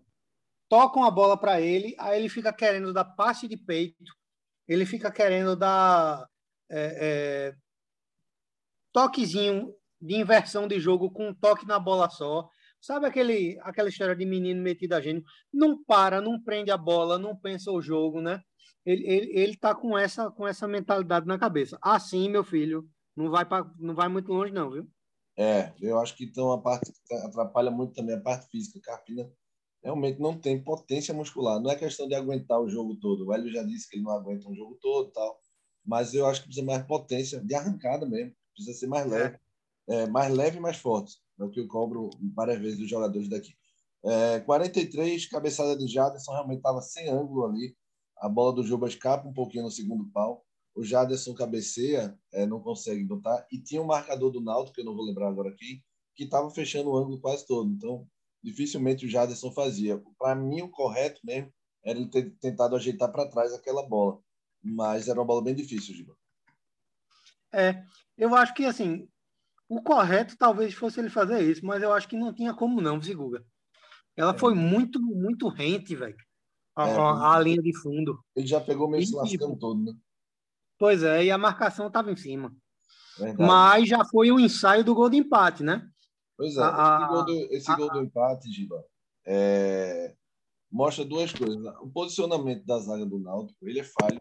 tocam 0.70 1.04
a 1.04 1.12
bola 1.12 1.38
para 1.38 1.60
ele, 1.60 1.94
aí 2.00 2.20
ele 2.20 2.30
fica 2.30 2.54
querendo 2.54 2.94
dar 2.94 3.06
passe 3.06 3.48
de 3.48 3.58
peito, 3.58 4.04
ele 4.68 4.86
fica 4.86 5.12
querendo 5.12 5.56
dar 5.56 6.28
é, 6.70 7.52
é 7.52 7.56
toquezinho 8.92 9.74
de 10.06 10.16
inversão 10.16 10.68
de 10.68 10.80
jogo 10.80 11.12
com 11.12 11.30
um 11.30 11.34
toque 11.34 11.66
na 11.66 11.80
bola 11.80 12.10
só. 12.10 12.48
Sabe 12.80 13.08
aquele, 13.08 13.58
aquela 13.62 13.90
história 13.90 14.16
de 14.16 14.26
menino 14.26 14.62
metido 14.62 14.94
a 14.94 15.02
gênio? 15.02 15.24
Não 15.52 15.84
para, 15.84 16.22
não 16.22 16.42
prende 16.42 16.70
a 16.72 16.78
bola, 16.78 17.18
não 17.18 17.36
pensa 17.36 17.72
o 17.72 17.82
jogo, 17.82 18.22
né? 18.22 18.42
Ele, 18.86 19.04
ele, 19.08 19.32
ele 19.34 19.58
tá 19.58 19.74
com 19.74 19.98
essa, 19.98 20.30
com 20.30 20.48
essa 20.48 20.68
mentalidade 20.68 21.26
na 21.26 21.40
cabeça. 21.40 21.80
Assim, 21.82 22.30
meu 22.30 22.44
filho, 22.44 22.88
não 23.16 23.32
vai, 23.32 23.44
pra, 23.44 23.66
não 23.80 23.96
vai 23.96 24.08
muito 24.08 24.32
longe, 24.32 24.54
não, 24.54 24.70
viu? 24.70 24.88
É, 25.36 25.74
eu 25.82 26.00
acho 26.00 26.16
que 26.16 26.26
então 26.26 26.52
a 26.52 26.62
parte 26.62 26.92
que 26.92 27.14
atrapalha 27.16 27.72
muito 27.72 27.94
também 27.94 28.16
a 28.16 28.22
parte 28.22 28.48
física. 28.50 28.80
Carpina 28.80 29.30
realmente 29.84 30.20
não 30.20 30.38
tem 30.38 30.64
potência 30.64 31.14
muscular. 31.14 31.60
Não 31.60 31.72
é 31.72 31.76
questão 31.76 32.08
de 32.08 32.14
aguentar 32.14 32.62
o 32.62 32.70
jogo 32.70 32.96
todo. 32.98 33.26
O 33.26 33.34
Hélio 33.34 33.52
já 33.52 33.64
disse 33.64 33.90
que 33.90 33.96
ele 33.96 34.04
não 34.04 34.12
aguenta 34.12 34.48
um 34.48 34.56
jogo 34.56 34.78
todo 34.80 35.12
tal. 35.12 35.40
Mas 35.84 36.14
eu 36.14 36.26
acho 36.28 36.42
que 36.42 36.48
precisa 36.48 36.66
mais 36.66 36.86
potência 36.86 37.40
de 37.44 37.56
arrancada 37.56 38.06
mesmo. 38.06 38.34
Precisa 38.54 38.78
ser 38.78 38.88
mais 38.88 39.10
leve. 39.10 39.36
É 39.36 39.40
é, 39.88 40.08
mais 40.08 40.34
leve 40.34 40.58
e 40.58 40.62
mais 40.62 40.78
forte. 40.78 41.18
É 41.40 41.44
o 41.44 41.50
que 41.50 41.60
eu 41.60 41.68
cobro 41.68 42.10
várias 42.34 42.60
vezes 42.60 42.80
dos 42.80 42.90
jogadores 42.90 43.30
daqui. 43.30 43.54
É, 44.04 44.40
43, 44.42 45.28
cabeçada 45.28 45.76
de 45.76 45.88
Jaderson, 45.88 46.32
realmente 46.32 46.58
estava 46.58 46.82
sem 46.82 47.10
ângulo 47.10 47.46
ali. 47.46 47.76
A 48.18 48.30
bola 48.30 48.54
do 48.54 48.64
Juba 48.64 48.88
escapa 48.88 49.28
um 49.28 49.34
pouquinho 49.34 49.64
no 49.64 49.72
segundo 49.72 50.10
pau. 50.12 50.46
O 50.76 50.84
Jaderson 50.84 51.34
cabeceia, 51.34 52.18
é, 52.34 52.46
não 52.46 52.60
consegue 52.62 53.04
botar. 53.04 53.46
E 53.52 53.60
tinha 53.60 53.82
um 53.82 53.86
marcador 53.86 54.32
do 54.32 54.42
Naldo, 54.42 54.72
que 54.72 54.82
eu 54.82 54.86
não 54.86 54.96
vou 54.96 55.06
lembrar 55.06 55.30
agora 55.30 55.50
aqui, 55.50 55.82
que 56.16 56.26
estava 56.26 56.50
fechando 56.52 56.90
o 56.90 56.98
ângulo 56.98 57.20
quase 57.20 57.46
todo. 57.48 57.72
Então, 57.72 58.08
dificilmente 58.44 59.06
o 59.06 59.10
Jaderson 59.10 59.52
fazia. 59.52 60.02
Para 60.20 60.36
mim, 60.36 60.62
o 60.62 60.70
correto 60.70 61.20
mesmo 61.24 61.52
era 61.84 61.98
ele 61.98 62.10
ter 62.10 62.30
tentado 62.40 62.76
ajeitar 62.76 63.12
para 63.12 63.28
trás 63.28 63.54
aquela 63.54 63.88
bola. 63.88 64.20
Mas 64.62 65.08
era 65.08 65.20
uma 65.20 65.26
bola 65.26 65.44
bem 65.44 65.56
difícil, 65.56 65.96
Giba. 65.96 66.16
É, 67.54 67.84
eu 68.18 68.36
acho 68.36 68.54
que 68.54 68.66
assim, 68.66 69.08
o 69.68 69.82
correto 69.82 70.38
talvez 70.38 70.74
fosse 70.74 71.00
ele 71.00 71.10
fazer 71.10 71.42
isso, 71.42 71.66
mas 71.66 71.82
eu 71.82 71.92
acho 71.92 72.08
que 72.08 72.18
não 72.18 72.34
tinha 72.34 72.54
como 72.54 72.82
não, 72.82 73.02
Ziguga. 73.02 73.44
Ela 74.16 74.34
é. 74.34 74.38
foi 74.38 74.54
muito, 74.54 75.02
muito 75.02 75.48
rente, 75.48 75.96
velho. 75.96 76.16
A, 76.76 76.88
é, 76.88 76.98
a, 76.98 77.34
a, 77.34 77.40
linha 77.40 77.62
de 77.62 77.76
fundo. 77.80 78.20
Ele 78.36 78.48
já 78.48 78.60
pegou 78.62 78.90
meio 78.90 79.04
e, 79.04 79.08
se 79.08 79.16
lascando 79.16 79.54
tipo, 79.54 79.58
todo, 79.58 79.84
né? 79.84 79.94
Pois 80.78 81.04
é, 81.04 81.26
e 81.26 81.32
a 81.32 81.38
marcação 81.38 81.88
estava 81.88 82.12
em 82.12 82.18
cima. 82.18 82.54
Verdade. 83.18 83.42
Mas 83.42 83.88
já 83.88 84.04
foi 84.04 84.32
o 84.32 84.40
ensaio 84.40 84.84
do 84.84 84.94
gol 84.94 85.10
de 85.10 85.18
empate, 85.18 85.64
né? 85.64 85.88
Pois 86.38 86.58
é, 86.58 86.62
a, 86.62 87.00
esse, 87.00 87.08
gol 87.08 87.26
do, 87.26 87.34
esse 87.54 87.72
a, 87.72 87.76
gol 87.76 87.90
do 87.92 88.02
empate, 88.02 88.52
Giba, 88.52 88.84
é, 89.26 90.14
mostra 90.70 91.06
duas 91.06 91.32
coisas. 91.32 91.66
O 91.82 91.90
posicionamento 91.90 92.66
da 92.66 92.78
zaga 92.80 93.06
do 93.06 93.20
Náutico, 93.20 93.68
ele 93.68 93.80
é 93.80 93.84
falho 93.84 94.20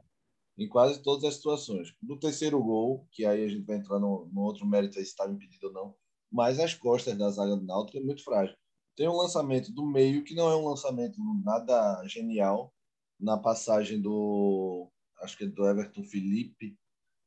em 0.56 0.68
quase 0.68 1.02
todas 1.02 1.24
as 1.24 1.34
situações. 1.34 1.94
No 2.02 2.18
terceiro 2.18 2.62
gol, 2.62 3.06
que 3.10 3.24
aí 3.24 3.44
a 3.44 3.48
gente 3.48 3.64
vai 3.64 3.76
entrar 3.76 3.98
no, 3.98 4.28
no 4.32 4.42
outro 4.42 4.66
mérito 4.66 4.94
se 4.94 5.02
estava 5.02 5.32
impedido 5.32 5.68
ou 5.68 5.72
não, 5.72 5.94
mas 6.30 6.58
as 6.58 6.74
costas 6.74 7.16
da 7.16 7.30
zaga 7.30 7.56
do 7.56 7.64
Náutico 7.64 7.98
é 7.98 8.00
muito 8.00 8.24
frágil. 8.24 8.56
Tem 8.96 9.08
um 9.08 9.16
lançamento 9.16 9.72
do 9.72 9.84
meio 9.84 10.22
que 10.24 10.34
não 10.34 10.48
é 10.48 10.56
um 10.56 10.68
lançamento 10.68 11.18
nada 11.44 12.06
genial 12.06 12.72
na 13.18 13.36
passagem 13.36 14.00
do 14.00 14.90
acho 15.20 15.36
que 15.38 15.44
é 15.44 15.46
do 15.46 15.66
Everton 15.66 16.04
Felipe, 16.04 16.76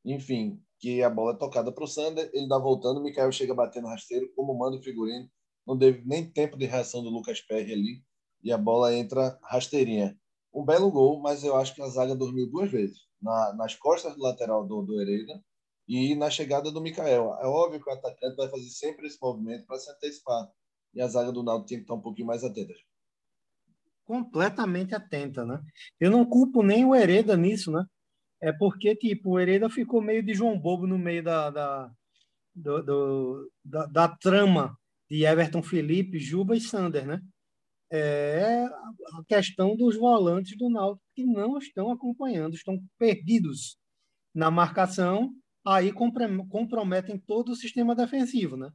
enfim, 0.06 0.62
que 0.80 1.02
a 1.02 1.10
bola 1.10 1.34
é 1.34 1.38
tocada 1.38 1.72
para 1.72 1.84
o 1.84 1.88
Sander, 1.88 2.30
ele 2.34 2.48
dá 2.48 2.58
voltando, 2.58 3.00
o 3.00 3.04
Mikael 3.04 3.32
chega 3.32 3.54
batendo 3.54 3.88
rasteiro, 3.88 4.32
como 4.36 4.58
manda 4.58 4.78
o 4.78 4.82
figurino, 4.82 5.30
não 5.66 5.78
teve 5.78 6.06
nem 6.06 6.30
tempo 6.30 6.58
de 6.58 6.66
reação 6.66 7.04
do 7.04 7.10
Lucas 7.10 7.42
Perry 7.42 7.74
ali, 7.74 8.04
e 8.44 8.52
a 8.52 8.58
bola 8.58 8.94
entra 8.94 9.38
rasteirinha. 9.42 10.18
Um 10.54 10.64
belo 10.64 10.92
gol, 10.92 11.20
mas 11.20 11.44
eu 11.44 11.56
acho 11.56 11.74
que 11.74 11.82
a 11.82 11.90
zaga 11.90 12.16
dormiu 12.16 12.50
duas 12.50 12.72
vezes, 12.72 13.07
na, 13.22 13.54
nas 13.54 13.76
costas 13.76 14.16
do 14.16 14.22
lateral 14.22 14.66
do, 14.66 14.82
do 14.82 15.02
Hereda 15.02 15.44
e 15.88 16.16
na 16.16 16.30
chegada 16.30 16.72
do 16.72 16.82
Mikael. 16.82 17.38
É 17.42 17.48
óbvio 17.48 17.82
que 17.82 17.90
o 17.90 17.94
atacante 17.94 18.36
vai 18.36 18.50
fazer 18.50 18.70
sempre 18.70 19.08
esse 19.08 19.18
movimento 19.22 19.66
para 19.66 19.78
se 19.78 19.92
antecipar, 19.92 20.50
e 20.94 21.02
a 21.02 21.08
zaga 21.08 21.32
do 21.32 21.44
Naldo 21.44 21.66
tinha 21.66 21.80
que 21.80 21.84
estar 21.84 21.94
um 21.94 22.02
pouquinho 22.02 22.28
mais 22.28 22.44
atenta. 22.44 22.74
Completamente 24.06 24.96
atenta, 24.96 25.46
né? 25.46 25.62
Eu 26.00 26.10
não 26.10 26.26
culpo 26.26 26.64
nem 26.64 26.86
o 26.86 26.96
Hereda 26.96 27.36
nisso, 27.36 27.72
né? 27.72 27.86
é 28.42 28.52
porque, 28.52 28.96
tipo, 28.96 29.32
o 29.32 29.40
Hereda 29.40 29.70
ficou 29.70 30.02
meio 30.02 30.24
de 30.24 30.34
João 30.34 30.60
Bobo 30.60 30.86
no 30.86 30.98
meio 30.98 31.24
da, 31.24 31.50
da, 31.50 31.92
do, 32.54 32.84
do, 32.84 33.52
da, 33.64 33.86
da, 33.88 34.08
trama 34.08 34.78
de 35.10 35.26
Everton 35.26 35.64
Felipe, 35.64 36.20
Juba 36.20 36.56
e 36.56 36.62
Sander, 36.62 37.06
né? 37.06 37.22
É 37.92 38.66
a 38.66 39.24
questão 39.28 39.76
dos 39.76 39.96
volantes 39.96 40.58
do 40.58 40.70
Náutico 40.70 41.06
que 41.16 41.24
não 41.26 41.58
estão 41.58 41.92
acompanhando, 41.92 42.54
estão 42.54 42.78
perdidos 42.98 43.78
na 44.36 44.52
marcação, 44.52 45.34
aí 45.66 45.92
comprometem 45.92 47.18
todo 47.18 47.50
o 47.50 47.56
sistema 47.56 47.96
defensivo, 47.96 48.58
né? 48.58 48.70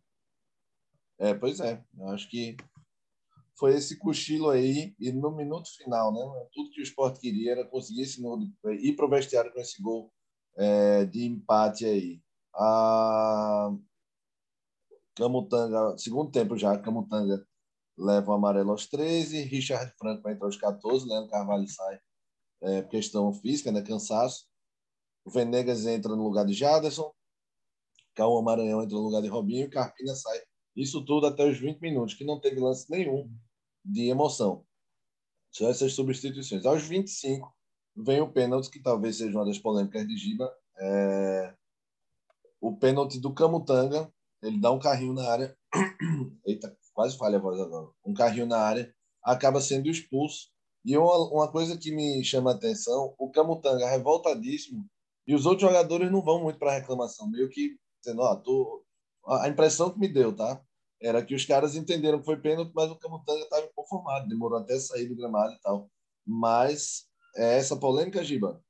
É, 1.18 1.34
pois 1.34 1.60
é. 1.60 1.84
Eu 1.96 2.08
acho 2.08 2.28
que 2.28 2.56
foi 3.58 3.74
esse 3.74 3.98
cochilo 3.98 4.50
aí, 4.50 4.94
e 4.98 5.12
no 5.12 5.30
minuto 5.30 5.68
final, 5.76 6.12
né? 6.12 6.48
Tudo 6.52 6.70
que 6.70 6.80
o 6.80 6.82
esporte 6.82 7.20
queria 7.20 7.52
era 7.52 7.68
conseguir 7.68 8.02
esse 8.02 8.20
ir 8.80 8.96
para 8.96 9.06
o 9.06 9.10
vestiário 9.10 9.52
com 9.52 9.60
esse 9.60 9.80
gol 9.80 10.10
é, 10.56 11.04
de 11.04 11.24
empate 11.24 11.84
aí. 11.84 12.20
A 12.54 13.70
Camutanga, 15.14 15.96
segundo 15.98 16.30
tempo 16.30 16.56
já, 16.56 16.78
Camutanga 16.78 17.46
leva 17.96 18.30
o 18.30 18.34
amarelo 18.34 18.70
aos 18.70 18.86
13, 18.86 19.42
Richard 19.42 19.92
Franco 19.98 20.22
vai 20.22 20.34
entrar 20.34 20.46
aos 20.46 20.56
14, 20.56 21.06
Leandro 21.06 21.30
Carvalho 21.30 21.68
sai 21.68 22.00
é, 22.62 22.82
questão 22.82 23.32
física, 23.32 23.72
né? 23.72 23.82
Cansaço. 23.82 24.46
O 25.24 25.30
Venegas 25.30 25.86
entra 25.86 26.16
no 26.16 26.24
lugar 26.24 26.44
de 26.44 26.52
Jaderson, 26.52 27.12
Cauã 28.14 28.42
Maranhão 28.42 28.82
entra 28.82 28.96
no 28.96 29.04
lugar 29.04 29.22
de 29.22 29.28
Robinho 29.28 29.70
Carpina 29.70 30.14
sai 30.14 30.40
isso 30.74 31.04
tudo 31.04 31.26
até 31.26 31.46
os 31.46 31.58
20 31.58 31.80
minutos, 31.80 32.14
que 32.14 32.24
não 32.24 32.40
teve 32.40 32.58
lance 32.58 32.90
nenhum 32.90 33.30
de 33.84 34.08
emoção. 34.08 34.64
Só 35.50 35.68
essas 35.68 35.92
substituições. 35.92 36.64
Aos 36.64 36.82
25, 36.84 37.54
vem 37.94 38.20
o 38.22 38.32
pênalti, 38.32 38.70
que 38.70 38.80
talvez 38.80 39.16
seja 39.16 39.36
uma 39.36 39.44
das 39.44 39.58
polêmicas 39.58 40.06
de 40.06 40.16
Giba. 40.16 40.50
É... 40.78 41.54
O 42.60 42.76
pênalti 42.76 43.20
do 43.20 43.34
Camutanga. 43.34 44.12
Ele 44.42 44.58
dá 44.58 44.72
um 44.72 44.78
carrinho 44.78 45.12
na 45.12 45.30
área. 45.30 45.56
Eita, 46.44 46.76
quase 46.92 47.16
falha 47.16 47.38
a 47.38 47.40
voz 47.40 47.60
agora. 47.60 47.88
Um 48.04 48.14
carrinho 48.14 48.46
na 48.46 48.58
área. 48.58 48.92
Acaba 49.24 49.60
sendo 49.60 49.88
expulso. 49.88 50.48
E 50.84 50.96
uma, 50.96 51.16
uma 51.30 51.50
coisa 51.50 51.78
que 51.78 51.94
me 51.94 52.24
chama 52.24 52.52
a 52.52 52.54
atenção: 52.54 53.14
o 53.18 53.30
Camutanga 53.30 53.88
revoltadíssimo. 53.88 54.84
E 55.26 55.34
os 55.34 55.46
outros 55.46 55.68
jogadores 55.68 56.10
não 56.10 56.22
vão 56.22 56.42
muito 56.42 56.58
para 56.58 56.72
a 56.72 56.78
reclamação. 56.78 57.30
Meio 57.30 57.48
que 57.48 57.76
dizendo: 58.02 58.22
Ó, 58.22 58.32
oh, 58.32 58.36
tô, 58.36 58.84
a 59.26 59.48
impressão 59.48 59.90
que 59.90 59.98
me 59.98 60.08
deu, 60.08 60.34
tá? 60.34 60.60
Era 61.00 61.24
que 61.24 61.34
os 61.34 61.44
caras 61.44 61.74
entenderam 61.74 62.18
que 62.20 62.24
foi 62.24 62.36
pênalti, 62.40 62.72
mas 62.74 62.90
o 62.90 62.98
Camutanga 62.98 63.42
estava 63.42 63.66
inconformado, 63.66 64.28
demorou 64.28 64.58
até 64.58 64.78
sair 64.78 65.06
do 65.06 65.16
gramado 65.16 65.52
e 65.52 65.60
tal. 65.60 65.90
Mas 66.26 67.06
é 67.36 67.58
essa 67.58 67.76
polêmica, 67.76 68.22
Giba? 68.22 68.62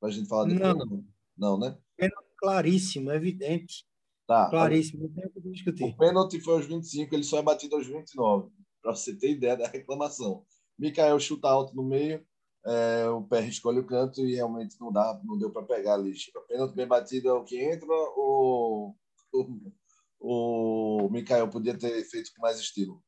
Para 0.00 0.08
a 0.08 0.12
gente 0.12 0.28
falar 0.28 0.46
depois? 0.46 0.74
Não, 0.76 1.04
não 1.36 1.58
né? 1.58 1.78
Pênalti 1.96 2.26
claríssimo, 2.38 3.10
evidente. 3.12 3.84
Tá. 4.26 4.50
Claríssimo, 4.50 5.04
não 5.04 5.14
tem 5.14 5.26
o 5.26 5.30
que 5.30 5.40
discutir. 5.40 5.84
O 5.84 5.96
pênalti 5.96 6.40
foi 6.40 6.54
aos 6.54 6.66
25, 6.66 7.14
ele 7.14 7.22
só 7.22 7.38
é 7.38 7.42
batido 7.42 7.76
aos 7.76 7.86
29, 7.86 8.50
para 8.82 8.94
você 8.94 9.16
ter 9.16 9.30
ideia 9.30 9.56
da 9.56 9.68
reclamação. 9.68 10.44
Mikael 10.78 11.18
chuta 11.20 11.48
alto 11.48 11.74
no 11.76 11.84
meio, 11.84 12.26
é, 12.66 13.08
o 13.08 13.22
pé 13.22 13.46
escolhe 13.46 13.78
o 13.78 13.86
canto 13.86 14.20
e 14.26 14.34
realmente 14.34 14.76
não 14.80 14.92
dá, 14.92 15.20
não 15.24 15.38
deu 15.38 15.50
para 15.52 15.62
pegar 15.62 15.94
ali. 15.94 16.12
Tipo, 16.12 16.40
pênalti 16.48 16.74
bem 16.74 16.86
batido 16.86 17.28
é 17.28 17.32
o 17.32 17.44
que 17.44 17.56
entra, 17.56 17.86
o, 17.88 18.94
o, 19.32 21.06
o 21.06 21.08
Mikael 21.08 21.48
podia 21.48 21.78
ter 21.78 22.02
feito 22.04 22.32
com 22.34 22.42
mais 22.42 22.58
estilo? 22.58 23.00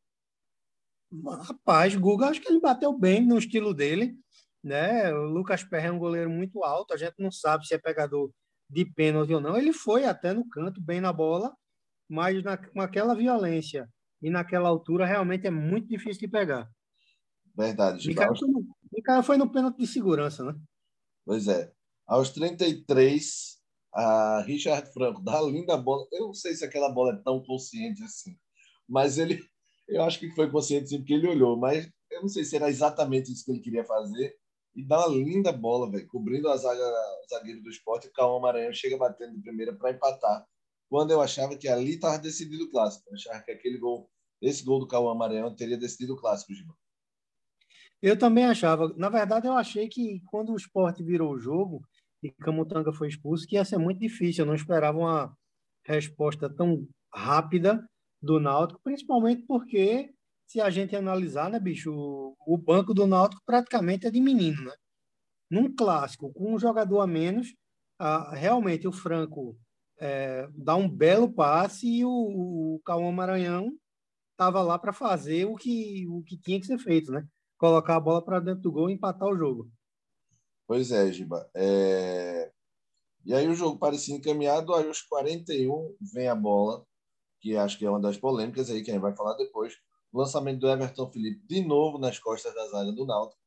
Rapaz, 1.40 1.96
Guga, 1.96 2.26
acho 2.26 2.40
que 2.40 2.48
ele 2.48 2.60
bateu 2.60 2.96
bem 2.96 3.26
no 3.26 3.38
estilo 3.38 3.74
dele. 3.74 4.16
Né? 4.62 5.12
O 5.12 5.24
Lucas 5.24 5.64
Perry 5.64 5.86
é 5.86 5.92
um 5.92 5.98
goleiro 5.98 6.30
muito 6.30 6.62
alto, 6.62 6.94
a 6.94 6.96
gente 6.96 7.14
não 7.18 7.30
sabe 7.30 7.66
se 7.66 7.74
é 7.74 7.78
pegador 7.78 8.30
de 8.68 8.84
pênalti 8.84 9.32
ou 9.32 9.40
não. 9.40 9.56
Ele 9.56 9.72
foi 9.72 10.04
até 10.04 10.32
no 10.32 10.48
canto, 10.48 10.80
bem 10.80 11.00
na 11.00 11.12
bola, 11.12 11.54
mas 12.08 12.42
na, 12.42 12.56
com 12.56 12.80
aquela 12.80 13.14
violência 13.14 13.88
e 14.20 14.30
naquela 14.30 14.68
altura, 14.68 15.06
realmente 15.06 15.46
é 15.46 15.50
muito 15.50 15.88
difícil 15.88 16.20
de 16.20 16.28
pegar. 16.28 16.68
Verdade. 17.56 18.12
Foi, 18.14 18.48
no, 18.48 18.76
Mikael 18.92 19.22
foi 19.22 19.36
no 19.36 19.50
pênalti 19.50 19.78
de 19.78 19.86
segurança, 19.86 20.44
né? 20.44 20.54
Pois 21.24 21.48
é. 21.48 21.72
Aos 22.06 22.30
33, 22.30 23.58
a 23.92 24.42
Richard 24.42 24.92
Franco 24.92 25.22
dá 25.22 25.40
linda 25.42 25.76
bola. 25.76 26.06
Eu 26.12 26.26
não 26.26 26.34
sei 26.34 26.54
se 26.54 26.64
aquela 26.64 26.90
bola 26.90 27.14
é 27.14 27.22
tão 27.22 27.42
consciente 27.42 28.02
assim, 28.02 28.36
mas 28.88 29.18
ele, 29.18 29.40
eu 29.88 30.02
acho 30.02 30.18
que 30.18 30.30
foi 30.30 30.50
consciente 30.50 30.88
sim, 30.88 30.98
porque 30.98 31.14
ele 31.14 31.28
olhou, 31.28 31.56
mas 31.56 31.88
eu 32.10 32.22
não 32.22 32.28
sei 32.28 32.44
se 32.44 32.56
era 32.56 32.68
exatamente 32.68 33.32
isso 33.32 33.44
que 33.44 33.50
ele 33.50 33.60
queria 33.60 33.84
fazer. 33.84 34.34
E 34.78 34.84
dá 34.84 35.08
uma 35.08 35.16
linda 35.16 35.50
bola, 35.50 35.90
velho, 35.90 36.06
cobrindo 36.06 36.48
a 36.48 36.56
zaga, 36.56 36.80
o 36.80 37.28
zagueiro 37.28 37.60
do 37.60 37.68
esporte. 37.68 38.06
O 38.06 38.12
Calma 38.12 38.38
Maranhão 38.38 38.72
chega 38.72 38.96
batendo 38.96 39.34
de 39.34 39.42
primeira 39.42 39.74
para 39.74 39.90
empatar. 39.90 40.46
Quando 40.88 41.10
eu 41.10 41.20
achava 41.20 41.56
que 41.56 41.66
ali 41.66 41.94
estava 41.94 42.16
decidido 42.16 42.62
o 42.62 42.70
clássico. 42.70 43.10
Eu 43.10 43.14
achava 43.14 43.42
que 43.42 43.50
aquele 43.50 43.76
gol, 43.76 44.08
esse 44.40 44.64
gol 44.64 44.78
do 44.78 44.86
Cauã 44.86 45.16
Maranhão 45.16 45.52
teria 45.52 45.76
decidido 45.76 46.14
o 46.14 46.16
clássico, 46.16 46.54
Gilmar. 46.54 46.76
Eu 48.00 48.16
também 48.16 48.44
achava. 48.44 48.94
Na 48.96 49.08
verdade, 49.08 49.48
eu 49.48 49.52
achei 49.54 49.88
que 49.88 50.22
quando 50.26 50.52
o 50.52 50.56
esporte 50.56 51.02
virou 51.02 51.32
o 51.32 51.40
jogo, 51.40 51.82
e 52.22 52.30
Camutanga 52.30 52.92
foi 52.92 53.08
expulso, 53.08 53.48
que 53.48 53.56
ia 53.56 53.64
ser 53.64 53.78
muito 53.78 53.98
difícil. 53.98 54.42
Eu 54.42 54.46
não 54.46 54.54
esperava 54.54 54.96
uma 54.96 55.36
resposta 55.84 56.48
tão 56.48 56.86
rápida 57.12 57.84
do 58.22 58.38
Náutico, 58.38 58.80
principalmente 58.84 59.42
porque, 59.42 60.14
se 60.48 60.60
a 60.62 60.70
gente 60.70 60.96
analisar, 60.96 61.50
né, 61.50 61.60
bicho, 61.60 61.92
o, 61.92 62.34
o 62.46 62.56
banco 62.56 62.94
do 62.94 63.06
Náutico 63.06 63.42
praticamente 63.44 64.06
é 64.06 64.10
de 64.10 64.18
menino, 64.20 64.64
né? 64.64 64.72
Num 65.50 65.74
clássico, 65.74 66.32
com 66.32 66.54
um 66.54 66.58
jogador 66.58 67.00
a 67.00 67.06
menos, 67.06 67.54
ah, 67.98 68.34
realmente 68.34 68.88
o 68.88 68.92
Franco 68.92 69.58
é, 70.00 70.48
dá 70.54 70.74
um 70.74 70.88
belo 70.88 71.30
passe 71.30 71.86
e 71.86 72.04
o, 72.04 72.10
o 72.10 72.80
Cauã 72.84 73.12
Maranhão 73.12 73.72
estava 74.32 74.62
lá 74.62 74.78
para 74.78 74.92
fazer 74.92 75.44
o 75.44 75.54
que, 75.54 76.06
o 76.08 76.22
que 76.22 76.38
tinha 76.38 76.58
que 76.58 76.66
ser 76.66 76.78
feito, 76.78 77.12
né? 77.12 77.26
Colocar 77.58 77.96
a 77.96 78.00
bola 78.00 78.24
para 78.24 78.40
dentro 78.40 78.62
do 78.62 78.72
gol 78.72 78.88
e 78.88 78.94
empatar 78.94 79.28
o 79.28 79.36
jogo. 79.36 79.70
Pois 80.66 80.92
é, 80.92 81.12
Giba. 81.12 81.50
É... 81.54 82.50
E 83.24 83.34
aí 83.34 83.46
o 83.48 83.54
jogo 83.54 83.78
parecia 83.78 84.14
encaminhado, 84.14 84.74
aí 84.74 84.86
aos 84.86 85.02
41 85.02 85.94
vem 86.14 86.28
a 86.28 86.34
bola, 86.34 86.86
que 87.40 87.56
acho 87.56 87.76
que 87.76 87.84
é 87.84 87.90
uma 87.90 88.00
das 88.00 88.16
polêmicas 88.16 88.70
aí, 88.70 88.82
que 88.82 88.90
a 88.90 88.94
gente 88.94 89.02
vai 89.02 89.14
falar 89.14 89.34
depois. 89.34 89.74
Lançamento 90.12 90.60
do 90.60 90.68
Everton 90.68 91.10
Felipe 91.10 91.46
de 91.46 91.60
novo 91.62 91.98
nas 91.98 92.18
costas 92.18 92.54
da 92.54 92.66
zaga 92.68 92.92
do 92.92 93.06
Náutico. 93.06 93.40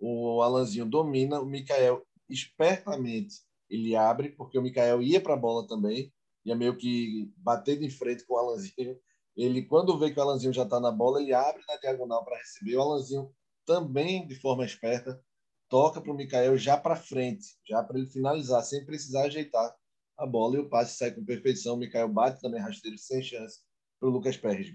O 0.00 0.42
Alanzinho 0.42 0.86
domina, 0.86 1.40
o 1.40 1.46
Mikael 1.46 2.06
espertamente 2.28 3.36
ele 3.68 3.94
abre, 3.94 4.30
porque 4.30 4.58
o 4.58 4.62
Mikael 4.62 5.02
ia 5.02 5.20
para 5.20 5.34
a 5.34 5.36
bola 5.36 5.66
também, 5.66 6.12
ia 6.44 6.56
meio 6.56 6.76
que 6.76 7.30
bater 7.36 7.78
de 7.78 7.90
frente 7.90 8.24
com 8.24 8.34
o 8.34 8.38
Alanzinho. 8.38 8.98
Ele, 9.36 9.62
quando 9.62 9.98
vê 9.98 10.10
que 10.10 10.18
o 10.18 10.22
Alanzinho 10.22 10.52
já 10.52 10.64
está 10.64 10.80
na 10.80 10.90
bola, 10.90 11.20
ele 11.22 11.32
abre 11.32 11.62
na 11.68 11.76
diagonal 11.76 12.24
para 12.24 12.38
receber. 12.38 12.76
O 12.76 12.80
Alanzinho 12.80 13.32
também, 13.64 14.26
de 14.26 14.34
forma 14.34 14.64
esperta, 14.64 15.22
toca 15.68 16.00
para 16.00 16.10
o 16.10 16.16
Mikael 16.16 16.56
já 16.56 16.76
para 16.76 16.96
frente, 16.96 17.46
já 17.68 17.82
para 17.82 17.98
ele 17.98 18.08
finalizar, 18.08 18.62
sem 18.62 18.84
precisar 18.84 19.24
ajeitar 19.24 19.76
a 20.16 20.26
bola 20.26 20.56
e 20.56 20.58
o 20.58 20.68
passe 20.68 20.96
sai 20.96 21.12
com 21.12 21.24
perfeição. 21.24 21.74
O 21.74 21.78
Mikael 21.78 22.08
bate 22.08 22.40
também 22.40 22.60
rasteiro 22.60 22.98
sem 22.98 23.22
chance 23.22 23.60
para 24.00 24.08
o 24.08 24.12
Lucas 24.12 24.36
Pérez. 24.36 24.68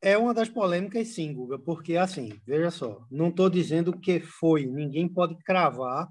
É 0.00 0.16
uma 0.16 0.32
das 0.32 0.48
polêmicas, 0.48 1.08
sim, 1.08 1.34
Guga, 1.34 1.58
porque 1.58 1.96
assim, 1.96 2.40
veja 2.46 2.70
só, 2.70 3.04
não 3.10 3.28
estou 3.28 3.50
dizendo 3.50 3.98
que 3.98 4.20
foi, 4.20 4.64
ninguém 4.64 5.08
pode 5.08 5.36
cravar, 5.42 6.08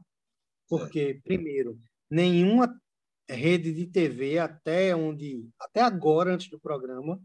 porque, 0.68 1.14
certo. 1.14 1.24
primeiro, 1.24 1.80
nenhuma 2.10 2.74
rede 3.30 3.74
de 3.74 3.88
TV 3.88 4.40
até 4.40 4.96
onde, 4.96 5.48
até 5.60 5.82
agora, 5.82 6.34
antes 6.34 6.50
do 6.50 6.60
programa 6.60 7.20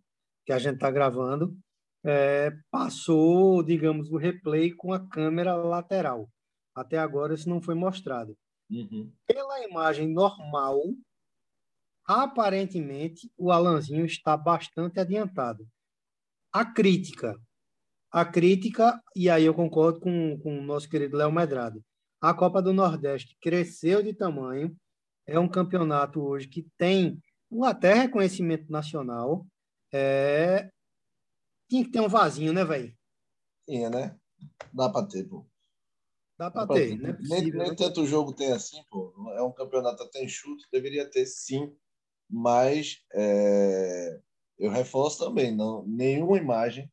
que 0.44 0.53
a 0.53 0.59
gente 0.59 0.75
está 0.75 0.90
gravando, 0.90 1.57
é, 2.05 2.53
passou, 2.70 3.62
digamos, 3.62 4.11
o 4.11 4.16
replay 4.16 4.72
com 4.72 4.92
a 4.92 5.09
câmera 5.09 5.55
lateral. 5.55 6.29
Até 6.75 6.98
agora 6.98 7.35
isso 7.35 7.48
não 7.48 7.61
foi 7.61 7.75
mostrado. 7.75 8.37
Uhum. 8.70 9.12
Pela 9.27 9.64
imagem 9.64 10.09
normal, 10.09 10.81
aparentemente 12.05 13.31
o 13.37 13.53
Alanzinho 13.53 14.05
está 14.05 14.37
bastante 14.37 14.98
adiantado. 14.98 15.66
A 16.52 16.64
crítica, 16.64 17.40
a 18.10 18.24
crítica, 18.26 19.02
e 19.16 19.30
aí 19.30 19.44
eu 19.44 19.54
concordo 19.54 20.00
com, 20.00 20.38
com 20.40 20.58
o 20.58 20.62
nosso 20.62 20.88
querido 20.88 21.16
Léo 21.16 21.32
Medrado, 21.32 21.82
a 22.20 22.34
Copa 22.34 22.60
do 22.60 22.72
Nordeste 22.72 23.36
cresceu 23.40 24.02
de 24.02 24.12
tamanho, 24.12 24.76
é 25.26 25.38
um 25.38 25.48
campeonato 25.48 26.20
hoje 26.20 26.46
que 26.46 26.66
tem 26.76 27.18
até 27.64 27.94
reconhecimento 27.94 28.70
nacional, 28.70 29.46
é... 29.92 30.70
tinha 31.68 31.84
que 31.84 31.90
ter 31.90 32.00
um 32.00 32.08
vasinho, 32.08 32.52
né, 32.52 32.64
velho? 32.64 32.94
Tinha, 33.66 33.88
né? 33.88 34.16
Dá 34.72 34.90
para 34.90 35.06
ter, 35.06 35.24
pô. 35.24 35.46
Dá 36.38 36.50
para 36.50 36.66
ter, 36.66 36.98
ter. 36.98 37.08
É 37.08 37.18
nem, 37.20 37.42
nem 37.50 37.52
né? 37.52 37.74
tanto 37.74 38.06
jogo 38.06 38.34
tem 38.34 38.52
assim, 38.52 38.82
pô. 38.90 39.14
É 39.36 39.42
um 39.42 39.52
campeonato 39.52 40.02
até 40.02 40.22
enxuto, 40.22 40.64
deveria 40.70 41.08
ter 41.10 41.24
sim, 41.24 41.74
mas 42.28 43.02
é... 43.14 44.20
eu 44.58 44.70
reforço 44.70 45.24
também, 45.24 45.54
não, 45.54 45.84
nenhuma 45.86 46.38
imagem 46.38 46.90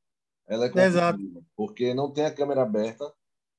ela 0.50 0.65
é 0.65 0.86
Exato. 0.86 1.19
porque 1.56 1.93
não 1.93 2.12
tem 2.12 2.26
a 2.26 2.34
câmera 2.34 2.63
aberta 2.63 3.06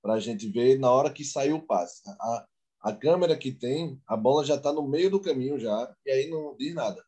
para 0.02 0.14
a 0.14 0.20
gente 0.20 0.48
ver 0.48 0.78
na 0.78 0.90
hora 0.90 1.12
que 1.12 1.24
saiu 1.24 1.56
o 1.56 1.62
passe. 1.62 2.02
A, 2.08 2.46
a 2.82 2.92
câmera 2.92 3.38
que 3.38 3.52
tem, 3.52 4.00
a 4.06 4.16
bola 4.16 4.44
já 4.44 4.56
está 4.56 4.72
no 4.72 4.86
meio 4.86 5.08
do 5.08 5.20
caminho 5.20 5.58
já, 5.58 5.94
e 6.04 6.10
aí 6.10 6.28
não 6.28 6.56
diz 6.56 6.74
nada. 6.74 7.00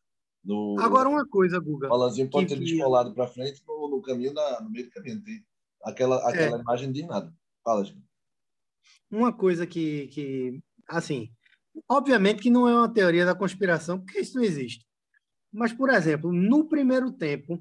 No, 0.43 0.77
Agora 0.79 1.09
uma 1.09 1.27
coisa, 1.27 1.59
Guga. 1.59 1.87
O 1.87 1.89
balanzinho 1.89 2.29
pode 2.29 2.47
que, 2.47 2.55
ter 2.55 2.59
descolado 2.61 3.13
para 3.13 3.27
frente 3.27 3.61
no, 3.67 3.89
no, 3.89 4.01
caminho, 4.01 4.33
da, 4.33 4.61
no 4.61 4.69
meio 4.69 4.85
do 4.85 4.91
caminho. 4.91 5.21
Tem 5.21 5.43
aquela 5.83 6.17
aquela 6.29 6.57
é. 6.57 6.61
imagem 6.61 6.91
de 6.91 7.05
nada. 7.05 7.33
Fala, 7.63 7.83
gente. 7.83 8.03
Uma 9.11 9.33
coisa 9.33 9.67
que, 9.67 10.07
que, 10.07 10.61
assim, 10.87 11.29
obviamente 11.89 12.41
que 12.41 12.49
não 12.49 12.67
é 12.67 12.75
uma 12.75 12.91
teoria 12.91 13.25
da 13.25 13.35
conspiração, 13.35 13.99
porque 13.99 14.19
isso 14.19 14.35
não 14.35 14.43
existe. 14.43 14.85
Mas, 15.53 15.71
por 15.71 15.89
exemplo, 15.89 16.33
no 16.33 16.67
primeiro 16.67 17.11
tempo, 17.11 17.59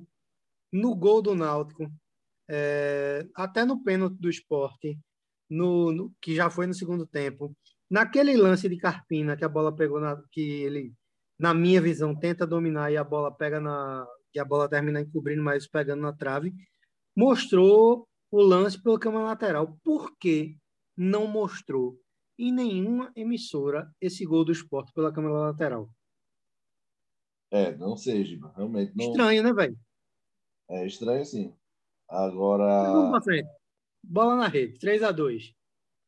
no 0.72 0.94
gol 0.94 1.20
do 1.20 1.34
Náutico, 1.34 1.86
é, 2.48 3.26
até 3.34 3.64
no 3.64 3.82
pênalti 3.84 4.16
do 4.18 4.30
esporte, 4.30 4.98
no, 5.50 5.92
no, 5.92 6.12
que 6.20 6.34
já 6.34 6.48
foi 6.48 6.66
no 6.66 6.74
segundo 6.74 7.06
tempo, 7.06 7.54
naquele 7.90 8.36
lance 8.36 8.68
de 8.68 8.78
Carpina, 8.78 9.36
que 9.36 9.44
a 9.44 9.48
bola 9.48 9.74
pegou, 9.74 10.00
na, 10.00 10.16
que 10.32 10.40
ele, 10.40 10.94
na 11.38 11.52
minha 11.52 11.80
visão, 11.82 12.18
tenta 12.18 12.46
dominar 12.46 12.90
e 12.90 12.96
a 12.96 13.04
bola 13.04 13.30
pega 13.30 13.60
na. 13.60 14.06
e 14.34 14.40
a 14.40 14.44
bola 14.44 14.68
termina 14.68 15.00
encobrindo, 15.00 15.42
mas 15.42 15.68
pegando 15.68 16.02
na 16.02 16.12
trave, 16.14 16.54
mostrou 17.16 18.08
o 18.30 18.40
lance 18.40 18.82
pelo 18.82 18.98
câmera 18.98 19.24
lateral. 19.24 19.78
Por 19.84 20.16
que 20.18 20.56
não 20.96 21.26
mostrou 21.26 21.98
em 22.38 22.50
nenhuma 22.52 23.12
emissora 23.14 23.90
esse 24.00 24.24
gol 24.24 24.44
do 24.44 24.52
esporte 24.52 24.92
pela 24.94 25.12
câmera 25.12 25.34
lateral? 25.34 25.90
É, 27.52 27.76
não 27.76 27.96
seja, 27.96 28.38
realmente 28.56 28.96
não. 28.96 29.10
Estranho, 29.10 29.42
né, 29.42 29.52
velho? 29.52 29.78
É 30.70 30.86
estranho, 30.86 31.24
sim. 31.24 31.54
Agora. 32.08 32.90
Vamos 32.90 33.10
pra 33.10 33.22
frente. 33.22 33.48
Bola 34.02 34.36
na 34.36 34.48
rede, 34.48 34.78
3 34.78 35.02
a 35.02 35.12
2 35.12 35.54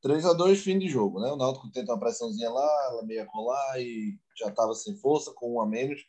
3 0.03 0.27
a 0.27 0.33
2 0.35 0.61
fim 0.61 0.79
de 0.79 0.87
jogo, 0.87 1.19
né? 1.19 1.31
O 1.31 1.37
Náutico 1.37 1.71
tenta 1.71 1.93
uma 1.93 1.99
pressãozinha 1.99 2.51
lá, 2.51 2.89
ela 2.91 3.07
meia 3.07 3.25
colar 3.25 3.81
e 3.81 4.19
já 4.39 4.49
estava 4.49 4.75
sem 4.75 4.95
força, 4.97 5.33
com 5.33 5.55
um 5.55 5.61
a 5.63 5.67
menos. 5.67 6.05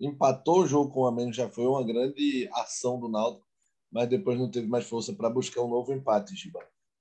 Empatou 0.00 0.60
o 0.60 0.66
jogo 0.66 0.90
com 0.90 1.02
um 1.02 1.06
a 1.06 1.12
menos, 1.12 1.36
já 1.36 1.48
foi 1.50 1.66
uma 1.66 1.84
grande 1.84 2.48
ação 2.54 2.98
do 2.98 3.08
Náutico, 3.08 3.46
mas 3.92 4.08
depois 4.08 4.38
não 4.38 4.50
teve 4.50 4.66
mais 4.66 4.86
força 4.86 5.12
para 5.12 5.28
buscar 5.28 5.60
um 5.60 5.68
novo 5.68 5.92
empate, 5.92 6.34
Giba. 6.34 6.60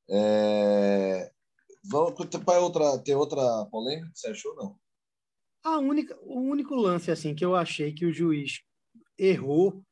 É... 0.09 1.31
Vamos, 1.85 2.13
tem 2.13 2.57
outra, 2.57 2.97
tem 2.99 3.15
outra 3.15 3.65
polêmica 3.67 4.11
que 4.11 4.19
você 4.19 4.27
achou, 4.27 4.53
não? 4.55 4.77
A 5.63 5.77
única, 5.77 6.17
o 6.21 6.41
único 6.41 6.75
lance 6.75 7.09
assim 7.09 7.33
que 7.33 7.43
eu 7.43 7.55
achei 7.55 7.93
que 7.93 8.05
o 8.05 8.13
juiz 8.13 8.61
errou 9.17 9.83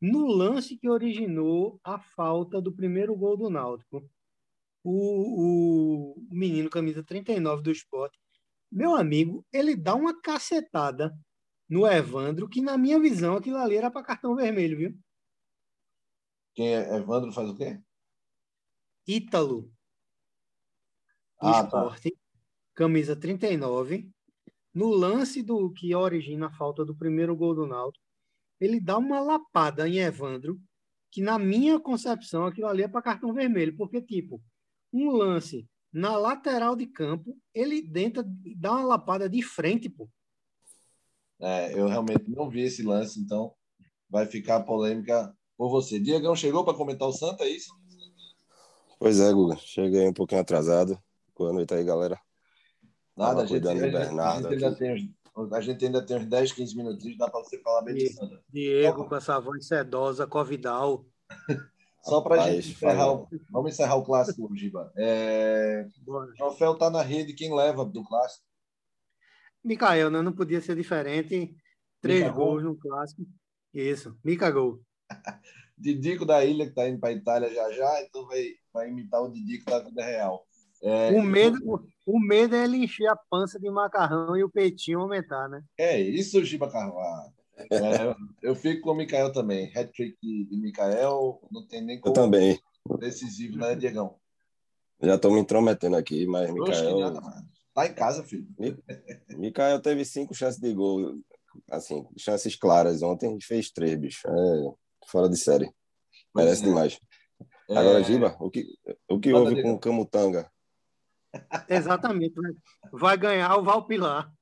no 0.00 0.26
lance 0.26 0.76
que 0.76 0.88
originou 0.88 1.78
a 1.84 1.98
falta 2.00 2.60
do 2.60 2.72
primeiro 2.72 3.14
gol 3.14 3.36
do 3.36 3.50
Náutico. 3.50 4.08
O, 4.82 6.14
o 6.14 6.34
menino 6.34 6.70
camisa 6.70 7.04
39 7.04 7.62
do 7.62 7.70
esporte, 7.70 8.18
meu 8.72 8.94
amigo, 8.94 9.44
ele 9.52 9.76
dá 9.76 9.94
uma 9.94 10.18
cacetada 10.20 11.16
no 11.68 11.86
Evandro, 11.86 12.48
que 12.48 12.60
na 12.60 12.78
minha 12.78 12.98
visão 12.98 13.36
aquilo 13.36 13.58
ali 13.58 13.76
era 13.76 13.90
para 13.90 14.02
cartão 14.02 14.34
vermelho, 14.34 14.78
viu? 14.78 14.98
Quem 16.54 16.74
é 16.74 16.96
Evandro 16.96 17.30
faz 17.30 17.50
o 17.50 17.56
quê? 17.56 17.80
Ítalo. 19.06 19.70
Ah, 21.38 21.52
tá. 21.52 21.66
esporte, 21.66 22.10
tá. 22.10 22.16
camisa 22.74 23.14
39. 23.14 24.10
No 24.72 24.90
lance 24.90 25.42
do 25.42 25.70
que 25.72 25.94
origina 25.94 26.46
a 26.46 26.52
falta 26.52 26.84
do 26.84 26.94
primeiro 26.94 27.34
gol 27.34 27.54
do 27.54 27.66
Náutico, 27.66 28.04
ele 28.60 28.80
dá 28.80 28.98
uma 28.98 29.20
lapada 29.20 29.88
em 29.88 29.98
Evandro, 29.98 30.60
que 31.10 31.20
na 31.20 31.38
minha 31.38 31.80
concepção 31.80 32.46
aquilo 32.46 32.68
ali 32.68 32.82
é 32.82 32.88
para 32.88 33.02
cartão 33.02 33.32
vermelho, 33.32 33.76
porque, 33.76 34.00
tipo, 34.00 34.40
um 34.92 35.10
lance 35.10 35.68
na 35.92 36.16
lateral 36.16 36.76
de 36.76 36.86
campo, 36.86 37.36
ele 37.52 37.82
tenta 37.82 38.24
dar 38.56 38.72
uma 38.72 38.84
lapada 38.84 39.28
de 39.28 39.42
frente, 39.42 39.88
pô. 39.88 40.08
É, 41.40 41.72
eu 41.72 41.88
realmente 41.88 42.28
não 42.28 42.48
vi 42.48 42.60
esse 42.60 42.82
lance, 42.82 43.18
então 43.18 43.52
vai 44.08 44.26
ficar 44.26 44.60
polêmica 44.60 45.34
por 45.56 45.68
você. 45.68 45.98
Diegão 45.98 46.36
chegou 46.36 46.64
para 46.64 46.76
comentar 46.76 47.08
o 47.08 47.12
Santa, 47.12 47.44
é 47.44 47.48
isso? 47.48 47.74
Pois 48.98 49.18
é, 49.18 49.32
Guga. 49.32 49.56
Cheguei 49.56 50.06
um 50.06 50.12
pouquinho 50.12 50.42
atrasado. 50.42 50.98
Boa 51.34 51.52
noite 51.52 51.72
aí, 51.72 51.82
galera. 51.82 52.20
Nada, 53.20 53.42
a 53.42 53.46
gente, 53.46 53.68
a, 53.68 53.74
gente, 53.74 53.96
a, 53.96 54.40
gente 54.40 54.54
ainda 54.54 54.74
tem 54.74 55.14
a 55.52 55.60
gente 55.60 55.84
ainda 55.84 56.04
tem 56.04 56.16
uns 56.16 56.26
10, 56.26 56.52
15 56.52 56.76
minutinhos, 56.76 57.18
dá 57.18 57.28
para 57.28 57.40
você 57.40 57.58
falar 57.60 57.82
bem 57.82 57.94
de 57.94 58.12
Sandra. 58.12 58.42
Diego, 58.48 59.06
com 59.06 59.14
essa 59.14 59.38
voz 59.38 59.66
sedosa, 59.66 60.26
Covidal. 60.26 61.06
Só 62.02 62.22
para 62.22 62.42
a 62.42 62.50
gente 62.50 62.70
encerrar, 62.70 63.12
o, 63.12 63.28
vamos 63.50 63.72
encerrar 63.72 63.96
o 63.96 64.02
clássico, 64.02 64.48
Giba. 64.56 64.90
É, 64.96 65.86
o 66.06 66.26
troféu 66.34 66.72
está 66.72 66.88
na 66.88 67.02
rede, 67.02 67.34
quem 67.34 67.54
leva 67.54 67.84
do 67.84 68.02
clássico? 68.02 68.42
Micael, 69.62 70.10
né? 70.10 70.22
não 70.22 70.32
podia 70.32 70.62
ser 70.62 70.74
diferente. 70.74 71.54
Três 72.00 72.22
Mica 72.22 72.32
gols 72.32 72.62
Gol. 72.62 72.72
no 72.72 72.78
clássico. 72.78 73.22
Isso, 73.74 74.18
Mica 74.24 74.50
Gol. 74.50 74.80
Didico 75.76 76.24
da 76.24 76.42
Ilha, 76.42 76.64
que 76.64 76.70
está 76.70 76.88
indo 76.88 76.98
para 76.98 77.10
a 77.10 77.12
Itália 77.12 77.54
já 77.54 77.70
já, 77.72 78.02
então 78.02 78.26
vai, 78.26 78.48
vai 78.72 78.88
imitar 78.88 79.22
o 79.22 79.30
Didico 79.30 79.70
da 79.70 79.80
vida 79.80 80.02
real. 80.02 80.46
É, 80.82 81.10
o, 81.12 81.22
medo, 81.22 81.58
o 82.06 82.18
medo 82.18 82.56
é 82.56 82.64
ele 82.64 82.78
encher 82.78 83.06
a 83.06 83.16
pança 83.16 83.58
de 83.58 83.70
macarrão 83.70 84.36
e 84.36 84.42
o 84.42 84.50
peitinho 84.50 85.00
aumentar, 85.00 85.48
né? 85.48 85.62
É 85.78 86.00
isso, 86.00 86.42
Giba 86.44 86.70
Carvalho. 86.70 87.32
É, 87.70 88.16
eu 88.42 88.54
fico 88.54 88.82
com 88.82 88.92
o 88.92 88.94
Mikael 88.94 89.30
também. 89.32 89.70
Hat-trick 89.76 90.16
de 90.22 90.56
Mikael, 90.56 91.40
não 91.50 91.66
tem 91.66 91.82
nem 91.82 92.00
como. 92.00 92.10
Eu 92.10 92.14
também. 92.14 92.58
Decisivo, 92.98 93.58
né, 93.58 93.74
Diegão? 93.74 94.16
Já 95.02 95.16
estou 95.16 95.32
me 95.32 95.40
intrometendo 95.40 95.96
aqui, 95.96 96.26
mas 96.26 96.50
Mikael. 96.50 97.20
Tá 97.74 97.86
em 97.86 97.94
casa, 97.94 98.24
filho. 98.24 98.46
Mikael 99.36 99.80
teve 99.80 100.04
cinco 100.04 100.34
chances 100.34 100.60
de 100.60 100.72
gol, 100.72 101.20
assim, 101.70 102.06
chances 102.16 102.56
claras. 102.56 103.02
Ontem 103.02 103.28
a 103.28 103.32
gente 103.32 103.46
fez 103.46 103.70
três, 103.70 103.96
bicho. 103.96 104.26
É 104.26 104.72
fora 105.06 105.28
de 105.28 105.36
série. 105.36 105.70
Merece 106.34 106.62
é. 106.62 106.66
demais. 106.66 106.98
É... 107.68 107.76
Agora, 107.76 108.02
Giba, 108.02 108.36
o 108.40 108.50
que, 108.50 108.66
o 109.08 109.20
que 109.20 109.32
houve 109.32 109.62
com 109.62 109.72
o 109.72 109.78
Camutanga? 109.78 110.50
Exatamente. 111.68 112.38
Né? 112.40 112.52
Vai 112.92 113.16
ganhar 113.16 113.56
o 113.56 113.62
Valpilar. 113.62 114.32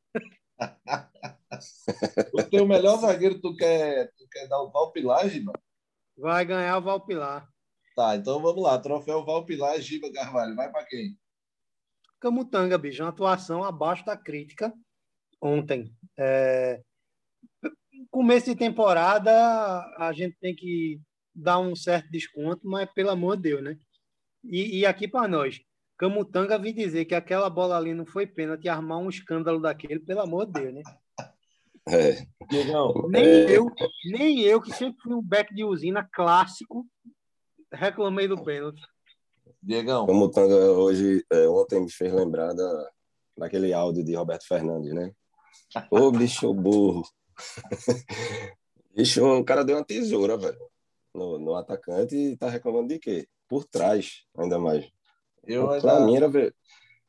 o 2.32 2.42
teu 2.44 2.66
melhor 2.66 2.98
zagueiro, 2.98 3.40
tu 3.40 3.54
quer, 3.54 4.12
tu 4.16 4.26
quer 4.28 4.48
dar 4.48 4.60
o 4.62 4.70
Valpilar, 4.70 5.28
Giba? 5.28 5.52
Vai 6.16 6.44
ganhar 6.44 6.78
o 6.78 6.82
Valpilar. 6.82 7.48
Tá, 7.94 8.16
então 8.16 8.40
vamos 8.40 8.62
lá. 8.62 8.78
Troféu 8.78 9.24
Valpilar, 9.24 9.80
Giba 9.80 10.12
Carvalho. 10.12 10.54
Vai 10.54 10.70
para 10.70 10.84
quem? 10.86 11.18
Camutanga, 12.20 12.76
bicho. 12.78 13.02
Uma 13.02 13.10
atuação 13.10 13.62
abaixo 13.62 14.04
da 14.04 14.16
crítica 14.16 14.72
ontem. 15.40 15.94
É... 16.16 16.82
Começo 18.10 18.46
de 18.46 18.56
temporada, 18.56 19.32
a 19.98 20.12
gente 20.12 20.36
tem 20.40 20.54
que 20.54 21.00
dar 21.34 21.58
um 21.58 21.76
certo 21.76 22.10
desconto, 22.10 22.66
mas 22.66 22.90
pelo 22.92 23.10
amor 23.10 23.36
de 23.36 23.42
Deus, 23.42 23.62
né? 23.62 23.78
E, 24.44 24.78
e 24.78 24.86
aqui 24.86 25.06
para 25.06 25.28
nós, 25.28 25.60
Camutanga 25.98 26.56
vi 26.56 26.72
dizer 26.72 27.04
que 27.06 27.14
aquela 27.14 27.50
bola 27.50 27.76
ali 27.76 27.92
não 27.92 28.06
foi 28.06 28.24
pênalti 28.24 28.66
e 28.66 28.68
armar 28.68 28.98
um 28.98 29.08
escândalo 29.08 29.60
daquele, 29.60 29.98
pelo 29.98 30.20
amor 30.20 30.46
de 30.46 30.52
Deus, 30.52 30.74
né? 30.74 30.82
É. 31.88 32.24
Nem, 33.08 33.24
é. 33.24 33.58
Eu, 33.58 33.66
nem 34.04 34.40
eu, 34.42 34.60
que 34.60 34.72
sempre 34.72 35.00
fui 35.02 35.12
um 35.12 35.22
back 35.22 35.52
de 35.52 35.64
usina 35.64 36.08
clássico, 36.12 36.86
reclamei 37.72 38.28
do 38.28 38.40
pênalti. 38.42 38.80
Diegão. 39.60 40.06
Camutanga 40.06 40.54
hoje, 40.54 41.24
é, 41.32 41.48
ontem 41.48 41.80
me 41.80 41.90
fez 41.90 42.12
lembrar 42.12 42.52
da, 42.52 42.90
daquele 43.36 43.72
áudio 43.72 44.04
de 44.04 44.14
Roberto 44.14 44.46
Fernandes, 44.46 44.94
né? 44.94 45.12
Ô, 45.90 46.12
bicho 46.12 46.54
burro. 46.54 47.02
bicho, 48.94 49.24
o 49.24 49.44
cara 49.44 49.64
deu 49.64 49.76
uma 49.76 49.84
tesoura, 49.84 50.36
velho, 50.36 50.70
no, 51.12 51.40
no 51.40 51.54
atacante 51.56 52.14
e 52.14 52.36
tá 52.36 52.48
reclamando 52.48 52.86
de 52.86 53.00
quê? 53.00 53.26
Por 53.48 53.64
trás, 53.64 54.24
ainda 54.36 54.60
mais. 54.60 54.88
Eu 55.48 55.70
ainda... 55.70 55.80
Pra 55.80 56.00
mim 56.00 56.16
era 56.16 56.28
ver... 56.28 56.54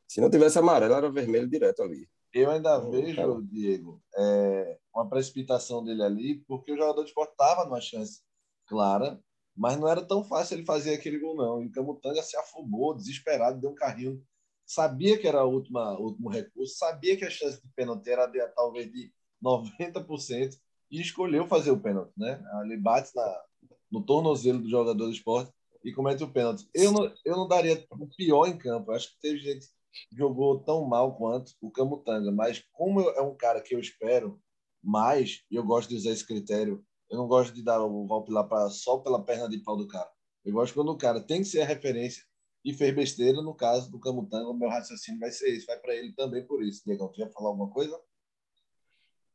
Se 0.08 0.20
não 0.20 0.30
tivesse 0.30 0.58
amarelo, 0.58 0.94
era 0.94 1.10
vermelho 1.10 1.48
direto 1.48 1.82
ali. 1.82 2.08
Eu 2.32 2.50
ainda 2.50 2.78
vejo, 2.78 3.16
cara. 3.16 3.42
Diego, 3.42 4.02
é, 4.16 4.78
uma 4.94 5.08
precipitação 5.08 5.84
dele 5.84 6.02
ali, 6.02 6.44
porque 6.46 6.72
o 6.72 6.76
jogador 6.76 7.02
de 7.02 7.08
esporte 7.08 7.32
estava 7.32 7.64
numa 7.64 7.80
chance 7.80 8.20
clara, 8.66 9.20
mas 9.56 9.78
não 9.78 9.88
era 9.88 10.04
tão 10.04 10.24
fácil 10.24 10.56
ele 10.56 10.64
fazer 10.64 10.94
aquele 10.94 11.18
gol, 11.18 11.36
não. 11.36 11.62
E 11.62 11.66
o 11.66 11.72
Camutanga 11.72 12.22
se 12.22 12.36
afobou, 12.36 12.94
desesperado, 12.94 13.60
deu 13.60 13.70
um 13.70 13.74
carrinho. 13.74 14.22
Sabia 14.64 15.18
que 15.18 15.26
era 15.26 15.44
o 15.44 15.52
último 15.52 16.28
recurso, 16.28 16.76
sabia 16.76 17.16
que 17.16 17.24
a 17.24 17.30
chance 17.30 17.60
de 17.60 17.68
pênalti 17.74 18.08
era 18.08 18.26
de, 18.26 18.38
talvez 18.54 18.90
de 18.90 19.12
90%, 19.42 20.56
e 20.90 21.00
escolheu 21.00 21.46
fazer 21.46 21.72
o 21.72 21.80
pênalti. 21.80 22.12
Né? 22.16 22.40
Ele 22.64 22.76
bate 22.76 23.10
na, 23.14 23.42
no 23.90 24.04
tornozelo 24.04 24.60
do 24.60 24.68
jogador 24.68 25.06
do 25.06 25.10
esporte 25.10 25.52
e 25.84 25.92
comete 25.92 26.22
o 26.22 26.30
pênalti. 26.30 26.68
Eu 26.74 26.92
não, 26.92 27.12
eu 27.24 27.36
não 27.36 27.48
daria 27.48 27.84
o 27.90 28.06
pior 28.06 28.46
em 28.46 28.58
campo. 28.58 28.90
Eu 28.90 28.96
acho 28.96 29.10
que 29.12 29.20
teve 29.20 29.38
gente 29.38 29.66
que 29.92 30.16
jogou 30.16 30.60
tão 30.60 30.84
mal 30.84 31.16
quanto 31.16 31.52
o 31.60 31.70
Camutanga, 31.70 32.30
mas 32.30 32.62
como 32.72 33.00
é 33.00 33.20
um 33.20 33.34
cara 33.34 33.60
que 33.60 33.74
eu 33.74 33.80
espero 33.80 34.40
mais, 34.82 35.42
e 35.50 35.56
eu 35.56 35.64
gosto 35.64 35.88
de 35.88 35.96
usar 35.96 36.10
esse 36.10 36.26
critério, 36.26 36.84
eu 37.10 37.18
não 37.18 37.26
gosto 37.26 37.52
de 37.52 37.62
dar 37.62 37.82
o 37.82 38.06
Valpilar 38.06 38.48
para 38.48 38.70
só 38.70 38.98
pela 38.98 39.22
perna 39.22 39.48
de 39.48 39.58
pau 39.58 39.76
do 39.76 39.88
cara. 39.88 40.08
Eu 40.44 40.52
gosto 40.52 40.74
quando 40.74 40.90
o 40.92 40.96
cara 40.96 41.20
tem 41.20 41.40
que 41.40 41.48
ser 41.48 41.60
a 41.60 41.66
referência 41.66 42.22
e 42.64 42.72
fez 42.72 42.94
besteira. 42.94 43.42
No 43.42 43.54
caso 43.54 43.90
do 43.90 43.98
Camutanga, 43.98 44.48
o 44.48 44.54
meu 44.54 44.68
raciocínio 44.68 45.20
vai 45.20 45.30
ser 45.30 45.48
esse. 45.50 45.66
Vai 45.66 45.78
para 45.78 45.94
ele 45.94 46.12
também 46.12 46.46
por 46.46 46.62
isso. 46.62 46.82
Diego, 46.86 47.08
tu 47.08 47.20
ia 47.20 47.30
falar 47.30 47.48
alguma 47.48 47.68
coisa? 47.68 47.98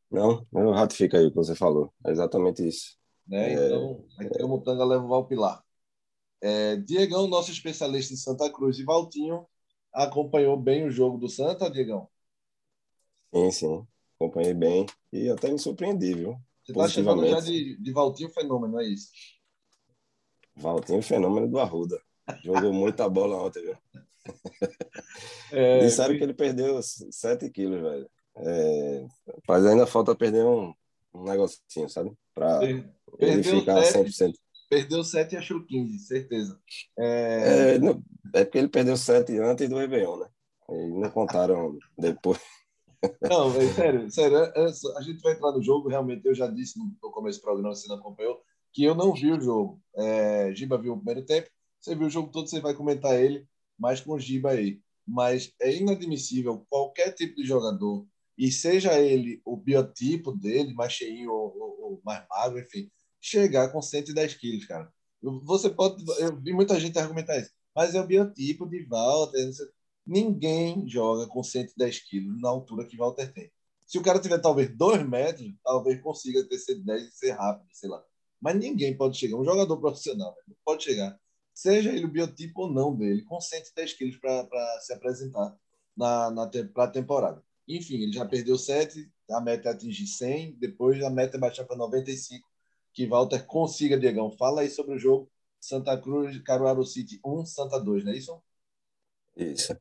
Não, 0.10 0.45
eu 0.53 0.71
ratifico 0.71 1.17
aí 1.17 1.25
o 1.25 1.29
que 1.29 1.36
você 1.36 1.55
falou. 1.55 1.93
É 2.05 2.12
exatamente 2.12 2.65
isso. 2.65 2.97
Né? 3.27 3.53
É... 3.53 3.65
Então, 3.65 4.05
o 4.19 4.38
Camutanga 4.38 4.86
leva 4.86 5.03
o 5.03 5.10
Valpilar. 5.10 5.64
É, 6.47 6.75
Diegão, 6.75 7.25
nosso 7.25 7.49
especialista 7.49 8.13
em 8.13 8.17
Santa 8.17 8.47
Cruz, 8.51 8.77
e 8.77 8.84
Valtinho 8.84 9.47
acompanhou 9.91 10.55
bem 10.55 10.86
o 10.86 10.91
jogo 10.91 11.17
do 11.17 11.27
Santa, 11.27 11.71
Diegão? 11.71 12.08
Sim, 13.34 13.51
sim. 13.51 13.88
Acompanhei 14.15 14.53
bem 14.53 14.86
e 15.12 15.27
até 15.27 15.49
me 15.49 15.58
surpreendi, 15.58 16.13
viu? 16.13 16.38
Você 16.63 16.71
está 16.71 16.88
chamando 16.88 17.25
já 17.25 17.39
de, 17.39 17.75
de 17.77 17.91
Valtinho 17.91 18.29
Fenômeno, 18.29 18.79
é 18.79 18.86
isso? 18.86 19.10
Valtinho 20.55 21.01
Fenômeno 21.01 21.49
do 21.49 21.60
Arruda. 21.60 21.99
Jogou 22.43 22.71
muita 22.71 23.10
bola 23.10 23.41
ontem, 23.41 23.63
viu? 23.63 23.77
É, 25.51 25.86
Disseram 25.86 26.17
que 26.17 26.23
ele 26.23 26.34
perdeu 26.34 26.81
7 26.81 27.49
quilos, 27.51 27.79
velho. 27.79 28.10
É, 28.38 29.05
mas 29.47 29.65
ainda 29.65 29.86
falta 29.86 30.15
perder 30.15 30.43
um, 30.43 30.73
um 31.13 31.23
negocinho, 31.23 31.88
sabe? 31.88 32.12
Para 32.34 32.60
ele 33.19 33.43
ficar 33.43 33.84
7, 33.84 34.10
100%. 34.10 34.34
Perdeu 34.75 35.05
7 35.05 35.31
e 35.31 35.38
achou 35.38 35.65
15, 35.65 35.99
certeza. 35.99 36.59
É... 36.99 37.75
É, 37.75 37.79
não, 37.79 38.03
é 38.33 38.43
porque 38.43 38.57
ele 38.57 38.67
perdeu 38.67 38.97
7 38.97 39.39
antes 39.39 39.69
do 39.69 39.77
Réveillon, 39.77 40.17
né? 40.17 40.27
E 40.69 40.88
não 40.99 41.09
contaram 41.11 41.79
depois. 41.97 42.41
Não, 43.21 43.55
é 43.55 43.73
sério, 43.73 44.11
sério. 44.11 44.35
É, 44.35 44.51
é, 44.53 44.65
a 44.97 45.01
gente 45.01 45.21
vai 45.21 45.31
entrar 45.31 45.53
no 45.53 45.63
jogo, 45.63 45.88
realmente, 45.88 46.25
eu 46.25 46.35
já 46.35 46.47
disse 46.47 46.77
no 46.77 47.09
começo 47.09 47.39
do 47.39 47.43
programa, 47.43 47.73
você 47.73 47.88
não 47.88 47.95
acompanhou, 47.95 48.41
que 48.73 48.83
eu 48.83 48.93
não 48.93 49.13
vi 49.13 49.31
o 49.31 49.39
jogo. 49.39 49.81
É, 49.95 50.53
Giba 50.53 50.77
viu 50.77 50.91
o 50.91 50.97
primeiro 50.97 51.25
tempo, 51.25 51.49
você 51.79 51.95
viu 51.95 52.07
o 52.07 52.09
jogo 52.09 52.29
todo, 52.29 52.49
você 52.49 52.59
vai 52.59 52.73
comentar 52.73 53.17
ele, 53.17 53.47
mas 53.79 54.01
com 54.01 54.11
o 54.11 54.19
Giba 54.19 54.51
aí. 54.51 54.81
Mas 55.07 55.53
é 55.61 55.73
inadmissível 55.73 56.65
qualquer 56.69 57.13
tipo 57.13 57.38
de 57.38 57.45
jogador, 57.45 58.05
e 58.38 58.51
seja 58.51 58.99
ele 58.99 59.41
o 59.45 59.55
biotipo 59.55 60.33
dele, 60.33 60.73
mais 60.73 60.91
cheinho 60.91 61.31
ou, 61.31 61.57
ou, 61.57 61.81
ou 61.81 62.01
mais 62.03 62.25
magro, 62.29 62.59
enfim, 62.59 62.91
chegar 63.25 63.69
com 63.71 63.81
110 63.81 64.35
quilos, 64.35 64.65
cara. 64.65 64.93
Você 65.21 65.69
pode. 65.69 66.03
Eu 66.19 66.39
vi 66.39 66.53
muita 66.53 66.79
gente 66.79 66.99
argumentar 66.99 67.38
isso, 67.39 67.49
mas 67.75 67.95
é 67.95 68.01
o 68.01 68.05
biotipo 68.05 68.69
de 68.69 68.85
Walter. 68.85 69.49
Ninguém 70.05 70.88
joga 70.88 71.25
com 71.27 71.41
110 71.41 71.99
quilos 72.07 72.39
na 72.39 72.49
altura 72.49 72.85
que 72.85 72.95
Walter 72.95 73.33
tem. 73.33 73.51
Se 73.88 73.97
o 73.97 74.03
cara 74.03 74.19
tiver 74.19 74.39
talvez 74.39 74.69
2 74.77 75.07
metros, 75.07 75.51
talvez 75.63 75.99
consiga 76.01 76.43
ter 76.47 76.59
110 76.59 77.07
e 77.07 77.11
ser 77.11 77.31
rápido, 77.31 77.67
sei 77.73 77.89
lá. 77.89 78.03
Mas 78.39 78.55
ninguém 78.55 78.95
pode 78.95 79.17
chegar. 79.17 79.38
Um 79.38 79.45
jogador 79.45 79.77
profissional 79.77 80.35
não 80.47 80.55
pode 80.63 80.83
chegar, 80.83 81.19
seja 81.53 81.91
ele 81.91 82.05
o 82.05 82.11
biotipo 82.11 82.63
ou 82.63 82.71
não 82.71 82.95
dele, 82.95 83.23
com 83.23 83.41
110 83.41 83.93
quilos 83.93 84.17
para 84.17 84.79
se 84.81 84.93
apresentar 84.93 85.57
na, 85.97 86.29
na, 86.29 86.51
para 86.73 86.83
a 86.83 86.91
temporada. 86.91 87.43
Enfim, 87.67 88.03
ele 88.03 88.13
já 88.13 88.25
perdeu 88.25 88.57
7, 88.57 89.11
a 89.31 89.41
meta 89.41 89.69
é 89.69 89.71
atingir 89.71 90.05
100, 90.05 90.57
depois 90.59 91.03
a 91.03 91.09
meta 91.09 91.38
é 91.38 91.39
baixar 91.39 91.65
para 91.65 91.75
95, 91.75 92.47
que 92.95 93.05
Walter 93.05 93.45
consiga, 93.45 93.99
Diegão. 93.99 94.31
Fala 94.31 94.62
aí 94.62 94.69
sobre 94.69 94.95
o 94.95 94.97
jogo 94.97 95.29
Santa 95.60 95.99
Cruz, 95.99 96.41
Caruaru 96.41 96.86
City 96.86 97.19
1, 97.23 97.45
Santa 97.45 97.77
2, 97.77 98.05
não 98.05 98.13
é 98.13 98.15
isso? 98.15 98.41
Isso. 99.36 99.77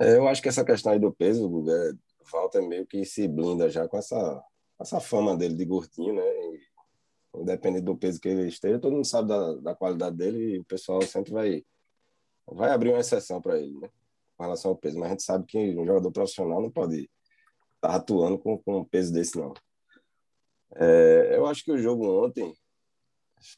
É, 0.00 0.16
eu 0.16 0.26
acho 0.26 0.40
que 0.40 0.48
essa 0.48 0.64
questão 0.64 0.92
aí 0.92 0.98
do 0.98 1.12
peso, 1.12 1.46
é, 1.70 1.92
Walter 2.32 2.62
meio 2.66 2.86
que 2.86 3.04
se 3.04 3.28
blinda 3.28 3.68
já 3.68 3.86
com 3.86 3.98
essa, 3.98 4.42
essa 4.80 5.00
fama 5.00 5.36
dele 5.36 5.54
de 5.54 5.66
gordinho, 5.66 6.14
né? 6.14 6.22
E, 6.22 6.60
independente 7.42 7.84
do 7.84 7.96
peso 7.96 8.18
que 8.18 8.28
ele 8.28 8.48
esteja, 8.48 8.78
todo 8.78 8.94
mundo 8.94 9.06
sabe 9.06 9.28
da, 9.28 9.54
da 9.56 9.74
qualidade 9.74 10.16
dele 10.16 10.54
e 10.54 10.58
o 10.60 10.64
pessoal 10.64 11.02
sempre 11.02 11.32
vai, 11.32 11.64
vai 12.46 12.70
abrir 12.70 12.88
uma 12.88 13.00
exceção 13.00 13.40
para 13.40 13.58
ele, 13.58 13.78
né? 13.78 13.90
Com 14.34 14.44
relação 14.44 14.70
ao 14.70 14.76
peso. 14.78 14.98
Mas 14.98 15.08
a 15.08 15.10
gente 15.10 15.22
sabe 15.22 15.44
que 15.44 15.58
um 15.76 15.84
jogador 15.84 16.10
profissional 16.10 16.62
não 16.62 16.70
pode 16.70 17.10
estar 17.74 17.88
tá 17.88 17.94
atuando 17.96 18.38
com, 18.38 18.56
com 18.58 18.78
um 18.78 18.84
peso 18.84 19.12
desse, 19.12 19.36
não. 19.36 19.52
É, 20.78 21.36
eu 21.36 21.46
acho 21.46 21.64
que 21.64 21.72
o 21.72 21.78
jogo 21.78 22.24
ontem 22.24 22.54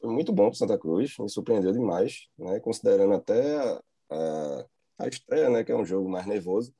foi 0.01 0.11
muito 0.11 0.31
bom 0.31 0.49
para 0.49 0.57
Santa 0.57 0.77
Cruz, 0.77 1.15
me 1.19 1.29
surpreendeu 1.29 1.71
demais, 1.71 2.27
né? 2.37 2.59
Considerando 2.59 3.13
até 3.13 3.57
a, 3.57 3.81
a 4.11 4.65
a 4.99 5.07
estreia, 5.07 5.49
né, 5.49 5.63
que 5.63 5.71
é 5.71 5.75
um 5.75 5.85
jogo 5.85 6.09
mais 6.09 6.27
nervoso, 6.27 6.75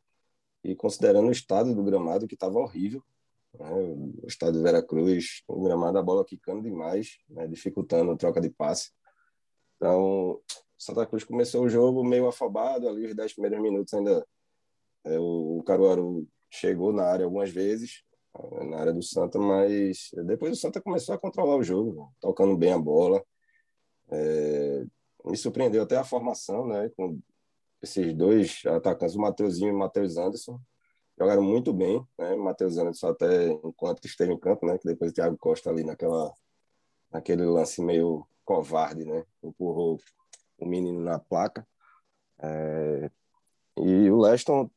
e 0.61 0.75
considerando 0.75 1.29
o 1.29 1.31
estado 1.31 1.73
do 1.73 1.83
gramado, 1.83 2.27
que 2.27 2.33
estava 2.33 2.59
horrível, 2.59 3.01
né, 3.57 3.71
o 3.71 4.27
estado 4.27 4.57
de 4.57 4.61
Veracruz, 4.61 5.41
o 5.47 5.63
gramado, 5.63 5.97
a 5.97 6.03
bola 6.03 6.25
quicando 6.25 6.61
demais, 6.61 7.17
né, 7.29 7.47
dificultando 7.47 8.11
a 8.11 8.17
troca 8.17 8.41
de 8.41 8.49
passe. 8.49 8.91
Então, 9.77 10.41
Santa 10.77 11.05
Cruz 11.05 11.23
começou 11.23 11.63
o 11.63 11.69
jogo 11.69 12.03
meio 12.03 12.27
afobado, 12.27 12.89
ali 12.89 13.05
os 13.05 13.15
10 13.15 13.33
primeiros 13.33 13.61
minutos 13.61 13.93
ainda 13.93 14.27
é, 15.05 15.17
o 15.17 15.63
Caruaru 15.65 16.27
chegou 16.51 16.91
na 16.91 17.03
área 17.03 17.23
algumas 17.23 17.49
vezes, 17.49 18.03
na 18.69 18.79
área 18.79 18.93
do 18.93 19.01
Santa, 19.01 19.39
mas 19.39 20.09
depois 20.25 20.53
o 20.53 20.59
Santa 20.59 20.81
começou 20.81 21.15
a 21.15 21.19
controlar 21.19 21.57
o 21.57 21.63
jogo, 21.63 22.13
tocando 22.19 22.57
bem 22.57 22.73
a 22.73 22.79
bola. 22.79 23.23
É, 24.11 24.83
me 25.25 25.37
surpreendeu 25.37 25.83
até 25.83 25.97
a 25.97 26.03
formação, 26.03 26.67
né, 26.67 26.89
com 26.95 27.19
esses 27.81 28.13
dois 28.13 28.61
atacantes, 28.65 29.15
o 29.15 29.21
Mateuzinho 29.21 29.69
e 29.69 29.73
o 29.73 29.77
Matheus 29.77 30.17
Anderson, 30.17 30.59
jogaram 31.19 31.43
muito 31.43 31.73
bem, 31.73 32.01
né? 32.17 32.33
O 32.33 32.43
Matheus 32.43 32.77
Anderson 32.77 33.07
até 33.09 33.47
enquanto 33.47 34.05
esteve 34.05 34.33
em 34.33 34.39
campo, 34.39 34.65
né? 34.65 34.77
Que 34.77 34.87
depois 34.87 35.11
o 35.11 35.13
Thiago 35.13 35.37
Costa 35.37 35.69
ali 35.69 35.83
naquela 35.83 36.33
naquele 37.11 37.43
lance 37.43 37.81
meio 37.81 38.25
covarde, 38.45 39.03
né? 39.03 39.25
Empurrou 39.43 39.99
o 40.57 40.65
menino 40.65 41.01
na 41.01 41.19
placa. 41.19 41.67
É... 42.41 43.11
E 43.77 44.09
o 44.09 44.17
Leston 44.17 44.69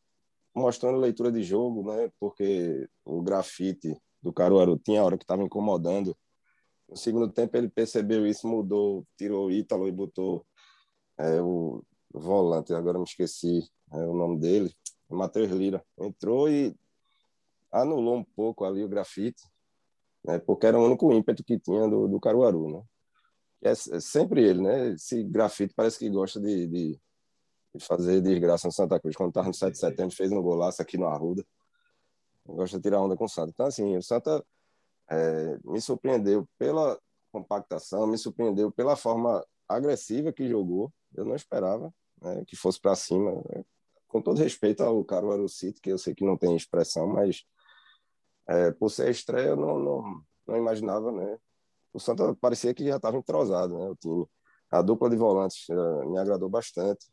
mostrando 0.54 0.98
leitura 0.98 1.30
de 1.30 1.42
jogo, 1.42 1.90
né? 1.90 2.10
Porque 2.18 2.88
o 3.04 3.22
grafite 3.22 3.96
do 4.20 4.32
Caruaru 4.32 4.78
tinha 4.78 5.02
hora 5.02 5.16
que 5.16 5.24
estava 5.24 5.42
incomodando. 5.42 6.16
No 6.88 6.96
segundo 6.96 7.28
tempo 7.30 7.56
ele 7.56 7.68
percebeu 7.68 8.26
isso, 8.26 8.46
mudou, 8.46 9.06
tirou 9.16 9.46
o 9.46 9.50
Ítalo 9.50 9.88
e 9.88 9.92
botou 9.92 10.46
é, 11.18 11.40
o 11.40 11.82
volante, 12.12 12.74
agora 12.74 12.98
me 12.98 13.04
esqueci 13.04 13.62
é, 13.92 13.96
o 14.06 14.14
nome 14.14 14.38
dele, 14.38 14.74
Matheus 15.08 15.50
Lira, 15.50 15.84
entrou 15.98 16.48
e 16.48 16.74
anulou 17.70 18.16
um 18.16 18.24
pouco 18.24 18.64
ali 18.64 18.84
o 18.84 18.88
grafite, 18.88 19.42
né, 20.24 20.38
porque 20.38 20.66
era 20.66 20.78
o 20.78 20.84
único 20.84 21.12
ímpeto 21.12 21.42
que 21.42 21.58
tinha 21.58 21.88
do, 21.88 22.06
do 22.08 22.20
Caruaru, 22.20 22.70
né? 22.70 22.82
É, 23.62 23.70
é, 23.70 23.74
sempre 23.74 24.42
ele, 24.42 24.60
né? 24.60 24.88
Esse 24.90 25.22
grafite 25.22 25.72
parece 25.74 25.98
que 25.98 26.10
gosta 26.10 26.40
de, 26.40 26.66
de, 26.66 27.00
de 27.74 27.84
fazer 27.84 28.20
desgraça 28.20 28.66
no 28.66 28.72
Santa 28.72 29.00
Cruz. 29.00 29.16
Quando 29.16 29.30
estava 29.30 29.48
no 29.48 29.54
7 29.54 29.72
de 29.72 29.78
setembro, 29.78 30.14
fez 30.14 30.30
um 30.32 30.42
golaço 30.42 30.82
aqui 30.82 30.98
no 30.98 31.06
Arruda. 31.06 31.44
Gosta 32.46 32.76
de 32.76 32.82
tirar 32.82 33.00
onda 33.00 33.16
com 33.16 33.24
o 33.24 33.28
Santa. 33.28 33.50
Então, 33.50 33.66
assim, 33.66 33.96
o 33.96 34.02
Santa 34.02 34.44
é, 35.10 35.58
me 35.64 35.80
surpreendeu 35.80 36.46
pela 36.58 36.98
compactação, 37.30 38.06
me 38.06 38.18
surpreendeu 38.18 38.70
pela 38.70 38.96
forma 38.96 39.44
agressiva 39.68 40.32
que 40.32 40.48
jogou. 40.48 40.92
Eu 41.14 41.24
não 41.24 41.34
esperava 41.34 41.92
né, 42.20 42.44
que 42.46 42.56
fosse 42.56 42.80
para 42.80 42.94
cima. 42.94 43.32
Né? 43.48 43.64
Com 44.08 44.20
todo 44.20 44.38
respeito 44.38 44.82
ao 44.82 45.04
Caruaru 45.04 45.48
City, 45.48 45.80
que 45.80 45.90
eu 45.90 45.98
sei 45.98 46.14
que 46.14 46.24
não 46.24 46.36
tem 46.36 46.54
expressão, 46.54 47.06
mas 47.06 47.44
é, 48.46 48.70
por 48.72 48.90
ser 48.90 49.10
estreia, 49.10 49.48
eu 49.48 49.56
não, 49.56 49.78
não, 49.78 50.22
não 50.46 50.56
imaginava. 50.56 51.10
Né? 51.12 51.38
O 51.92 52.00
Santa 52.00 52.34
parecia 52.34 52.74
que 52.74 52.84
já 52.84 52.96
estava 52.96 53.16
entrosado, 53.16 53.78
né, 53.78 53.88
o 53.88 53.96
time. 53.96 54.26
A 54.70 54.80
dupla 54.80 55.10
de 55.10 55.16
volantes 55.16 55.68
uh, 55.68 56.10
me 56.10 56.18
agradou 56.18 56.48
bastante, 56.48 57.06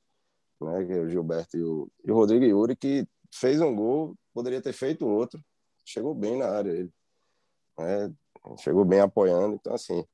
né, 0.62 0.86
que 0.86 0.94
é 0.94 1.00
o 1.00 1.10
Gilberto 1.10 1.58
e 1.58 1.64
o, 1.64 1.90
e 2.04 2.12
o 2.12 2.16
Rodrigo 2.16 2.46
Yuri, 2.46 2.76
que 2.76 3.08
fez 3.34 3.62
um 3.62 3.76
gol, 3.76 4.16
poderia 4.34 4.62
ter 4.62 4.74
feito 4.74 5.08
outro, 5.08 5.44
chegou 5.86 6.14
bem 6.14 6.38
na 6.38 6.48
área. 6.48 6.72
Ele, 6.72 6.92
né? 7.78 8.14
Chegou 8.58 8.86
bem 8.86 9.00
apoiando. 9.00 9.56
Então, 9.56 9.74
assim, 9.74 10.06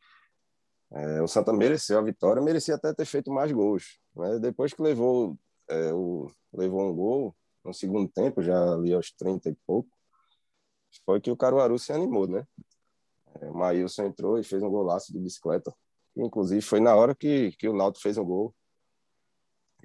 é, 0.91 1.21
o 1.21 1.27
Santa 1.27 1.51
mereceu 1.51 1.97
a 1.97 2.01
vitória, 2.01 2.41
merecia 2.41 2.75
até 2.75 2.93
ter 2.93 3.05
feito 3.05 3.31
mais 3.31 3.51
gols. 3.51 3.99
Né? 4.15 4.39
Depois 4.39 4.73
que 4.73 4.81
levou, 4.81 5.37
é, 5.67 5.93
o, 5.93 6.29
levou 6.53 6.81
um 6.81 6.95
gol 6.95 7.35
no 7.63 7.73
segundo 7.73 8.09
tempo, 8.09 8.41
já 8.41 8.73
ali 8.73 8.93
aos 8.93 9.11
30 9.11 9.49
e 9.49 9.55
pouco, 9.65 9.89
foi 11.05 11.19
que 11.19 11.31
o 11.31 11.37
Caruaru 11.37 11.77
se 11.77 11.91
animou, 11.91 12.27
né? 12.27 12.47
É, 13.41 13.49
o 13.49 13.55
Maílson 13.55 14.03
entrou 14.03 14.39
e 14.39 14.43
fez 14.43 14.61
um 14.63 14.69
golaço 14.69 15.11
de 15.11 15.19
bicicleta. 15.19 15.73
Inclusive, 16.15 16.61
foi 16.61 16.79
na 16.79 16.95
hora 16.95 17.13
que, 17.13 17.51
que 17.53 17.67
o 17.67 17.73
Náutico 17.73 18.03
fez 18.03 18.17
um 18.17 18.23
gol. 18.23 18.55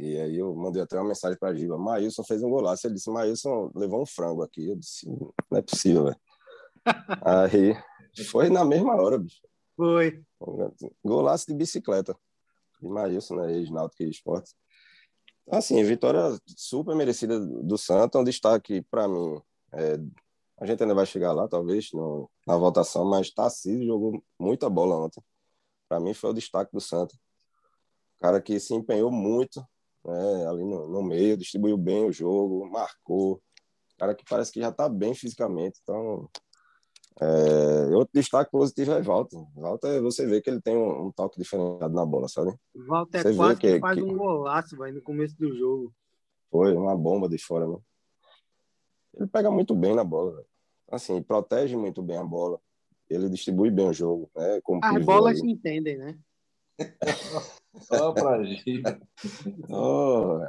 E 0.00 0.18
aí 0.18 0.38
eu 0.38 0.54
mandei 0.54 0.82
até 0.82 0.96
uma 0.96 1.08
mensagem 1.08 1.38
para 1.38 1.50
a 1.50 1.54
Giba. 1.54 1.78
Maílson 1.78 2.24
fez 2.24 2.42
um 2.42 2.50
golaço. 2.50 2.86
Ele 2.86 2.94
disse, 2.94 3.10
Maílson 3.10 3.70
levou 3.74 4.02
um 4.02 4.06
frango 4.06 4.42
aqui. 4.42 4.68
Eu 4.68 4.76
disse, 4.76 5.08
não 5.08 5.58
é 5.58 5.62
possível, 5.62 6.04
velho. 6.04 6.20
aí 7.24 8.24
foi 8.26 8.48
na 8.48 8.64
mesma 8.64 8.94
hora, 8.94 9.18
bicho. 9.18 9.40
Foi. 9.76 10.22
Golaço 11.04 11.46
de 11.46 11.54
bicicleta. 11.54 12.16
De 12.80 12.88
Maílson, 12.88 13.36
né? 13.36 13.52
Ex-Náutico 13.52 14.02
e 14.02 14.10
Esporte. 14.10 14.52
Então, 15.42 15.58
assim, 15.58 15.82
vitória 15.84 16.38
super 16.56 16.94
merecida 16.94 17.38
do 17.40 17.76
Santa. 17.76 18.18
Um 18.18 18.24
destaque 18.24 18.82
para 18.90 19.08
mim 19.08 19.40
é, 19.72 19.98
a 20.60 20.66
gente 20.66 20.82
ainda 20.82 20.94
vai 20.94 21.06
chegar 21.06 21.32
lá, 21.32 21.48
talvez, 21.48 21.90
no, 21.92 22.30
na 22.46 22.56
votação, 22.56 23.04
mas 23.04 23.30
Tarcísio 23.30 23.86
jogou 23.86 24.22
muita 24.38 24.68
bola 24.68 25.06
ontem. 25.06 25.22
Para 25.88 26.00
mim, 26.00 26.12
foi 26.12 26.30
o 26.30 26.34
destaque 26.34 26.70
do 26.72 26.80
Santa. 26.80 27.16
Cara 28.18 28.40
que 28.42 28.60
se 28.60 28.74
empenhou 28.74 29.10
muito 29.10 29.66
né, 30.04 30.46
ali 30.46 30.64
no, 30.64 30.88
no, 30.88 31.02
meio, 31.02 31.36
distribuiu 31.36 31.76
bem 31.76 32.06
o 32.06 32.12
jogo, 32.12 32.68
marcou. 32.70 33.40
Cara 33.98 34.14
que 34.14 34.24
parece 34.24 34.50
que 34.50 34.60
já 34.60 34.70
está 34.70 34.88
bem 34.88 35.14
fisicamente. 35.14 35.78
Então, 35.82 36.28
é, 37.20 37.94
outro 37.94 38.12
destaque 38.14 38.50
positivo 38.50 38.92
é 38.92 39.02
Walter. 39.02 39.38
Walter, 39.54 40.00
você 40.00 40.26
vê 40.26 40.40
que 40.40 40.48
ele 40.48 40.60
tem 40.60 40.76
um, 40.76 41.06
um 41.06 41.12
toque 41.12 41.38
diferenciado 41.38 41.94
na 41.94 42.06
bola, 42.06 42.28
sabe? 42.28 42.54
Walter 42.74 43.22
você 43.22 43.34
quase 43.34 43.60
que, 43.60 43.78
faz 43.78 43.98
que... 43.98 44.02
um 44.02 44.16
golaço 44.16 44.76
vai, 44.76 44.90
no 44.90 45.02
começo 45.02 45.36
do 45.36 45.54
jogo. 45.54 45.92
Foi 46.50 46.74
uma 46.74 46.96
bomba 46.96 47.28
de 47.28 47.38
fora, 47.38 47.66
né? 47.66 47.76
Ele 49.14 49.26
pega 49.26 49.50
muito 49.50 49.74
bem 49.74 49.94
na 49.94 50.04
bola, 50.04 50.32
véio. 50.32 50.46
assim, 50.90 51.22
protege 51.22 51.76
muito 51.76 52.02
bem 52.02 52.16
a 52.16 52.24
bola. 52.24 52.58
Ele 53.08 53.28
distribui 53.28 53.70
bem 53.70 53.88
o 53.88 53.92
jogo, 53.92 54.30
né? 54.34 54.60
Como 54.62 54.80
As 54.82 55.04
bolas 55.04 55.38
se 55.38 55.46
entendem, 55.46 55.98
né? 55.98 56.18
Só 57.78 58.12
pra 58.12 58.42
gente. 58.42 58.82
Oh, 59.68 60.40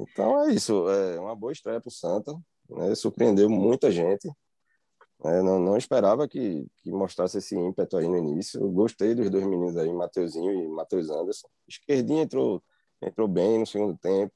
então 0.00 0.40
é 0.42 0.52
isso, 0.52 0.88
é 0.88 1.20
uma 1.20 1.36
boa 1.36 1.52
estreia 1.52 1.80
para 1.80 1.88
o 1.88 1.92
Santa, 1.92 2.32
né? 2.68 2.94
surpreendeu 2.94 3.48
muita 3.48 3.90
gente. 3.90 4.28
Né? 5.22 5.42
Não, 5.42 5.58
não 5.58 5.76
esperava 5.76 6.28
que, 6.28 6.66
que 6.78 6.90
mostrasse 6.90 7.38
esse 7.38 7.56
ímpeto 7.56 7.96
aí 7.96 8.08
no 8.08 8.16
início. 8.16 8.60
Eu 8.60 8.70
gostei 8.70 9.14
dos 9.14 9.30
dois 9.30 9.44
meninos 9.44 9.76
aí, 9.76 9.92
Mateuzinho 9.92 10.52
e 10.52 10.68
Matheus 10.68 11.10
Anderson. 11.10 11.48
Esquerdinho 11.66 12.22
entrou, 12.22 12.62
entrou 13.02 13.28
bem 13.28 13.58
no 13.58 13.66
segundo 13.66 13.96
tempo. 13.98 14.34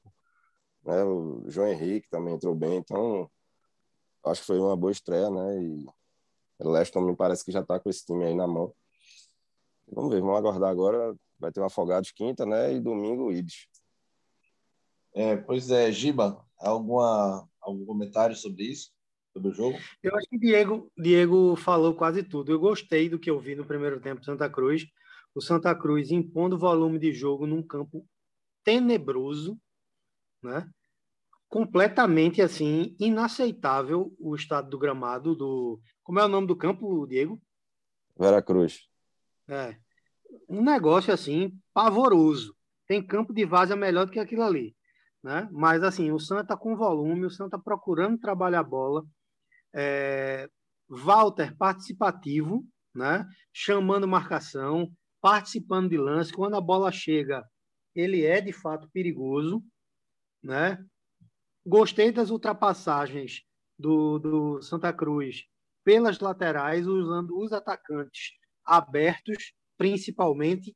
Né? 0.83 1.03
O 1.03 1.43
João 1.49 1.67
Henrique 1.67 2.09
também 2.09 2.35
entrou 2.35 2.53
bem, 2.53 2.77
então 2.77 3.29
acho 4.25 4.41
que 4.41 4.47
foi 4.47 4.59
uma 4.59 4.75
boa 4.75 4.91
estreia, 4.91 5.29
né? 5.29 5.61
E 5.61 5.85
o 6.59 6.69
Leston 6.69 7.01
me 7.01 7.15
parece 7.15 7.43
que 7.43 7.51
já 7.51 7.61
está 7.61 7.79
com 7.79 7.89
esse 7.89 8.05
time 8.05 8.25
aí 8.25 8.33
na 8.33 8.47
mão. 8.47 8.73
Vamos 9.93 10.13
ver, 10.13 10.21
vamos 10.21 10.37
aguardar 10.37 10.69
agora. 10.69 11.15
Vai 11.39 11.51
ter 11.51 11.61
um 11.61 11.65
Afogados 11.65 12.11
quinta, 12.11 12.45
né? 12.45 12.73
E 12.73 12.79
domingo 12.79 13.25
o 13.25 13.31
Ibis. 13.31 13.67
É, 15.13 15.35
pois 15.37 15.69
é, 15.69 15.91
Giba, 15.91 16.43
alguma, 16.57 17.47
algum 17.61 17.85
comentário 17.85 18.35
sobre 18.35 18.63
isso? 18.63 18.91
Sobre 19.31 19.49
o 19.49 19.53
jogo? 19.53 19.77
Eu 20.01 20.15
acho 20.15 20.27
que 20.27 20.37
Diego, 20.37 20.91
Diego 20.97 21.55
falou 21.55 21.95
quase 21.95 22.23
tudo. 22.23 22.51
Eu 22.51 22.59
gostei 22.59 23.09
do 23.09 23.19
que 23.19 23.29
eu 23.29 23.39
vi 23.39 23.55
no 23.55 23.65
primeiro 23.65 23.99
tempo 23.99 24.21
do 24.21 24.25
Santa 24.25 24.49
Cruz. 24.49 24.85
O 25.35 25.41
Santa 25.41 25.75
Cruz 25.75 26.11
impondo 26.11 26.57
volume 26.57 26.99
de 26.99 27.11
jogo 27.11 27.45
num 27.45 27.61
campo 27.61 28.07
tenebroso, 28.63 29.59
né? 30.41 30.69
completamente 31.53 32.41
assim 32.41 32.95
inaceitável 32.99 34.11
o 34.17 34.33
estado 34.33 34.71
do 34.71 34.79
gramado 34.79 35.35
do 35.35 35.79
como 36.01 36.19
é 36.19 36.25
o 36.25 36.27
nome 36.27 36.47
do 36.47 36.55
campo 36.55 37.05
Diego 37.05 37.39
Veracruz 38.17 38.89
é 39.47 39.77
um 40.49 40.63
negócio 40.63 41.13
assim 41.13 41.51
pavoroso. 41.73 42.55
Tem 42.87 43.05
campo 43.05 43.33
de 43.33 43.45
várzea 43.45 43.75
melhor 43.75 44.05
do 44.05 44.11
que 44.11 44.19
aquilo 44.19 44.43
ali 44.43 44.75
né? 45.23 45.47
Mas 45.51 45.81
assim 45.83 46.11
o 46.11 46.19
Santa 46.19 46.43
tá 46.43 46.57
com 46.57 46.75
volume 46.75 47.25
o 47.25 47.29
Santa 47.29 47.57
tá 47.57 47.63
procurando 47.63 48.19
trabalhar 48.19 48.59
a 48.59 48.63
bola. 48.63 49.05
É... 49.73 50.49
Walter 50.89 51.55
participativo 51.55 52.67
né? 52.93 53.25
Chamando 53.51 54.07
marcação 54.07 54.91
participando 55.21 55.89
de 55.89 55.97
lance. 55.97 56.33
Quando 56.33 56.55
a 56.55 56.61
bola 56.61 56.91
chega 56.91 57.43
ele 57.95 58.25
é 58.25 58.41
de 58.41 58.51
fato 58.51 58.89
perigoso 58.91 59.63
né? 60.43 60.83
Gostei 61.65 62.11
das 62.11 62.29
ultrapassagens 62.29 63.43
do, 63.79 64.19
do 64.19 64.61
Santa 64.61 64.91
Cruz 64.91 65.45
pelas 65.85 66.19
laterais, 66.19 66.85
usando 66.85 67.37
os 67.37 67.53
atacantes 67.53 68.33
abertos, 68.65 69.53
principalmente, 69.77 70.75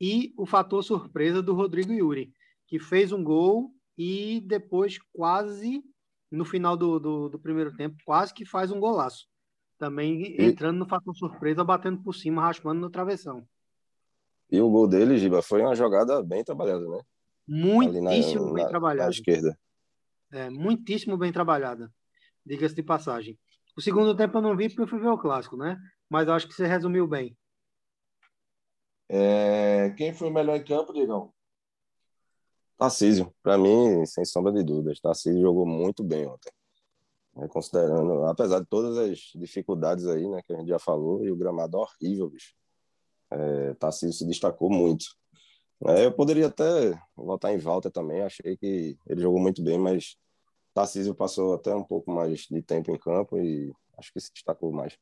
e 0.00 0.32
o 0.36 0.46
fator 0.46 0.82
surpresa 0.82 1.42
do 1.42 1.54
Rodrigo 1.54 1.92
Yuri, 1.92 2.32
que 2.66 2.78
fez 2.78 3.12
um 3.12 3.22
gol 3.22 3.72
e 3.96 4.40
depois 4.46 4.98
quase, 5.12 5.82
no 6.30 6.44
final 6.44 6.76
do, 6.76 7.00
do, 7.00 7.28
do 7.28 7.38
primeiro 7.38 7.74
tempo, 7.76 7.96
quase 8.04 8.32
que 8.32 8.44
faz 8.44 8.70
um 8.70 8.78
golaço. 8.78 9.26
Também 9.78 10.36
entrando 10.40 10.78
no 10.78 10.88
fator 10.88 11.14
surpresa, 11.16 11.64
batendo 11.64 12.02
por 12.02 12.14
cima, 12.14 12.42
raspando 12.42 12.80
no 12.80 12.90
travessão. 12.90 13.46
E 14.50 14.60
o 14.60 14.70
gol 14.70 14.88
dele, 14.88 15.18
Giba, 15.18 15.42
foi 15.42 15.62
uma 15.62 15.74
jogada 15.74 16.22
bem 16.22 16.42
trabalhada, 16.42 16.86
né? 16.88 17.00
Muitíssimo 17.46 18.46
na, 18.46 18.52
bem 18.52 18.64
na, 18.64 18.68
trabalhada. 18.68 19.04
Na 19.04 19.10
esquerda. 19.10 19.58
É, 20.30 20.50
muitíssimo 20.50 21.16
bem 21.16 21.32
trabalhada, 21.32 21.90
diga-se 22.44 22.74
de 22.74 22.82
passagem. 22.82 23.38
O 23.76 23.80
segundo 23.80 24.14
tempo 24.16 24.36
eu 24.36 24.42
não 24.42 24.56
vi 24.56 24.68
porque 24.68 24.82
eu 24.82 24.88
fui 24.88 24.98
ver 24.98 25.08
o 25.08 25.18
clássico, 25.18 25.56
né? 25.56 25.78
Mas 26.10 26.28
eu 26.28 26.34
acho 26.34 26.48
que 26.48 26.54
você 26.54 26.66
resumiu 26.66 27.06
bem. 27.06 27.36
É... 29.08 29.90
Quem 29.96 30.12
foi 30.12 30.28
o 30.28 30.32
melhor 30.32 30.56
em 30.56 30.64
campo, 30.64 30.92
Digão? 30.92 31.32
Tarcísio, 32.76 33.34
para 33.42 33.58
mim, 33.58 34.06
sem 34.06 34.24
sombra 34.24 34.52
de 34.52 34.62
dúvidas. 34.62 35.00
Tarcísio 35.00 35.40
jogou 35.40 35.66
muito 35.66 36.04
bem 36.04 36.26
ontem. 36.26 36.50
É, 37.36 37.48
considerando, 37.48 38.24
apesar 38.24 38.60
de 38.60 38.66
todas 38.66 38.96
as 38.98 39.18
dificuldades 39.34 40.06
aí, 40.06 40.28
né, 40.28 40.40
que 40.44 40.52
a 40.52 40.56
gente 40.56 40.68
já 40.68 40.78
falou, 40.78 41.24
e 41.24 41.30
o 41.30 41.36
gramado 41.36 41.78
horrível, 41.78 42.30
bicho. 42.30 42.54
É, 43.30 43.74
Tarcísio 43.74 44.12
se 44.12 44.26
destacou 44.26 44.70
muito. 44.70 45.06
É, 45.86 46.06
eu 46.06 46.12
poderia 46.12 46.46
até 46.48 47.00
votar 47.16 47.52
em 47.52 47.58
Walter 47.58 47.90
também, 47.90 48.22
achei 48.22 48.56
que 48.56 48.96
ele 49.06 49.20
jogou 49.20 49.40
muito 49.40 49.62
bem, 49.62 49.78
mas 49.78 50.16
Tarcísio 50.74 51.14
passou 51.14 51.54
até 51.54 51.74
um 51.74 51.84
pouco 51.84 52.10
mais 52.10 52.40
de 52.40 52.62
tempo 52.62 52.92
em 52.92 52.98
campo 52.98 53.38
e 53.38 53.72
acho 53.96 54.12
que 54.12 54.20
se 54.20 54.32
destacou 54.32 54.72
mais. 54.72 54.96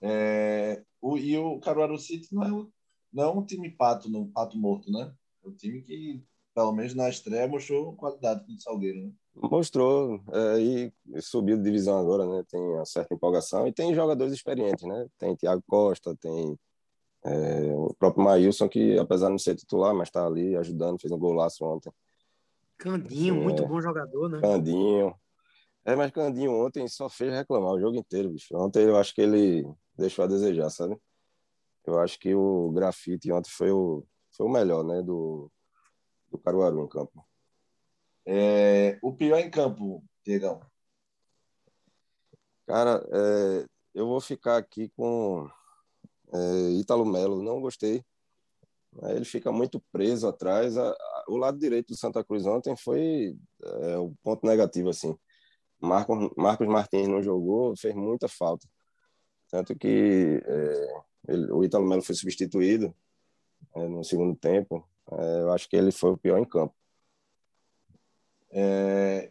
É, 0.00 0.82
o, 1.04 1.18
e 1.18 1.36
o 1.36 1.60
Caruaru 1.60 1.98
City 1.98 2.34
não 2.34 2.42
é, 2.42 2.66
não 3.12 3.24
é 3.24 3.28
um 3.28 3.44
time 3.44 3.70
pato, 3.70 4.08
no 4.08 4.26
pato 4.28 4.56
morto, 4.56 4.90
né? 4.90 5.12
É 5.44 5.48
um 5.48 5.52
time 5.52 5.82
que, 5.82 6.24
pelo 6.54 6.72
menos 6.72 6.94
na 6.94 7.10
estreia, 7.10 7.46
mostrou 7.46 7.94
qualidade 7.94 8.46
com 8.46 8.54
o 8.54 8.58
Salgueiro, 8.58 9.00
né? 9.04 9.12
Mostrou, 9.34 10.22
é, 10.32 10.60
e 10.60 10.92
subiu 11.20 11.58
de 11.58 11.62
divisão 11.62 11.98
agora, 11.98 12.26
né? 12.26 12.42
Tem 12.48 12.58
uma 12.58 12.86
certa 12.86 13.12
empolgação 13.12 13.66
e 13.68 13.72
tem 13.72 13.94
jogadores 13.94 14.32
experientes, 14.32 14.88
né? 14.88 15.06
Tem 15.18 15.36
Thiago 15.36 15.62
Costa, 15.66 16.16
tem 16.16 16.58
é, 17.22 17.74
o 17.74 17.94
próprio 17.98 18.24
Maílson, 18.24 18.66
que 18.66 18.98
apesar 18.98 19.26
de 19.26 19.32
não 19.32 19.38
ser 19.38 19.56
titular, 19.56 19.94
mas 19.94 20.08
está 20.08 20.26
ali 20.26 20.56
ajudando, 20.56 20.98
fez 20.98 21.12
um 21.12 21.18
golaço 21.18 21.66
ontem. 21.66 21.92
Candinho, 22.78 23.34
assim, 23.34 23.42
muito 23.42 23.62
é, 23.62 23.66
bom 23.66 23.78
jogador, 23.78 24.30
né? 24.30 24.40
Candinho. 24.40 25.14
É, 25.84 25.94
mas 25.94 26.10
Candinho 26.12 26.52
ontem 26.52 26.88
só 26.88 27.10
fez 27.10 27.30
reclamar 27.30 27.72
o 27.72 27.80
jogo 27.80 27.96
inteiro, 27.98 28.30
bicho. 28.30 28.56
Ontem 28.56 28.84
eu 28.84 28.96
acho 28.96 29.14
que 29.14 29.20
ele 29.20 29.66
deixou 29.96 30.24
a 30.24 30.28
desejar, 30.28 30.70
sabe? 30.70 30.96
Eu 31.86 31.98
acho 31.98 32.18
que 32.18 32.34
o 32.34 32.70
grafite 32.72 33.30
ontem 33.30 33.50
foi 33.50 33.70
o, 33.70 34.06
foi 34.32 34.46
o 34.46 34.50
melhor, 34.50 34.84
né, 34.84 35.02
do, 35.02 35.50
do 36.30 36.38
Caruaru 36.38 36.82
em 36.82 36.88
campo. 36.88 37.24
É, 38.26 38.98
o 39.02 39.12
pior 39.12 39.38
em 39.38 39.50
campo, 39.50 40.02
Diegão? 40.24 40.60
Cara, 42.66 43.06
é, 43.12 43.66
eu 43.94 44.06
vou 44.06 44.20
ficar 44.20 44.56
aqui 44.56 44.88
com 44.96 45.48
é, 46.32 46.70
Ítalo 46.72 47.04
Melo, 47.04 47.42
não 47.42 47.60
gostei. 47.60 48.02
Ele 49.02 49.24
fica 49.24 49.50
muito 49.50 49.82
preso 49.92 50.26
atrás. 50.26 50.76
O 51.28 51.36
lado 51.36 51.58
direito 51.58 51.88
do 51.88 51.96
Santa 51.96 52.24
Cruz 52.24 52.46
ontem 52.46 52.76
foi 52.76 53.36
é, 53.62 53.98
o 53.98 54.14
ponto 54.22 54.46
negativo, 54.46 54.88
assim. 54.88 55.16
Marcos, 55.80 56.30
Marcos 56.36 56.66
Martins 56.66 57.08
não 57.08 57.22
jogou, 57.22 57.76
fez 57.76 57.94
muita 57.94 58.28
falta. 58.28 58.66
Tanto 59.54 59.76
que 59.76 60.42
é, 60.44 61.02
ele, 61.28 61.52
o 61.52 61.62
Ítalo 61.62 61.86
Melo 61.86 62.02
foi 62.02 62.16
substituído 62.16 62.92
é, 63.72 63.86
no 63.86 64.02
segundo 64.02 64.34
tempo. 64.34 64.84
É, 65.12 65.42
eu 65.42 65.52
acho 65.52 65.68
que 65.68 65.76
ele 65.76 65.92
foi 65.92 66.10
o 66.10 66.18
pior 66.18 66.40
em 66.40 66.44
campo. 66.44 66.74
É, 68.50 69.30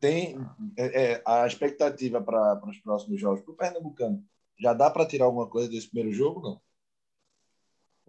tem 0.00 0.38
é, 0.74 1.12
é, 1.12 1.22
a 1.22 1.46
expectativa 1.46 2.18
para 2.18 2.58
os 2.66 2.78
próximos 2.78 3.20
jogos 3.20 3.42
para 3.42 3.52
o 3.52 3.56
Pernambucano. 3.56 4.24
Já 4.58 4.72
dá 4.72 4.90
para 4.90 5.04
tirar 5.04 5.26
alguma 5.26 5.46
coisa 5.46 5.68
desse 5.68 5.90
primeiro 5.90 6.16
jogo, 6.16 6.40
não? 6.40 6.60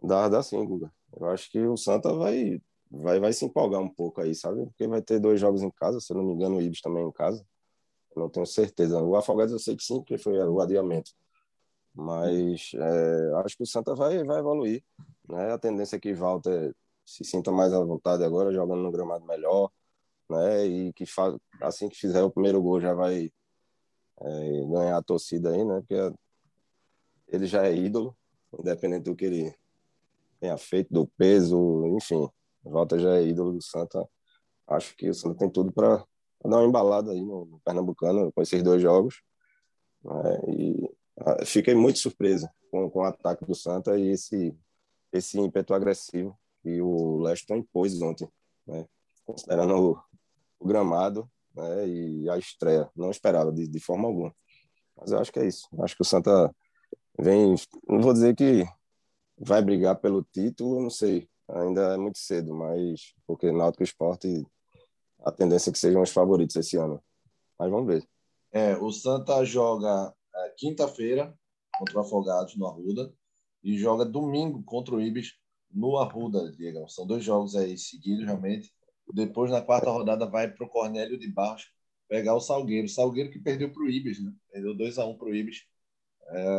Dá, 0.02 0.30
dá 0.30 0.42
sim, 0.42 0.66
Guga. 0.66 0.90
Eu 1.12 1.28
acho 1.28 1.52
que 1.52 1.60
o 1.60 1.76
Santa 1.76 2.14
vai, 2.14 2.62
vai, 2.90 3.20
vai 3.20 3.34
se 3.34 3.44
empolgar 3.44 3.82
um 3.82 3.90
pouco 3.90 4.22
aí, 4.22 4.34
sabe? 4.34 4.66
Porque 4.68 4.88
vai 4.88 5.02
ter 5.02 5.20
dois 5.20 5.42
jogos 5.42 5.62
em 5.62 5.72
casa, 5.72 6.00
se 6.00 6.14
eu 6.14 6.16
não 6.16 6.24
me 6.24 6.32
engano, 6.32 6.56
o 6.56 6.62
Ibis 6.62 6.80
também 6.80 7.06
em 7.06 7.12
casa. 7.12 7.46
Eu 8.16 8.22
não 8.22 8.30
tenho 8.30 8.46
certeza. 8.46 9.04
O 9.04 9.18
Afogados 9.18 9.52
eu 9.52 9.60
sei 9.60 9.76
que 9.76 9.84
sim, 9.84 9.98
porque 9.98 10.18
foi 10.18 10.40
o 10.40 10.62
adiamento. 10.62 11.12
Mas 12.00 12.72
é, 12.76 13.34
acho 13.44 13.58
que 13.58 13.64
o 13.64 13.68
Santa 13.68 13.94
vai, 13.94 14.24
vai 14.24 14.40
evoluir. 14.40 14.84
Né? 15.28 15.52
A 15.52 15.58
tendência 15.58 15.98
é 15.98 16.00
que 16.00 16.14
Walter 16.14 16.74
se 17.06 17.24
sinta 17.24 17.52
mais 17.52 17.74
à 17.74 17.84
vontade 17.84 18.24
agora, 18.24 18.54
jogando 18.54 18.82
no 18.82 18.92
gramado 18.92 19.26
melhor, 19.26 19.72
né? 20.30 20.66
E 20.66 20.94
que 20.94 21.04
assim 21.62 21.90
que 21.90 21.98
fizer 21.98 22.22
o 22.22 22.32
primeiro 22.32 22.62
gol 22.62 22.80
já 22.80 22.94
vai 22.94 23.32
é, 24.22 24.66
ganhar 24.68 24.98
a 24.98 25.04
torcida 25.04 25.50
aí, 25.50 25.66
né? 25.66 25.80
Porque 25.80 26.16
ele 27.28 27.46
já 27.48 27.66
é 27.66 27.76
ídolo, 27.76 28.16
independente 28.58 29.04
do 29.06 29.16
que 29.16 29.26
ele 29.26 29.56
tenha 30.40 30.58
feito, 30.58 30.94
do 30.94 31.08
peso, 31.08 31.86
enfim. 31.98 32.30
Walter 32.64 33.00
já 33.00 33.18
é 33.18 33.24
ídolo 33.28 33.54
do 33.54 33.62
Santa. 33.62 34.08
Acho 34.68 34.96
que 34.96 35.10
o 35.10 35.14
Santa 35.14 35.40
tem 35.40 35.50
tudo 35.50 35.72
para 35.72 35.98
dar 36.46 36.58
uma 36.58 36.66
embalada 36.66 37.12
aí 37.12 37.22
no, 37.22 37.46
no 37.46 37.60
Pernambucano 37.62 38.32
com 38.32 38.42
esses 38.42 38.62
dois 38.64 38.82
jogos. 38.82 39.22
Né? 40.04 40.42
E 40.48 40.99
fiquei 41.46 41.76
muito 41.76 42.00
surpreso 42.00 42.48
com, 42.72 42.90
com 42.90 43.00
o 43.00 43.04
ataque 43.04 43.46
do 43.46 43.56
Santa 43.56 43.98
e 43.98 44.10
esse, 44.10 44.56
esse 45.12 45.40
ímpeto 45.40 45.74
agressivo 45.74 46.38
que 46.62 46.82
o 46.82 47.20
Leston 47.22 47.58
impôs 47.58 48.02
ontem, 48.02 48.28
né? 48.68 48.86
considerando 49.26 49.76
o, 49.76 50.02
o 50.60 50.68
gramado 50.68 51.30
né? 51.56 51.88
e 51.88 52.30
a 52.30 52.38
estreia. 52.38 52.90
Não 52.96 53.12
esperava 53.12 53.52
de, 53.52 53.68
de 53.68 53.80
forma 53.80 54.08
alguma. 54.08 54.36
Mas 54.96 55.12
eu 55.12 55.20
acho 55.20 55.32
que 55.32 55.40
é 55.40 55.48
isso. 55.48 55.68
Acho 55.80 55.96
que 55.96 56.02
o 56.02 56.06
Santa 56.06 56.54
vem, 57.18 57.56
não 57.88 58.02
vou 58.02 58.14
dizer 58.14 58.36
que 58.36 58.66
vai 59.38 59.62
brigar 59.62 59.96
pelo 59.96 60.24
título, 60.24 60.82
não 60.82 60.90
sei, 60.90 61.30
ainda 61.48 61.94
é 61.94 61.98
muito 61.98 62.20
cedo, 62.20 62.54
mas 62.54 63.14
porque 63.26 63.52
Náutico 63.52 63.84
Esporte 63.84 64.46
a 65.24 65.32
tendência 65.32 65.70
é 65.70 65.74
que 65.74 65.80
sejam 65.80 66.02
os 66.02 66.12
favoritos 66.12 66.56
esse 66.56 66.78
ano. 66.78 67.02
Mas 67.58 67.70
vamos 67.70 67.88
ver. 67.88 68.08
É, 68.52 68.76
o 68.78 68.92
Santa 68.92 69.44
joga 69.44 70.14
é, 70.36 70.50
quinta-feira 70.58 71.38
contra 71.78 71.98
o 71.98 72.02
Afogados 72.02 72.56
no 72.56 72.68
Arruda 72.68 73.14
e 73.64 73.78
joga 73.78 74.06
domingo 74.06 74.64
contra 74.64 74.96
o 74.96 75.02
Ibis 75.02 75.34
no 75.72 75.98
Arruda, 75.98 76.52
Diego. 76.52 76.88
São 76.90 77.06
dois 77.06 77.24
jogos 77.24 77.56
aí 77.56 77.78
seguidos, 77.78 78.26
realmente. 78.26 78.72
Depois, 79.14 79.52
na 79.52 79.62
quarta 79.62 79.90
rodada, 79.90 80.26
vai 80.26 80.52
para 80.52 80.66
o 80.66 80.70
Cornélio 80.70 81.18
de 81.18 81.32
Barros 81.32 81.72
pegar 82.08 82.36
o 82.36 82.40
Salgueiro. 82.40 82.88
Salgueiro 82.88 83.32
que 83.32 83.40
perdeu 83.40 83.72
para 83.72 83.84
o 83.84 83.90
Ibis, 83.90 84.24
né? 84.24 84.34
Perdeu 84.52 84.76
2 84.76 84.98
a 84.98 85.06
1 85.06 85.10
um 85.10 85.18
para 85.18 85.30
o 85.30 85.36
Ibis. 85.36 85.66
É, 86.30 86.58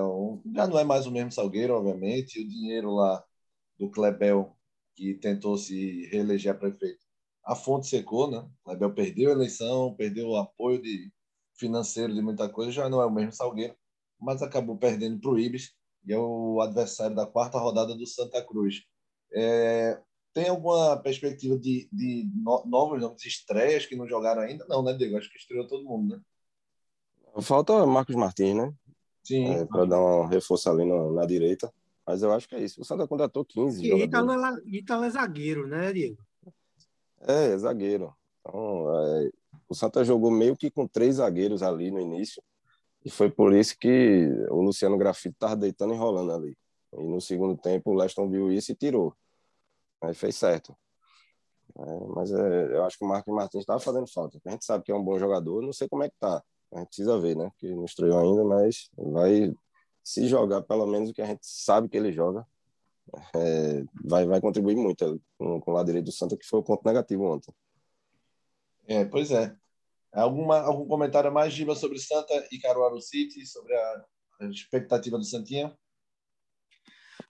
já 0.55 0.67
não 0.67 0.79
é 0.79 0.85
mais 0.85 1.07
o 1.07 1.11
mesmo 1.11 1.33
Salgueiro, 1.33 1.75
obviamente. 1.75 2.41
O 2.41 2.49
dinheiro 2.49 2.93
lá 2.95 3.25
do 3.79 3.91
Klebel, 3.91 4.57
que 4.95 5.15
tentou 5.15 5.57
se 5.57 6.07
reeleger 6.07 6.53
a 6.53 6.59
prefeito, 6.59 7.01
a 7.45 7.55
fonte 7.55 7.87
secou, 7.87 8.31
né? 8.31 8.39
O 8.39 8.65
Klebel 8.65 8.95
perdeu 8.95 9.31
a 9.31 9.33
eleição, 9.33 9.95
perdeu 9.95 10.29
o 10.29 10.37
apoio 10.37 10.81
de 10.81 11.11
financeiro 11.61 12.13
de 12.13 12.23
muita 12.23 12.49
coisa, 12.49 12.73
já 12.73 12.89
não 12.89 13.01
é 13.01 13.07
o 13.07 13.11
mesmo 13.11 13.33
Salgueiro, 13.33 13.77
mas 14.19 14.43
acabou 14.43 14.77
perdendo 14.77 15.21
para 15.21 15.31
o 15.31 15.39
Ibis, 15.39 15.75
e 16.07 16.13
é 16.13 16.19
o 16.19 16.61
adversário 16.61 17.15
da 17.15 17.27
quarta 17.27 17.59
rodada 17.59 17.95
do 17.95 18.07
Santa 18.07 18.43
Cruz. 18.43 18.83
É, 19.33 20.01
tem 20.33 20.49
alguma 20.49 20.97
perspectiva 20.97 21.59
de, 21.59 21.89
de 21.93 22.29
no, 22.35 22.65
novos 22.67 23.01
nomes, 23.01 23.25
estreias 23.25 23.87
que 23.87 23.95
não 23.95 24.09
jogaram 24.09 24.43
ainda? 24.43 24.65
Não, 24.69 24.83
né, 24.83 24.95
Diego? 24.95 25.17
Acho 25.17 25.31
que 25.31 25.39
estreou 25.39 25.67
todo 25.67 25.85
mundo, 25.85 26.17
né? 26.17 26.23
Falta 27.43 27.87
Marcos 27.87 28.17
Martins, 28.17 28.57
né? 28.57 28.75
Sim. 29.23 29.53
É, 29.53 29.65
para 29.67 29.85
dar 29.85 30.01
um 30.01 30.27
reforço 30.27 30.69
ali 30.71 30.85
na, 30.85 31.13
na, 31.13 31.27
direita. 31.27 31.73
Mas 32.07 32.23
eu 32.23 32.33
acho 32.33 32.49
que 32.49 32.55
é 32.55 32.63
isso. 32.63 32.81
O 32.81 32.85
Santa 32.85 33.07
contratou 33.07 33.45
15 33.45 33.85
e 33.85 34.05
Ítalo 34.05 34.33
é, 34.33 34.61
Ítalo 34.67 35.05
é 35.05 35.11
zagueiro, 35.11 35.67
né, 35.67 35.93
Diego? 35.93 36.19
É, 37.21 37.53
é 37.53 37.59
zagueiro. 37.59 38.15
Então, 38.41 38.87
é, 39.05 39.31
o 39.71 39.75
Santa 39.75 40.05
jogou 40.05 40.33
meio 40.33 40.57
que 40.57 40.69
com 40.69 40.87
três 40.87 41.17
zagueiros 41.17 41.63
ali 41.63 41.93
no 41.93 42.01
início. 42.01 42.43
E 43.05 43.09
foi 43.09 43.31
por 43.31 43.55
isso 43.55 43.79
que 43.79 44.27
o 44.51 44.61
Luciano 44.61 44.99
Grafito 44.99 45.37
estava 45.37 45.57
deitando 45.57 45.95
e 45.95 45.97
rolando 45.97 46.33
ali. 46.33 46.59
E 46.93 47.05
no 47.05 47.21
segundo 47.21 47.57
tempo 47.57 47.93
o 47.93 47.95
Leston 47.95 48.29
viu 48.29 48.53
isso 48.53 48.73
e 48.73 48.75
tirou. 48.75 49.15
Aí 50.03 50.13
fez 50.13 50.35
certo. 50.35 50.77
É, 51.79 51.83
mas 52.15 52.33
é, 52.33 52.77
eu 52.77 52.85
acho 52.85 52.99
que 52.99 53.05
o 53.05 53.09
Marcos 53.09 53.33
Martins 53.33 53.61
estava 53.61 53.79
fazendo 53.79 54.09
falta. 54.09 54.41
A 54.45 54.51
gente 54.51 54.65
sabe 54.65 54.83
que 54.83 54.91
é 54.91 54.95
um 54.95 55.05
bom 55.05 55.17
jogador, 55.21 55.63
não 55.63 55.73
sei 55.73 55.89
como 55.89 56.03
é 56.03 56.11
que 56.11 56.17
tá. 56.19 56.43
A 56.73 56.79
gente 56.81 56.89
precisa 56.89 57.19
ver, 57.19 57.37
né? 57.37 57.49
Que 57.57 57.73
não 57.73 57.85
estreou 57.85 58.19
ainda, 58.19 58.45
mas 58.45 58.91
vai 58.97 59.53
se 60.03 60.27
jogar 60.27 60.63
pelo 60.63 60.87
menos 60.87 61.11
o 61.11 61.15
que 61.15 61.23
a 61.23 61.27
gente 61.27 61.47
sabe 61.47 61.89
que 61.89 61.97
ele 61.97 62.13
joga. 62.13 62.45
É, 63.37 63.85
vai, 64.05 64.27
vai 64.27 64.41
contribuir 64.41 64.77
muito 64.77 65.23
com, 65.39 65.61
com 65.61 65.71
o 65.71 65.75
lado 65.75 65.87
direito 65.87 66.07
do 66.07 66.13
Santa, 66.13 66.37
que 66.37 66.45
foi 66.47 66.59
o 66.59 66.65
ponto 66.65 66.85
negativo 66.85 67.25
ontem. 67.25 67.55
É, 68.89 69.05
pois 69.05 69.31
é. 69.31 69.57
Alguma, 70.13 70.59
algum 70.61 70.87
comentário 70.87 71.33
mais, 71.33 71.53
Giba, 71.53 71.75
sobre 71.75 71.99
Santa 71.99 72.35
e 72.51 72.59
Caruaru 72.59 73.01
City, 73.01 73.47
sobre 73.47 73.75
a, 73.75 74.05
a 74.41 74.47
expectativa 74.47 75.17
do 75.17 75.25
Santinha? 75.25 75.77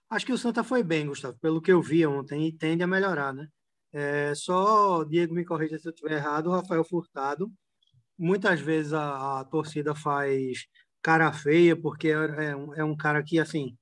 Acho 0.09 0.25
que 0.25 0.33
o 0.33 0.37
Santa 0.37 0.63
foi 0.63 0.83
bem, 0.83 1.07
Gustavo, 1.07 1.37
pelo 1.39 1.61
que 1.61 1.71
eu 1.71 1.81
vi 1.81 2.05
ontem, 2.05 2.47
e 2.47 2.51
tende 2.51 2.83
a 2.83 2.87
melhorar, 2.87 3.33
né? 3.33 3.47
É, 3.93 4.33
só, 4.35 5.03
Diego 5.03 5.33
me 5.33 5.45
corrija 5.45 5.77
se 5.77 5.87
eu 5.87 5.91
estiver 5.91 6.13
errado, 6.13 6.47
o 6.47 6.51
Rafael 6.51 6.83
Furtado. 6.83 7.51
Muitas 8.17 8.59
vezes 8.59 8.93
a, 8.93 9.41
a 9.41 9.45
torcida 9.45 9.93
faz 9.93 10.65
cara 11.01 11.31
feia, 11.33 11.79
porque 11.79 12.09
é, 12.09 12.13
é, 12.49 12.55
um, 12.55 12.73
é 12.75 12.83
um 12.83 12.95
cara 12.95 13.23
que, 13.23 13.39
assim, 13.39 13.77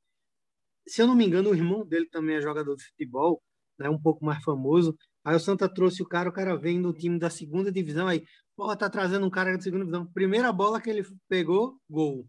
se 0.87 1.01
eu 1.01 1.07
não 1.07 1.15
me 1.15 1.25
engano, 1.25 1.51
o 1.51 1.55
irmão 1.55 1.85
dele 1.85 2.07
também 2.09 2.35
é 2.35 2.41
jogador 2.41 2.75
de 2.75 2.83
futebol, 2.83 3.41
né, 3.77 3.89
um 3.89 4.01
pouco 4.01 4.25
mais 4.25 4.43
famoso. 4.43 4.97
Aí 5.29 5.35
o 5.35 5.39
Santa 5.39 5.69
trouxe 5.69 6.01
o 6.01 6.07
cara, 6.07 6.27
o 6.27 6.33
cara 6.33 6.57
vem 6.57 6.81
do 6.81 6.91
time 6.91 7.19
da 7.19 7.29
segunda 7.29 7.71
divisão, 7.71 8.07
aí, 8.07 8.25
porra, 8.55 8.75
tá 8.75 8.89
trazendo 8.89 9.27
um 9.27 9.29
cara 9.29 9.55
da 9.55 9.61
segunda 9.61 9.85
divisão. 9.85 10.07
Primeira 10.07 10.51
bola 10.51 10.81
que 10.81 10.89
ele 10.89 11.05
pegou, 11.27 11.77
gol. 11.87 12.25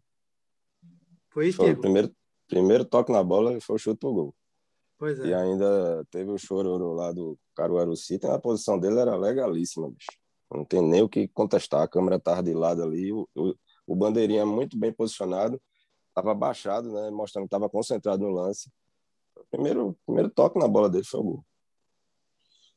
Foi 1.30 1.48
isso, 1.48 1.56
Foi 1.56 1.72
o 1.72 1.80
primeiro, 1.80 2.14
primeiro 2.46 2.84
toque 2.84 3.10
na 3.10 3.24
bola 3.24 3.58
foi 3.62 3.76
o 3.76 3.78
chute 3.78 3.98
pro 3.98 4.12
gol. 4.12 4.34
Pois 4.98 5.18
é. 5.18 5.28
E 5.28 5.32
ainda 5.32 6.04
teve 6.10 6.30
o 6.30 6.36
chororo 6.36 6.92
lá 6.92 7.10
do 7.10 7.38
Caruaru 7.54 7.96
City, 7.96 8.26
a 8.26 8.38
posição 8.38 8.78
dele 8.78 8.98
era 8.98 9.16
legalíssima, 9.16 9.88
bicho. 9.88 10.10
Não 10.52 10.66
tem 10.66 10.82
nem 10.82 11.00
o 11.00 11.08
que 11.08 11.26
contestar. 11.26 11.80
A 11.80 11.88
câmera 11.88 12.16
estava 12.16 12.42
de 12.42 12.52
lado 12.52 12.82
ali, 12.82 13.10
o, 13.10 13.26
o, 13.34 13.54
o 13.86 13.96
bandeirinha 13.96 14.44
muito 14.44 14.78
bem 14.78 14.92
posicionado, 14.92 15.58
estava 16.08 16.34
baixado, 16.34 16.92
né, 16.92 17.10
mostrando 17.10 17.44
que 17.44 17.46
estava 17.46 17.70
concentrado 17.70 18.22
no 18.22 18.30
lance. 18.30 18.70
O 19.34 19.44
primeiro, 19.50 19.96
primeiro 20.04 20.28
toque 20.28 20.58
na 20.58 20.68
bola 20.68 20.90
dele 20.90 21.04
foi 21.06 21.20
o 21.20 21.22
gol. 21.22 21.44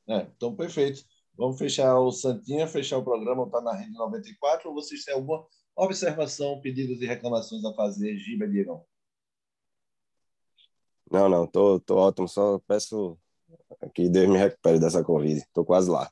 É, 0.07 0.27
então, 0.35 0.55
perfeito. 0.55 1.03
Vamos 1.35 1.57
fechar 1.57 1.97
o 1.99 2.11
Santinha, 2.11 2.67
fechar 2.67 2.97
o 2.97 3.03
programa, 3.03 3.45
está 3.45 3.61
na 3.61 3.73
rede 3.73 3.91
94. 3.93 4.69
Ou 4.69 4.75
vocês 4.75 5.03
têm 5.03 5.13
alguma 5.13 5.45
observação, 5.75 6.61
pedidos 6.61 7.01
e 7.01 7.05
reclamações 7.05 7.65
a 7.65 7.73
fazer, 7.73 8.15
Giba 8.17 8.47
Diegão? 8.47 8.85
Não, 11.11 11.27
não, 11.29 11.47
tô, 11.47 11.79
tô 11.79 11.97
ótimo. 11.97 12.27
Só 12.27 12.59
peço 12.59 13.17
que 13.93 14.09
Deus 14.09 14.29
me 14.29 14.37
recupere 14.37 14.79
dessa 14.79 15.03
Covid. 15.03 15.43
Tô 15.53 15.65
quase 15.65 15.89
lá. 15.89 16.11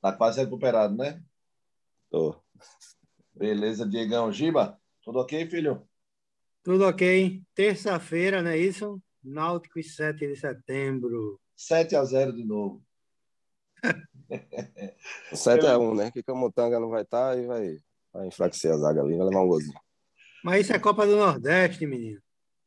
Tá 0.00 0.12
quase 0.12 0.40
recuperado, 0.40 0.96
né? 0.96 1.22
Tô. 2.10 2.34
Beleza, 3.34 3.86
Diegão. 3.86 4.32
Giba, 4.32 4.78
tudo 5.02 5.20
ok, 5.20 5.48
filho? 5.48 5.86
Tudo 6.62 6.86
ok. 6.86 7.42
Terça-feira, 7.54 8.42
não 8.42 8.50
é 8.50 8.58
isso? 8.58 9.00
Náutico 9.22 9.78
e 9.78 9.82
7 9.82 10.26
de 10.26 10.36
setembro. 10.36 11.40
7 11.56 11.96
a 11.96 12.04
0 12.04 12.34
de 12.34 12.44
novo. 12.44 12.82
7 15.32 15.66
a 15.66 15.78
1, 15.78 15.94
né? 15.94 16.10
Que 16.10 16.22
Camutanga 16.22 16.78
não 16.78 16.88
vai 16.88 17.02
estar 17.02 17.34
tá 17.34 17.36
e 17.36 17.46
vai, 17.46 17.78
vai 18.12 18.26
enfraquecer 18.26 18.72
a 18.72 18.76
zaga 18.76 19.02
ali, 19.02 19.16
vai 19.16 19.26
levar 19.26 19.42
um 19.42 19.48
golzinho. 19.48 19.78
Mas 20.42 20.62
isso 20.62 20.72
é 20.72 20.78
Copa 20.78 21.06
do 21.06 21.16
Nordeste, 21.16 21.86
menino. 21.86 22.20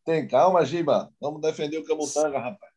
Tem 0.05 0.27
calma, 0.27 0.65
Giba. 0.65 1.11
Vamos 1.19 1.41
defender 1.41 1.77
o 1.77 1.85
Camutanga, 1.85 2.37
rapaz. 2.39 2.73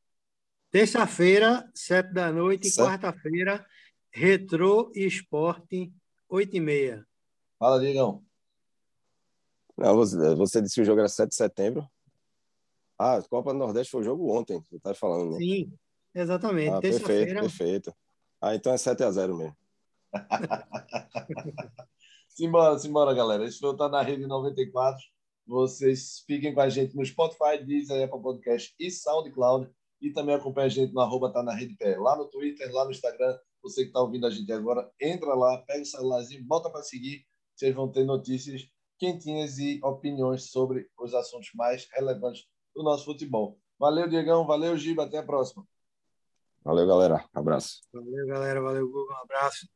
Terça-feira, 0.70 1.68
sete 1.74 2.12
da 2.12 2.30
noite, 2.30 2.74
quarta-feira, 2.74 3.64
Retrô 4.10 4.90
e 4.94 5.06
Esporte, 5.06 5.92
oito 6.28 6.56
e 6.56 6.60
meia. 6.60 7.06
Fala, 7.58 7.80
Digão. 7.80 8.22
Não, 9.76 9.94
você, 9.94 10.34
você 10.34 10.62
disse 10.62 10.76
que 10.76 10.80
o 10.80 10.84
jogo 10.84 11.00
era 11.00 11.08
7 11.08 11.30
de 11.30 11.36
setembro. 11.36 11.86
Ah, 12.98 13.20
Copa 13.28 13.52
do 13.52 13.58
Nordeste 13.58 13.90
foi 13.90 14.00
o 14.00 14.04
jogo 14.04 14.34
ontem, 14.34 14.58
você 14.60 14.76
está 14.76 14.94
falando. 14.94 15.32
Né? 15.32 15.38
Sim, 15.38 15.72
exatamente. 16.14 16.70
Ah, 16.70 16.80
perfeito, 16.80 17.34
perfeito. 17.40 17.94
Ah, 18.46 18.54
então 18.54 18.72
é 18.72 18.78
7 18.78 19.02
a 19.02 19.10
0 19.10 19.36
mesmo. 19.36 19.56
simbora, 22.28 22.78
simbora, 22.78 23.12
galera. 23.12 23.44
Esse 23.44 23.64
o 23.66 23.74
Tá 23.74 23.88
na 23.88 24.00
Rede 24.00 24.24
94. 24.24 25.02
Vocês 25.44 26.22
fiquem 26.24 26.54
com 26.54 26.60
a 26.60 26.68
gente 26.68 26.94
no 26.94 27.04
Spotify, 27.04 27.64
Deezer, 27.64 28.04
Apple 28.04 28.22
Podcast 28.22 28.72
e 28.78 28.88
SoundCloud. 28.88 29.68
E 30.00 30.12
também 30.12 30.36
acompanha 30.36 30.66
a 30.66 30.70
gente 30.70 30.92
no 30.92 31.00
arroba 31.00 31.32
Tá 31.32 31.42
na 31.42 31.52
Rede 31.52 31.74
Pé, 31.76 31.96
lá 31.96 32.16
no 32.16 32.26
Twitter, 32.26 32.72
lá 32.72 32.84
no 32.84 32.92
Instagram, 32.92 33.36
Você 33.62 33.82
que 33.82 33.88
está 33.88 34.00
ouvindo 34.00 34.28
a 34.28 34.30
gente 34.30 34.52
agora, 34.52 34.88
entra 35.00 35.34
lá, 35.34 35.58
pega 35.62 35.82
o 35.82 35.86
celularzinho, 35.86 36.44
bota 36.44 36.70
para 36.70 36.82
seguir. 36.82 37.26
Vocês 37.52 37.74
vão 37.74 37.90
ter 37.90 38.04
notícias 38.04 38.62
quentinhas 38.96 39.58
e 39.58 39.80
opiniões 39.82 40.50
sobre 40.52 40.88
os 41.00 41.14
assuntos 41.14 41.50
mais 41.52 41.88
relevantes 41.92 42.44
do 42.76 42.84
nosso 42.84 43.06
futebol. 43.06 43.58
Valeu, 43.76 44.08
Diegão. 44.08 44.46
Valeu, 44.46 44.76
Giba. 44.78 45.02
Até 45.02 45.18
a 45.18 45.22
próxima. 45.24 45.66
Valeu, 46.66 46.84
galera. 46.84 47.24
Abraço. 47.32 47.80
Valeu, 47.92 48.26
galera. 48.26 48.60
Valeu, 48.60 48.86
Google. 48.88 49.14
Um 49.14 49.22
abraço. 49.22 49.68